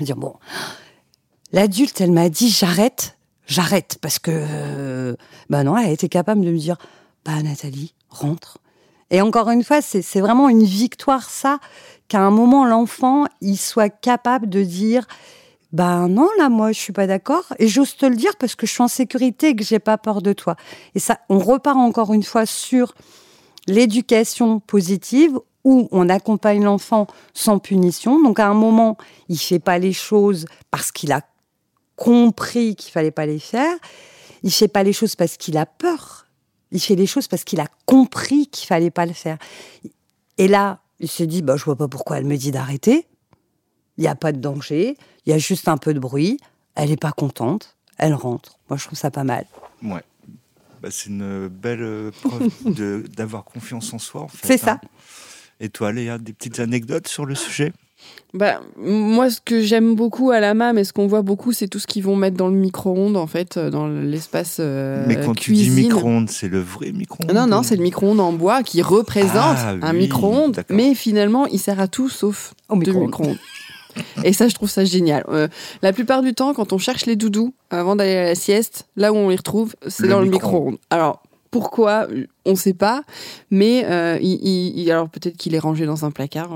dire, 0.00 0.16
bon, 0.16 0.34
l'adulte, 1.52 2.00
elle 2.00 2.12
m'a 2.12 2.28
dit, 2.28 2.50
j'arrête, 2.50 3.16
j'arrête 3.46 3.98
parce 4.00 4.18
que 4.18 4.30
euh, 4.32 5.14
bah 5.50 5.64
non, 5.64 5.76
elle 5.76 5.88
a 5.88 5.90
été 5.90 6.08
capable 6.08 6.42
de 6.42 6.50
me 6.50 6.58
dire 6.58 6.76
bah 7.24 7.42
Nathalie, 7.42 7.94
rentre. 8.10 8.58
Et 9.10 9.20
encore 9.20 9.50
une 9.50 9.62
fois, 9.62 9.80
c'est 9.80 10.20
vraiment 10.20 10.48
une 10.48 10.64
victoire 10.64 11.28
ça 11.28 11.58
qu'à 12.08 12.20
un 12.20 12.30
moment 12.30 12.64
l'enfant 12.64 13.24
il 13.40 13.56
soit 13.56 13.88
capable 13.88 14.48
de 14.48 14.62
dire 14.62 15.06
bah 15.72 16.06
non 16.08 16.28
là 16.38 16.48
moi 16.48 16.72
je 16.72 16.78
suis 16.78 16.92
pas 16.92 17.06
d'accord 17.06 17.44
et 17.58 17.66
j'ose 17.66 17.96
te 17.96 18.06
le 18.06 18.16
dire 18.16 18.36
parce 18.36 18.54
que 18.54 18.66
je 18.66 18.72
suis 18.72 18.82
en 18.82 18.88
sécurité 18.88 19.48
et 19.48 19.56
que 19.56 19.64
j'ai 19.64 19.78
pas 19.78 19.98
peur 19.98 20.22
de 20.22 20.32
toi. 20.32 20.56
Et 20.94 20.98
ça 20.98 21.18
on 21.28 21.38
repart 21.38 21.76
encore 21.76 22.12
une 22.12 22.22
fois 22.22 22.46
sur 22.46 22.94
l'éducation 23.66 24.60
positive 24.60 25.38
où 25.64 25.88
on 25.90 26.08
accompagne 26.08 26.62
l'enfant 26.62 27.06
sans 27.32 27.58
punition. 27.58 28.22
Donc 28.22 28.38
à 28.38 28.48
un 28.48 28.54
moment, 28.54 28.96
il 29.28 29.38
fait 29.38 29.58
pas 29.58 29.78
les 29.78 29.92
choses 29.92 30.46
parce 30.70 30.92
qu'il 30.92 31.10
a 31.12 31.22
compris 31.96 32.76
qu'il 32.76 32.92
fallait 32.92 33.10
pas 33.10 33.26
les 33.26 33.38
faire. 33.38 33.74
Il 34.42 34.52
fait 34.52 34.68
pas 34.68 34.82
les 34.82 34.92
choses 34.92 35.16
parce 35.16 35.36
qu'il 35.36 35.56
a 35.56 35.66
peur. 35.66 36.26
Il 36.70 36.80
fait 36.80 36.96
les 36.96 37.06
choses 37.06 37.28
parce 37.28 37.44
qu'il 37.44 37.60
a 37.60 37.68
compris 37.86 38.46
qu'il 38.48 38.66
fallait 38.66 38.90
pas 38.90 39.06
le 39.06 39.12
faire. 39.12 39.38
Et 40.38 40.48
là, 40.48 40.80
il 41.00 41.08
se 41.08 41.22
dit, 41.22 41.42
bah, 41.42 41.56
je 41.56 41.64
vois 41.64 41.76
pas 41.76 41.88
pourquoi 41.88 42.18
elle 42.18 42.26
me 42.26 42.36
dit 42.36 42.50
d'arrêter. 42.50 43.06
Il 43.96 44.02
n'y 44.02 44.08
a 44.08 44.14
pas 44.14 44.32
de 44.32 44.38
danger. 44.38 44.96
Il 45.24 45.30
y 45.30 45.32
a 45.32 45.38
juste 45.38 45.68
un 45.68 45.76
peu 45.76 45.94
de 45.94 46.00
bruit. 46.00 46.38
Elle 46.74 46.90
est 46.90 47.00
pas 47.00 47.12
contente. 47.12 47.76
Elle 47.96 48.14
rentre. 48.14 48.58
Moi, 48.68 48.76
je 48.76 48.86
trouve 48.86 48.98
ça 48.98 49.10
pas 49.10 49.24
mal. 49.24 49.46
Ouais. 49.82 50.02
Bah, 50.82 50.88
c'est 50.90 51.08
une 51.08 51.48
belle 51.48 52.10
preuve 52.22 52.50
d'avoir 53.14 53.44
confiance 53.44 53.92
en 53.94 53.98
soi. 53.98 54.22
En 54.22 54.28
fait, 54.28 54.46
c'est 54.46 54.58
ça. 54.58 54.72
Hein. 54.72 54.88
Et 55.60 55.68
toi, 55.68 55.92
Léa, 55.92 56.18
des 56.18 56.32
petites 56.32 56.58
anecdotes 56.58 57.08
sur 57.08 57.24
le 57.24 57.34
sujet? 57.34 57.72
Bah, 58.34 58.60
moi, 58.76 59.30
ce 59.30 59.40
que 59.40 59.60
j'aime 59.60 59.94
beaucoup 59.94 60.32
à 60.32 60.40
la 60.40 60.54
MAM 60.54 60.76
et 60.76 60.82
ce 60.82 60.92
qu'on 60.92 61.06
voit 61.06 61.22
beaucoup, 61.22 61.52
c'est 61.52 61.68
tout 61.68 61.78
ce 61.78 61.86
qu'ils 61.86 62.02
vont 62.02 62.16
mettre 62.16 62.36
dans 62.36 62.48
le 62.48 62.56
micro-ondes, 62.56 63.16
en 63.16 63.28
fait, 63.28 63.56
euh, 63.56 63.70
dans 63.70 63.86
l'espace 63.86 64.56
euh, 64.58 65.04
Mais 65.06 65.20
quand 65.20 65.34
tu 65.34 65.52
dis 65.52 65.70
micro-ondes, 65.70 66.28
c'est 66.28 66.48
le 66.48 66.58
vrai 66.58 66.90
micro-ondes 66.90 67.32
Non, 67.32 67.46
non, 67.46 67.62
c'est 67.62 67.76
le 67.76 67.82
micro-ondes 67.82 68.18
en 68.18 68.32
bois 68.32 68.64
qui 68.64 68.82
représente 68.82 69.56
ah 69.56 69.76
un 69.80 69.92
micro-ondes, 69.92 70.64
mais 70.68 70.96
finalement, 70.96 71.46
il 71.46 71.60
sert 71.60 71.78
à 71.78 71.86
tout 71.86 72.08
sauf 72.08 72.54
au 72.68 72.74
micro-ondes. 72.74 73.38
et 74.24 74.32
ça, 74.32 74.48
je 74.48 74.54
trouve 74.54 74.68
ça 74.68 74.84
génial. 74.84 75.24
Euh, 75.28 75.46
la 75.82 75.92
plupart 75.92 76.20
du 76.20 76.34
temps, 76.34 76.54
quand 76.54 76.72
on 76.72 76.78
cherche 76.78 77.06
les 77.06 77.14
doudous 77.14 77.54
avant 77.70 77.94
d'aller 77.94 78.16
à 78.16 78.24
la 78.24 78.34
sieste, 78.34 78.88
là 78.96 79.12
où 79.12 79.16
on 79.16 79.28
les 79.28 79.36
retrouve, 79.36 79.76
c'est 79.86 80.08
dans 80.08 80.20
le 80.20 80.26
micro-ondes. 80.26 80.78
Alors, 80.90 81.22
pourquoi 81.54 82.08
On 82.46 82.50
ne 82.50 82.56
sait 82.56 82.74
pas. 82.74 83.04
Mais 83.52 83.84
euh, 83.84 84.18
il, 84.20 84.90
alors 84.90 85.08
peut-être 85.08 85.36
qu'il 85.36 85.54
est 85.54 85.60
rangé 85.60 85.86
dans 85.86 86.04
un 86.04 86.10
placard. 86.10 86.50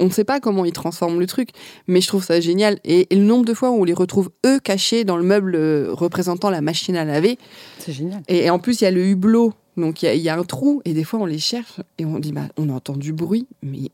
On 0.00 0.04
ne 0.04 0.10
sait 0.10 0.24
pas 0.24 0.38
comment 0.38 0.66
il 0.66 0.72
transforme 0.72 1.18
le 1.18 1.26
truc. 1.26 1.48
Mais 1.86 2.02
je 2.02 2.08
trouve 2.08 2.22
ça 2.22 2.40
génial. 2.40 2.78
Et, 2.84 3.06
le 3.10 3.22
nombre 3.22 3.46
de 3.46 3.54
fois 3.54 3.70
où 3.70 3.80
on 3.80 3.84
les 3.84 3.94
retrouve 3.94 4.28
eux 4.44 4.60
cachés 4.60 5.04
dans 5.04 5.16
le 5.16 5.22
meuble 5.22 5.54
euh, 5.54 5.94
représentant 5.94 6.50
la 6.50 6.60
machine 6.60 6.94
à 6.94 7.06
laver. 7.06 7.38
C'est 7.78 7.94
génial. 7.94 8.22
Et, 8.28 8.50
en 8.50 8.58
plus 8.58 8.82
il 8.82 8.84
y 8.84 8.86
a 8.86 8.90
le 8.90 9.06
hublot. 9.06 9.54
Donc 9.78 10.02
il 10.02 10.14
y, 10.14 10.18
y, 10.20 10.28
a 10.28 10.38
un 10.38 10.44
trou 10.44 10.82
et 10.84 10.92
des 10.92 11.04
fois 11.04 11.20
on 11.20 11.24
les 11.24 11.38
cherche 11.38 11.80
et 11.96 12.04
on 12.04 12.18
dit 12.18 12.32
bah, 12.32 12.48
on 12.58 12.68
entend 12.68 12.96
du 12.96 13.12
bruit 13.12 13.48
mais 13.62 13.90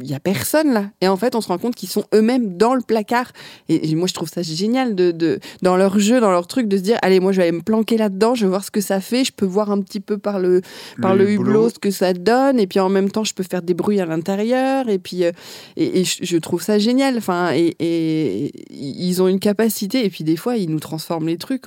il 0.00 0.10
y 0.10 0.14
a 0.14 0.20
personne 0.20 0.72
là. 0.72 0.86
Et 1.00 1.08
en 1.08 1.16
fait, 1.16 1.34
on 1.34 1.40
se 1.40 1.48
rend 1.48 1.58
compte 1.58 1.74
qu'ils 1.74 1.88
sont 1.88 2.04
eux-mêmes 2.14 2.56
dans 2.56 2.74
le 2.74 2.80
placard. 2.80 3.32
Et, 3.68 3.94
moi, 3.94 4.06
je 4.06 4.14
trouve 4.14 4.28
ça 4.28 4.42
génial 4.42 4.94
de, 4.94 5.10
de, 5.10 5.38
dans 5.60 5.76
leur 5.76 5.98
jeu, 5.98 6.20
dans 6.20 6.30
leur 6.30 6.46
truc, 6.46 6.68
de 6.68 6.76
se 6.76 6.82
dire, 6.82 6.98
allez, 7.02 7.20
moi, 7.20 7.32
je 7.32 7.38
vais 7.38 7.44
aller 7.44 7.56
me 7.56 7.62
planquer 7.62 7.96
là-dedans, 7.96 8.34
je 8.34 8.44
vais 8.44 8.50
voir 8.50 8.64
ce 8.64 8.70
que 8.70 8.80
ça 8.80 9.00
fait, 9.00 9.24
je 9.24 9.32
peux 9.32 9.46
voir 9.46 9.70
un 9.70 9.80
petit 9.80 10.00
peu 10.00 10.18
par 10.18 10.38
le, 10.38 10.62
par 11.00 11.14
le, 11.14 11.30
hublot 11.30 11.70
ce 11.70 11.78
que 11.78 11.90
ça 11.90 12.12
donne, 12.12 12.58
et 12.58 12.66
puis 12.66 12.80
en 12.80 12.88
même 12.88 13.10
temps, 13.10 13.24
je 13.24 13.34
peux 13.34 13.42
faire 13.42 13.62
des 13.62 13.74
bruits 13.74 14.00
à 14.00 14.06
l'intérieur, 14.06 14.88
et 14.88 14.98
puis, 14.98 15.24
euh, 15.24 15.32
et, 15.76 16.04
je 16.04 16.36
trouve 16.38 16.62
ça 16.62 16.78
génial. 16.78 17.18
Enfin, 17.18 17.52
et, 17.52 17.76
et, 17.78 18.52
ils 18.70 19.22
ont 19.22 19.28
une 19.28 19.40
capacité, 19.40 20.04
et 20.04 20.10
puis 20.10 20.24
des 20.24 20.36
fois, 20.36 20.56
ils 20.56 20.70
nous 20.70 20.80
transforment 20.80 21.26
les 21.26 21.38
trucs. 21.38 21.64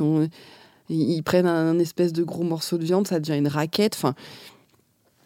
ils 0.90 1.24
prennent 1.24 1.48
un, 1.48 1.78
espèce 1.80 2.14
de 2.14 2.24
gros 2.24 2.44
morceau 2.44 2.78
de 2.78 2.84
viande, 2.84 3.08
ça 3.08 3.20
devient 3.20 3.38
une 3.38 3.48
raquette. 3.48 3.96
Enfin, 3.96 4.16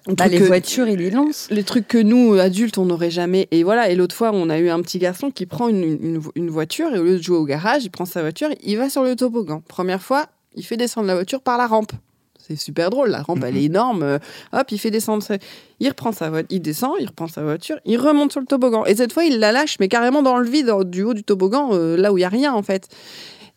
bah, 0.07 0.27
les 0.27 0.39
voitures, 0.39 0.87
ils 0.87 0.97
les 0.97 1.11
lancent. 1.11 1.47
Les 1.51 1.63
trucs 1.63 1.87
que 1.87 1.97
nous, 1.97 2.33
adultes, 2.33 2.77
on 2.77 2.85
n'aurait 2.85 3.11
jamais. 3.11 3.47
Et 3.51 3.63
voilà. 3.63 3.89
Et 3.89 3.95
l'autre 3.95 4.15
fois, 4.15 4.31
on 4.33 4.49
a 4.49 4.57
eu 4.57 4.69
un 4.69 4.81
petit 4.81 4.99
garçon 4.99 5.31
qui 5.31 5.45
prend 5.45 5.67
une, 5.67 6.21
une, 6.35 6.49
voiture 6.49 6.93
et 6.95 6.99
au 6.99 7.03
lieu 7.03 7.17
de 7.17 7.23
jouer 7.23 7.37
au 7.37 7.45
garage, 7.45 7.85
il 7.85 7.89
prend 7.89 8.05
sa 8.05 8.21
voiture, 8.21 8.49
il 8.63 8.77
va 8.77 8.89
sur 8.89 9.03
le 9.03 9.15
toboggan. 9.15 9.61
Première 9.67 10.01
fois, 10.01 10.27
il 10.55 10.65
fait 10.65 10.77
descendre 10.77 11.07
la 11.07 11.15
voiture 11.15 11.41
par 11.41 11.57
la 11.57 11.67
rampe. 11.67 11.91
C'est 12.39 12.55
super 12.55 12.89
drôle, 12.89 13.09
la 13.09 13.21
rampe, 13.21 13.43
elle 13.43 13.57
est 13.57 13.65
énorme. 13.65 14.01
Euh, 14.01 14.17
hop, 14.53 14.71
il 14.71 14.79
fait 14.79 14.89
descendre. 14.89 15.23
Il 15.79 15.87
reprend 15.87 16.11
sa 16.11 16.31
voiture, 16.31 16.47
il 16.49 16.61
descend, 16.61 16.93
il 16.99 17.05
reprend 17.05 17.27
sa 17.27 17.43
voiture, 17.43 17.77
il 17.85 17.99
remonte 17.99 18.31
sur 18.31 18.41
le 18.41 18.47
toboggan. 18.47 18.85
Et 18.85 18.95
cette 18.95 19.13
fois, 19.13 19.23
il 19.23 19.37
la 19.37 19.51
lâche, 19.51 19.77
mais 19.79 19.87
carrément 19.87 20.23
dans 20.23 20.37
le 20.39 20.49
vide, 20.49 20.73
du 20.85 21.03
haut 21.03 21.13
du 21.13 21.23
toboggan, 21.23 21.69
euh, 21.73 21.95
là 21.95 22.11
où 22.11 22.17
il 22.17 22.21
y 22.21 22.23
a 22.23 22.29
rien 22.29 22.53
en 22.53 22.63
fait. 22.63 22.87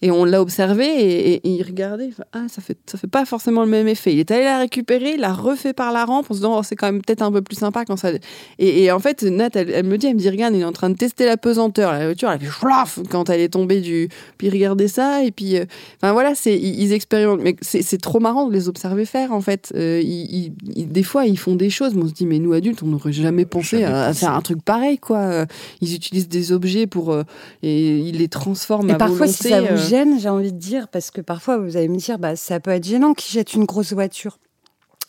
Et 0.03 0.11
on 0.11 0.25
l'a 0.25 0.43
observé 0.43 0.85
et, 0.87 1.49
il 1.49 1.63
regardait. 1.63 2.11
ah, 2.33 2.47
ça 2.49 2.61
fait, 2.61 2.77
ça 2.87 2.99
fait 2.99 3.07
pas 3.07 3.25
forcément 3.25 3.63
le 3.63 3.71
même 3.71 3.87
effet. 3.87 4.13
Il 4.13 4.19
est 4.19 4.31
allé 4.33 4.45
la 4.45 4.59
récupérer, 4.59 5.13
il 5.15 5.21
l'a 5.21 5.33
refait 5.33 5.73
par 5.73 5.93
la 5.93 6.05
rampe 6.05 6.29
en 6.29 6.35
se 6.35 6.41
disant, 6.41 6.59
oh, 6.59 6.63
c'est 6.65 6.75
quand 6.75 6.87
même 6.87 7.01
peut-être 7.01 7.23
un 7.23 7.31
peu 7.31 7.41
plus 7.41 7.57
sympa 7.57 7.85
quand 7.85 7.97
ça. 7.97 8.11
Et, 8.59 8.91
en 8.91 8.99
fait, 8.99 9.23
Nat, 9.23 9.51
elle, 9.55 9.85
me 9.87 9.97
dit, 9.97 10.09
elle 10.09 10.15
me 10.15 10.19
dit, 10.19 10.29
regarde, 10.29 10.55
il 10.55 10.61
est 10.61 10.65
en 10.65 10.73
train 10.73 10.91
de 10.91 10.97
tester 10.97 11.25
la 11.25 11.37
pesanteur. 11.37 11.93
La 11.93 12.07
voiture, 12.07 12.31
elle 12.31 12.41
fait 12.41 12.49
chlaf 12.49 12.99
quand 13.11 13.31
elle 13.31 13.41
est 13.41 13.51
tombée 13.51 13.81
du. 13.81 14.09
Puis 14.39 14.51
regardez 14.51 14.89
ça. 14.89 15.23
Et 15.23 15.31
puis, 15.31 15.57
euh, 15.57 15.67
enfin 16.03 16.13
voilà, 16.13 16.35
c'est, 16.35 16.59
ils, 16.59 16.93
expérimentent. 16.93 17.41
Mais 17.43 17.55
c'est, 17.61 18.01
trop 18.01 18.19
marrant 18.19 18.49
de 18.49 18.53
les 18.53 18.69
observer 18.69 19.05
faire, 19.05 19.33
en 19.33 19.41
fait. 19.41 19.73
Euh, 19.77 20.03
des 20.03 21.03
fois, 21.05 21.27
ils 21.27 21.39
font 21.39 21.55
des 21.55 21.71
choses, 21.71 21.95
mais 21.95 22.03
on 22.03 22.09
se 22.09 22.13
dit, 22.13 22.27
mais 22.27 22.41
nous 22.41 22.53
adultes, 22.53 22.83
on 22.83 22.89
n'aurait 22.89 23.13
jamais 23.13 23.45
pensé 23.45 23.85
à, 23.85 24.13
faire 24.13 24.35
un 24.35 24.43
truc 24.43 24.63
pareil, 24.65 24.99
quoi. 24.99 25.47
Ils 25.81 25.95
utilisent 25.95 26.29
des 26.29 26.51
objets 26.51 26.89
pour. 26.89 27.13
Euh, 27.13 27.23
et 27.63 27.99
ils 27.99 28.19
les 28.19 28.29
transforment 28.29 28.91
et 28.91 28.95
à 28.95 28.97
parfois, 28.97 29.27
volonté, 29.27 29.33
si 29.33 29.49
ça 29.49 29.61
vous 29.61 29.92
j'ai 30.19 30.29
envie 30.29 30.53
de 30.53 30.59
dire, 30.59 30.89
parce 30.89 31.11
que 31.11 31.21
parfois 31.21 31.59
vous 31.59 31.77
allez 31.77 31.89
me 31.89 31.97
dire, 31.97 32.19
bah, 32.19 32.37
ça 32.37 32.61
peut 32.61 32.71
être 32.71 32.85
gênant 32.85 33.15
qu'il 33.15 33.33
jette 33.33 33.55
une 33.55 33.65
grosse 33.65 33.93
voiture. 33.93 34.39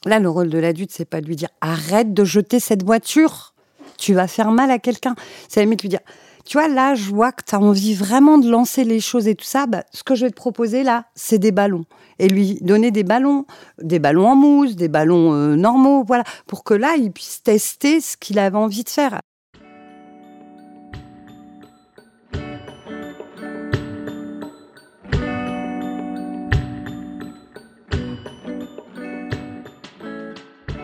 Là, 0.05 0.19
le 0.19 0.29
rôle 0.29 0.49
de 0.49 0.57
l'adulte, 0.57 0.91
c'est 0.91 1.05
pas 1.05 1.21
de 1.21 1.27
lui 1.27 1.35
dire 1.35 1.49
arrête 1.61 2.13
de 2.13 2.25
jeter 2.25 2.59
cette 2.59 2.83
voiture, 2.83 3.53
tu 3.97 4.13
vas 4.13 4.27
faire 4.27 4.51
mal 4.51 4.69
à 4.69 4.79
quelqu'un. 4.79 5.15
C'est 5.47 5.59
à 5.59 5.61
la 5.61 5.65
limite 5.65 5.81
lui 5.81 5.89
dire 5.89 6.01
tu 6.45 6.57
vois, 6.57 6.67
là, 6.67 6.93
je 6.93 7.09
vois 7.09 7.31
que 7.31 7.41
tu 7.47 7.55
as 7.55 7.59
envie 7.59 7.93
vraiment 7.93 8.37
de 8.37 8.49
lancer 8.49 8.83
les 8.83 8.99
choses 8.99 9.29
et 9.29 9.35
tout 9.35 9.45
ça. 9.45 9.65
Bah, 9.65 9.83
ce 9.93 10.03
que 10.03 10.13
je 10.13 10.25
vais 10.25 10.29
te 10.29 10.35
proposer 10.35 10.83
là, 10.83 11.05
c'est 11.15 11.39
des 11.39 11.53
ballons. 11.53 11.85
Et 12.19 12.27
lui 12.27 12.59
donner 12.61 12.91
des 12.91 13.03
ballons, 13.03 13.45
des 13.81 13.99
ballons 13.99 14.27
en 14.27 14.35
mousse, 14.35 14.75
des 14.75 14.89
ballons 14.89 15.33
euh, 15.33 15.55
normaux, 15.55 16.03
voilà, 16.05 16.25
pour 16.45 16.65
que 16.65 16.73
là, 16.73 16.95
il 16.97 17.11
puisse 17.11 17.41
tester 17.43 18.01
ce 18.01 18.17
qu'il 18.17 18.39
avait 18.39 18.57
envie 18.57 18.83
de 18.83 18.89
faire. 18.89 19.19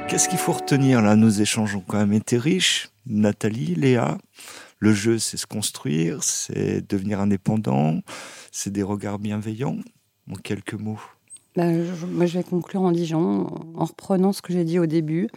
Qu'est-ce 0.10 0.28
qu'il 0.28 0.40
faut 0.40 0.54
retenir 0.54 1.04
là? 1.04 1.16
Nos 1.16 1.30
échanges 1.30 1.76
ont 1.76 1.84
quand 1.88 2.00
même 2.00 2.14
été 2.14 2.40
riches. 2.40 2.90
Nathalie, 3.06 3.76
Léa, 3.76 4.18
le 4.80 4.92
jeu, 4.92 5.20
c'est 5.20 5.38
se 5.38 5.46
construire, 5.46 6.24
c'est 6.24 6.82
devenir 6.90 7.20
indépendant, 7.20 8.00
c'est 8.52 8.72
des 8.72 8.82
regards 8.82 9.20
bienveillants. 9.20 9.78
En 10.32 10.36
quelques 10.36 10.74
mots. 10.74 11.00
Ben, 11.56 11.86
je, 11.86 12.06
moi, 12.08 12.26
je 12.26 12.38
vais 12.38 12.44
conclure 12.44 12.82
en 12.82 12.92
disant, 12.92 13.48
en 13.76 13.86
reprenant 13.86 14.34
ce 14.34 14.42
que 14.42 14.52
j'ai 14.52 14.64
dit 14.64 14.80
au 14.80 14.88
début, 14.88 15.28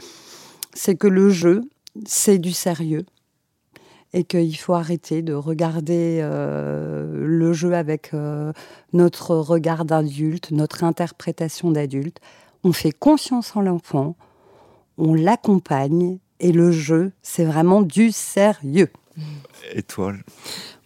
c'est 0.72 0.96
que 0.96 1.06
le 1.06 1.28
jeu, 1.28 1.62
c'est 2.06 2.38
du 2.38 2.52
sérieux 2.52 3.04
et 4.14 4.24
qu'il 4.24 4.56
faut 4.56 4.74
arrêter 4.74 5.22
de 5.22 5.34
regarder 5.34 6.20
euh, 6.22 7.26
le 7.26 7.52
jeu 7.52 7.74
avec 7.74 8.12
euh, 8.14 8.52
notre 8.92 9.36
regard 9.36 9.84
d'adulte, 9.84 10.50
notre 10.50 10.84
interprétation 10.84 11.70
d'adulte. 11.70 12.20
On 12.64 12.72
fait 12.72 12.92
confiance 12.92 13.56
en 13.56 13.62
l'enfant, 13.62 14.16
on 15.02 15.14
l'accompagne 15.14 16.18
et 16.38 16.52
le 16.52 16.70
jeu, 16.70 17.10
c'est 17.22 17.44
vraiment 17.44 17.82
du 17.82 18.12
sérieux. 18.12 18.88
Étoile. 19.74 20.22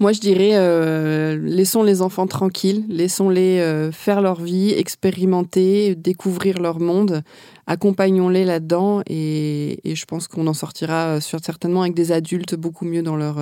Moi, 0.01 0.13
je 0.13 0.21
dirais, 0.21 0.53
euh, 0.55 1.39
laissons 1.39 1.83
les 1.83 2.01
enfants 2.01 2.27
tranquilles, 2.27 2.85
laissons-les 2.89 3.61
euh, 3.61 3.93
faire 3.93 4.23
leur 4.23 4.41
vie, 4.41 4.73
expérimenter, 4.73 5.95
découvrir 5.95 6.61
leur 6.61 6.81
monde, 6.81 7.23
accompagnons-les 7.67 8.45
là-dedans 8.47 9.03
et, 9.07 9.81
je 9.85 10.05
pense 10.07 10.29
qu'on 10.29 10.47
en 10.47 10.55
sortira 10.55 11.17
euh, 11.17 11.21
certainement 11.21 11.83
avec 11.83 11.95
des 11.95 12.11
adultes 12.11 12.55
beaucoup 12.55 12.87
mieux 12.87 13.03
dans 13.03 13.17
leur, 13.17 13.37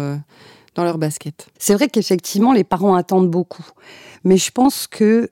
dans 0.74 0.84
leur 0.84 0.98
basket. 0.98 1.46
C'est 1.56 1.74
vrai 1.74 1.88
qu'effectivement, 1.88 2.52
les 2.52 2.64
parents 2.64 2.96
attendent 2.96 3.30
beaucoup. 3.30 3.66
Mais 4.24 4.38
je 4.38 4.50
pense 4.50 4.88
que 4.88 5.30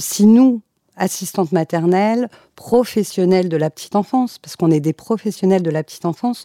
si 0.00 0.26
nous, 0.26 0.60
assistante 1.00 1.50
maternelle, 1.50 2.28
professionnelle 2.54 3.48
de 3.48 3.56
la 3.56 3.70
petite 3.70 3.96
enfance, 3.96 4.38
parce 4.38 4.54
qu'on 4.54 4.70
est 4.70 4.80
des 4.80 4.92
professionnels 4.92 5.62
de 5.62 5.70
la 5.70 5.82
petite 5.82 6.04
enfance, 6.04 6.44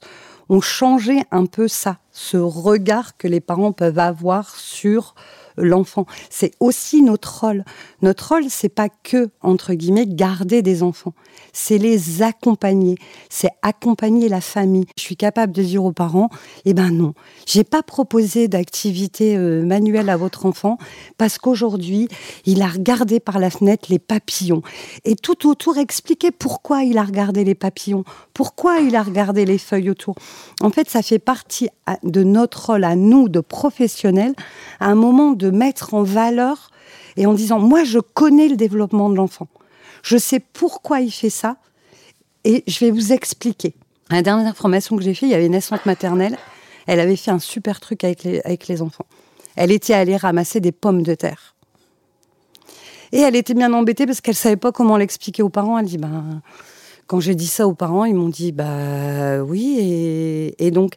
ont 0.49 0.61
changé 0.61 1.23
un 1.31 1.45
peu 1.45 1.67
ça, 1.67 1.97
ce 2.11 2.37
regard 2.37 3.17
que 3.17 3.27
les 3.27 3.41
parents 3.41 3.71
peuvent 3.71 3.99
avoir 3.99 4.55
sur 4.55 5.13
l'enfant. 5.57 6.05
C'est 6.29 6.51
aussi 6.59 7.01
notre 7.01 7.41
rôle. 7.41 7.63
Notre 8.05 8.35
rôle, 8.35 8.45
c'est 8.49 8.69
pas 8.69 8.87
que, 8.87 9.31
entre 9.41 9.73
guillemets, 9.73 10.05
garder 10.05 10.61
des 10.61 10.83
enfants. 10.83 11.15
C'est 11.53 11.79
les 11.79 12.21
accompagner. 12.21 12.99
C'est 13.31 13.49
accompagner 13.63 14.29
la 14.29 14.41
famille. 14.41 14.85
Je 14.95 15.01
suis 15.01 15.17
capable 15.17 15.51
de 15.53 15.63
dire 15.63 15.83
aux 15.83 15.91
parents, 15.91 16.29
eh 16.65 16.75
ben 16.75 16.91
non, 16.91 17.15
j'ai 17.47 17.63
pas 17.63 17.81
proposé 17.81 18.47
d'activité 18.47 19.35
euh, 19.35 19.65
manuelle 19.65 20.11
à 20.11 20.17
votre 20.17 20.45
enfant 20.45 20.77
parce 21.17 21.39
qu'aujourd'hui, 21.39 22.07
il 22.45 22.61
a 22.61 22.67
regardé 22.67 23.19
par 23.19 23.39
la 23.39 23.49
fenêtre 23.49 23.87
les 23.89 23.97
papillons. 23.97 24.61
Et 25.03 25.15
tout 25.15 25.49
autour, 25.49 25.79
expliquer 25.79 26.29
pourquoi 26.29 26.83
il 26.83 26.99
a 26.99 27.03
regardé 27.03 27.43
les 27.43 27.55
papillons, 27.55 28.03
pourquoi 28.35 28.81
il 28.81 28.95
a 28.95 29.01
regardé 29.01 29.45
les 29.45 29.57
feuilles 29.57 29.89
autour. 29.89 30.13
En 30.61 30.69
fait, 30.69 30.91
ça 30.91 31.01
fait 31.01 31.17
partie 31.17 31.69
de 32.03 32.21
notre 32.21 32.67
rôle 32.67 32.83
à 32.83 32.95
nous, 32.95 33.29
de 33.29 33.39
professionnels, 33.39 34.35
à 34.79 34.91
un 34.91 34.95
moment 34.95 35.31
de 35.31 35.49
mettre 35.49 35.95
en 35.95 36.03
valeur 36.03 36.69
et 37.17 37.25
en 37.25 37.33
disant, 37.33 37.59
moi, 37.59 37.83
je 37.83 37.99
connais 37.99 38.47
le 38.47 38.55
développement 38.55 39.09
de 39.09 39.15
l'enfant. 39.15 39.47
Je 40.03 40.17
sais 40.17 40.39
pourquoi 40.39 41.01
il 41.01 41.11
fait 41.11 41.29
ça 41.29 41.57
et 42.43 42.63
je 42.67 42.79
vais 42.79 42.91
vous 42.91 43.11
expliquer. 43.11 43.73
La 44.09 44.21
dernière 44.21 44.55
formation 44.55 44.95
que 44.95 45.03
j'ai 45.03 45.13
fait, 45.13 45.25
il 45.25 45.31
y 45.31 45.35
avait 45.35 45.47
une 45.47 45.55
assistante 45.55 45.85
maternelle. 45.85 46.37
Elle 46.85 46.99
avait 46.99 47.15
fait 47.15 47.31
un 47.31 47.39
super 47.39 47.79
truc 47.79 48.03
avec 48.03 48.23
les, 48.23 48.39
avec 48.41 48.67
les 48.67 48.81
enfants. 48.81 49.05
Elle 49.55 49.71
était 49.71 49.93
allée 49.93 50.15
ramasser 50.15 50.59
des 50.59 50.71
pommes 50.71 51.01
de 51.01 51.15
terre. 51.15 51.55
Et 53.11 53.19
elle 53.19 53.35
était 53.35 53.53
bien 53.53 53.73
embêtée 53.73 54.05
parce 54.05 54.21
qu'elle 54.21 54.35
savait 54.35 54.57
pas 54.57 54.71
comment 54.71 54.97
l'expliquer 54.97 55.41
aux 55.41 55.49
parents. 55.49 55.79
Elle 55.79 55.85
dit, 55.85 55.97
ben, 55.97 56.41
quand 57.07 57.19
j'ai 57.19 57.35
dit 57.35 57.47
ça 57.47 57.67
aux 57.67 57.73
parents, 57.73 58.05
ils 58.05 58.15
m'ont 58.15 58.29
dit 58.29 58.51
bah 58.51 59.41
oui 59.43 60.53
et, 60.57 60.71
donc 60.71 60.93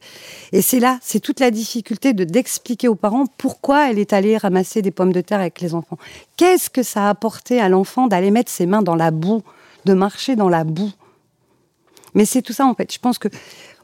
et 0.53 0.63
c'est 0.63 0.81
là, 0.81 0.99
c'est 1.03 1.21
toute 1.21 1.41
la 1.41 1.51
difficulté 1.51 2.13
de 2.13 2.25
d'expliquer 2.25 2.89
aux 2.89 2.95
parents 2.95 3.27
pourquoi 3.39 3.91
elle 3.91 3.99
est 3.99 4.13
allée 4.13 4.37
ramasser 4.37 4.81
des 4.83 4.91
pommes 4.91 5.13
de 5.13 5.21
terre 5.21 5.41
avec 5.41 5.61
les 5.61 5.75
enfants. 5.75 5.99
Qu'est-ce 6.37 6.71
que 6.71 6.83
ça 6.83 7.07
a 7.07 7.11
apporté 7.11 7.61
à 7.61 7.69
l'enfant 7.69 8.07
d'aller 8.07 8.31
mettre 8.31 8.51
ses 8.51 8.67
mains 8.67 8.83
dans 8.83 8.97
la 8.97 9.11
boue, 9.11 9.43
de 9.85 9.95
marcher 9.95 10.37
dans 10.37 10.49
la 10.49 10.65
boue? 10.65 10.93
Mais 12.15 12.25
c'est 12.25 12.43
tout 12.43 12.55
ça 12.55 12.67
en 12.67 12.75
fait. 12.75 12.93
Je 12.93 12.99
pense 12.99 13.19
que 13.19 13.29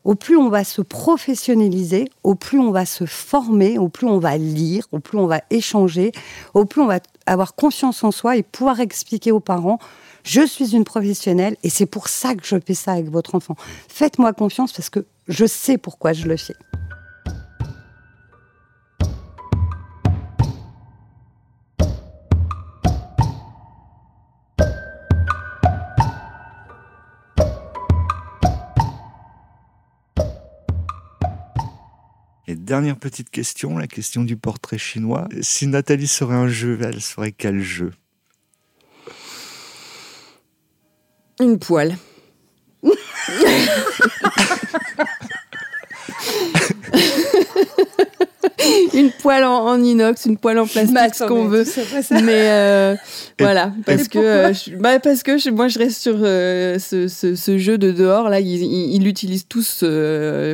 au 0.04 0.14
plus 0.14 0.36
on 0.36 0.48
va 0.48 0.64
se 0.64 0.82
professionnaliser, 0.82 2.10
au 2.22 2.34
plus 2.34 2.58
on 2.58 2.70
va 2.70 2.86
se 2.86 3.06
former, 3.06 3.78
au 3.78 3.88
plus 3.88 4.06
on 4.06 4.18
va 4.18 4.36
lire, 4.36 4.86
au 4.92 4.98
plus 4.98 5.18
on 5.18 5.26
va 5.26 5.40
échanger, 5.50 6.12
au 6.52 6.64
plus 6.64 6.80
on 6.80 6.86
va 6.86 7.00
avoir 7.26 7.54
confiance 7.54 8.04
en 8.04 8.10
soi 8.10 8.36
et 8.36 8.42
pouvoir 8.42 8.80
expliquer 8.80 9.32
aux 9.32 9.40
parents 9.40 9.78
je 10.24 10.44
suis 10.46 10.74
une 10.74 10.84
professionnelle 10.84 11.56
et 11.62 11.70
c'est 11.70 11.86
pour 11.86 12.08
ça 12.08 12.34
que 12.34 12.44
je 12.44 12.56
fais 12.58 12.74
ça 12.74 12.92
avec 12.92 13.10
votre 13.10 13.34
enfant. 13.34 13.56
Faites-moi 13.88 14.32
confiance 14.32 14.72
parce 14.72 14.90
que 14.90 15.06
je 15.28 15.44
sais 15.44 15.78
pourquoi 15.78 16.12
je 16.12 16.26
le 16.26 16.36
fais. 16.36 16.54
Et 32.46 32.56
dernière 32.56 32.96
petite 32.96 33.30
question, 33.30 33.78
la 33.78 33.86
question 33.86 34.22
du 34.22 34.36
portrait 34.36 34.78
chinois. 34.78 35.28
Si 35.40 35.66
Nathalie 35.66 36.06
serait 36.06 36.34
un 36.34 36.48
jeu, 36.48 36.78
elle 36.82 37.00
serait 37.00 37.32
quel 37.32 37.60
jeu? 37.60 37.92
Une 41.40 41.58
poêle. 41.58 41.96
une 48.94 49.10
poêle 49.10 49.44
en, 49.44 49.82
inox, 49.82 50.26
une 50.26 50.36
poêle 50.36 50.58
en 50.58 50.66
plastique, 50.66 51.14
ce 51.14 51.24
qu'on 51.24 51.46
veut. 51.46 51.64
Mais 52.10 52.50
euh, 52.50 52.96
voilà, 53.38 53.72
parce 53.84 54.08
que, 54.08 54.18
euh, 54.18 54.52
bah, 54.78 55.00
parce 55.00 55.22
que 55.22 55.50
moi 55.50 55.68
je 55.68 55.78
reste 55.78 56.00
sur 56.00 56.16
euh, 56.20 56.78
ce, 56.78 57.58
jeu 57.58 57.78
de 57.78 57.90
dehors 57.90 58.28
là. 58.28 58.40
Ils 58.40 59.02
l'utilisent 59.02 59.46
tous 59.48 59.84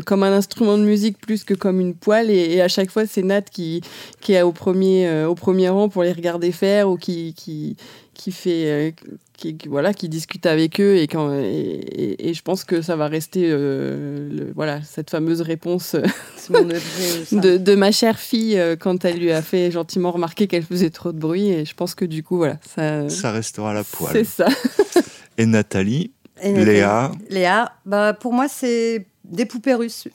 comme 0.07 0.23
un 0.23 0.33
instrument 0.33 0.79
de 0.79 0.85
musique 0.85 1.19
plus 1.19 1.45
que 1.45 1.55
comme 1.55 1.81
une 1.81 1.95
poêle, 1.95 2.31
et, 2.31 2.61
à 2.61 2.69
chaque 2.69 2.90
fois 2.90 3.05
c'est 3.07 3.23
Nat 3.23 3.43
qui 3.43 3.83
qui 4.21 4.33
est 4.35 4.42
au 4.42 4.52
premier 4.52 5.25
au 5.25 5.35
premier 5.35 5.69
rang 5.69 5.88
pour 5.88 6.02
les 6.02 6.13
regarder 6.13 6.52
faire 6.52 6.88
ou 6.88 6.96
qui 6.96 7.35
qui 7.35 7.77
qui 8.15 8.33
fait 8.33 8.94
qui, 9.41 9.69
voilà, 9.69 9.95
qui 9.95 10.09
discute 10.09 10.47
avec 10.47 10.81
eux 10.81 10.97
et, 10.97 11.09
quand, 11.09 11.33
et, 11.33 12.33
je 12.33 12.43
pense 12.43 12.65
que 12.65 12.83
ça 12.83 12.95
va 12.95 13.09
rester 13.09 13.49
le, 13.49 14.53
voilà, 14.55 14.83
cette 14.83 15.11
fameuse 15.11 15.41
réponse 15.41 15.97
de, 16.51 17.57
de, 17.57 17.75
ma 17.75 17.91
chère 17.91 18.19
fille 18.19 18.61
quand 18.79 19.05
elle 19.05 19.19
lui 19.19 19.33
a 19.33 19.43
fait 19.43 19.71
gentiment 19.71 20.13
remarquer 20.13 20.47
qu'elle 20.47 20.63
faisait 20.63 20.91
trop 20.91 21.13
de 21.13 21.19
bruit 21.19 21.49
et 21.49 21.65
je 21.65 21.75
pense 21.75 21.95
que 21.95 22.05
du 22.05 22.23
coup 22.23 22.37
voilà 22.37 22.59
ça 22.75 23.09
ça 23.09 23.33
restera 23.33 23.73
la 23.73 23.85
poêle. 23.85 24.13
c'est 24.13 24.25
ça. 24.25 24.49
Et 25.38 25.47
Nathalie 25.47 26.13
Léa 26.43 27.11
Léa 27.31 27.73
bah 27.87 28.13
pour 28.13 28.33
moi 28.33 28.47
c'est 28.49 29.07
des 29.25 29.47
poupées 29.47 29.75
russes. 29.75 30.09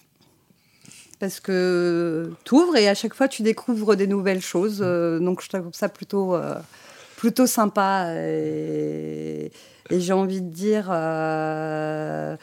Parce 1.19 1.39
que 1.39 2.33
tu 2.43 2.55
ouvres 2.55 2.75
et 2.75 2.89
à 2.89 2.93
chaque 2.93 3.13
fois 3.13 3.27
tu 3.27 3.41
découvres 3.41 3.95
des 3.95 4.07
nouvelles 4.07 4.41
choses. 4.41 4.79
Euh, 4.81 5.19
donc 5.19 5.41
je 5.41 5.49
trouve 5.49 5.73
ça 5.73 5.87
plutôt, 5.89 6.35
euh, 6.35 6.55
plutôt 7.25 7.47
sympa. 7.47 8.09
Et, 8.13 9.51
j'ai 9.89 10.13
envie 10.13 10.41
de 10.41 10.49
dire, 10.49 10.89
euh, 10.91 12.35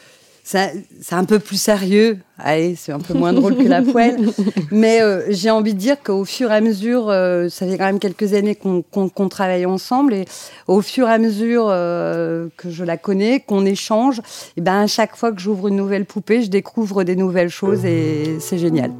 c'est 0.43 1.13
un 1.13 1.25
peu 1.25 1.39
plus 1.39 1.61
sérieux. 1.61 2.19
Allez, 2.37 2.75
c'est 2.75 2.91
un 2.91 2.99
peu 2.99 3.15
moins 3.15 3.33
drôle 3.33 3.57
que 3.57 3.63
la 3.63 3.81
poêle. 3.93 4.29
Mais 4.73 5.01
euh, 5.01 5.23
j'ai 5.29 5.51
envie 5.51 5.75
de 5.75 5.79
dire 5.79 6.03
qu'au 6.03 6.25
fur 6.25 6.51
et 6.51 6.55
à 6.55 6.61
mesure, 6.61 7.11
euh, 7.11 7.49
ça 7.49 7.65
fait 7.65 7.79
quand 7.79 7.85
même 7.85 8.01
quelques 8.01 8.35
années 8.35 8.57
qu'on 8.57 9.29
travaille 9.29 9.67
ensemble. 9.67 10.15
Et 10.15 10.25
au 10.67 10.83
fur 10.83 11.09
et 11.09 11.13
à 11.13 11.19
mesure 11.19 11.67
euh, 11.69 12.49
que 12.57 12.69
je 12.69 12.83
la 12.83 12.97
connais, 12.97 13.39
qu'on 13.39 13.65
échange, 13.65 14.21
et 14.57 14.61
ben 14.61 14.81
à 14.81 14.87
chaque 14.89 15.15
fois 15.17 15.31
que 15.31 15.41
j'ouvre 15.41 15.69
une 15.69 15.77
nouvelle 15.77 16.07
poupée, 16.07 16.43
je 16.43 16.51
découvre 16.51 17.05
des 17.05 17.15
nouvelles 17.15 17.51
choses 17.51 17.85
et 17.85 18.39
c'est 18.41 18.59
génial. 18.59 18.91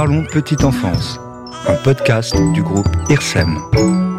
Parlons 0.00 0.24
Petite 0.24 0.64
Enfance, 0.64 1.20
un 1.68 1.74
podcast 1.74 2.34
du 2.54 2.62
groupe 2.62 2.88
IRSEM. 3.10 4.09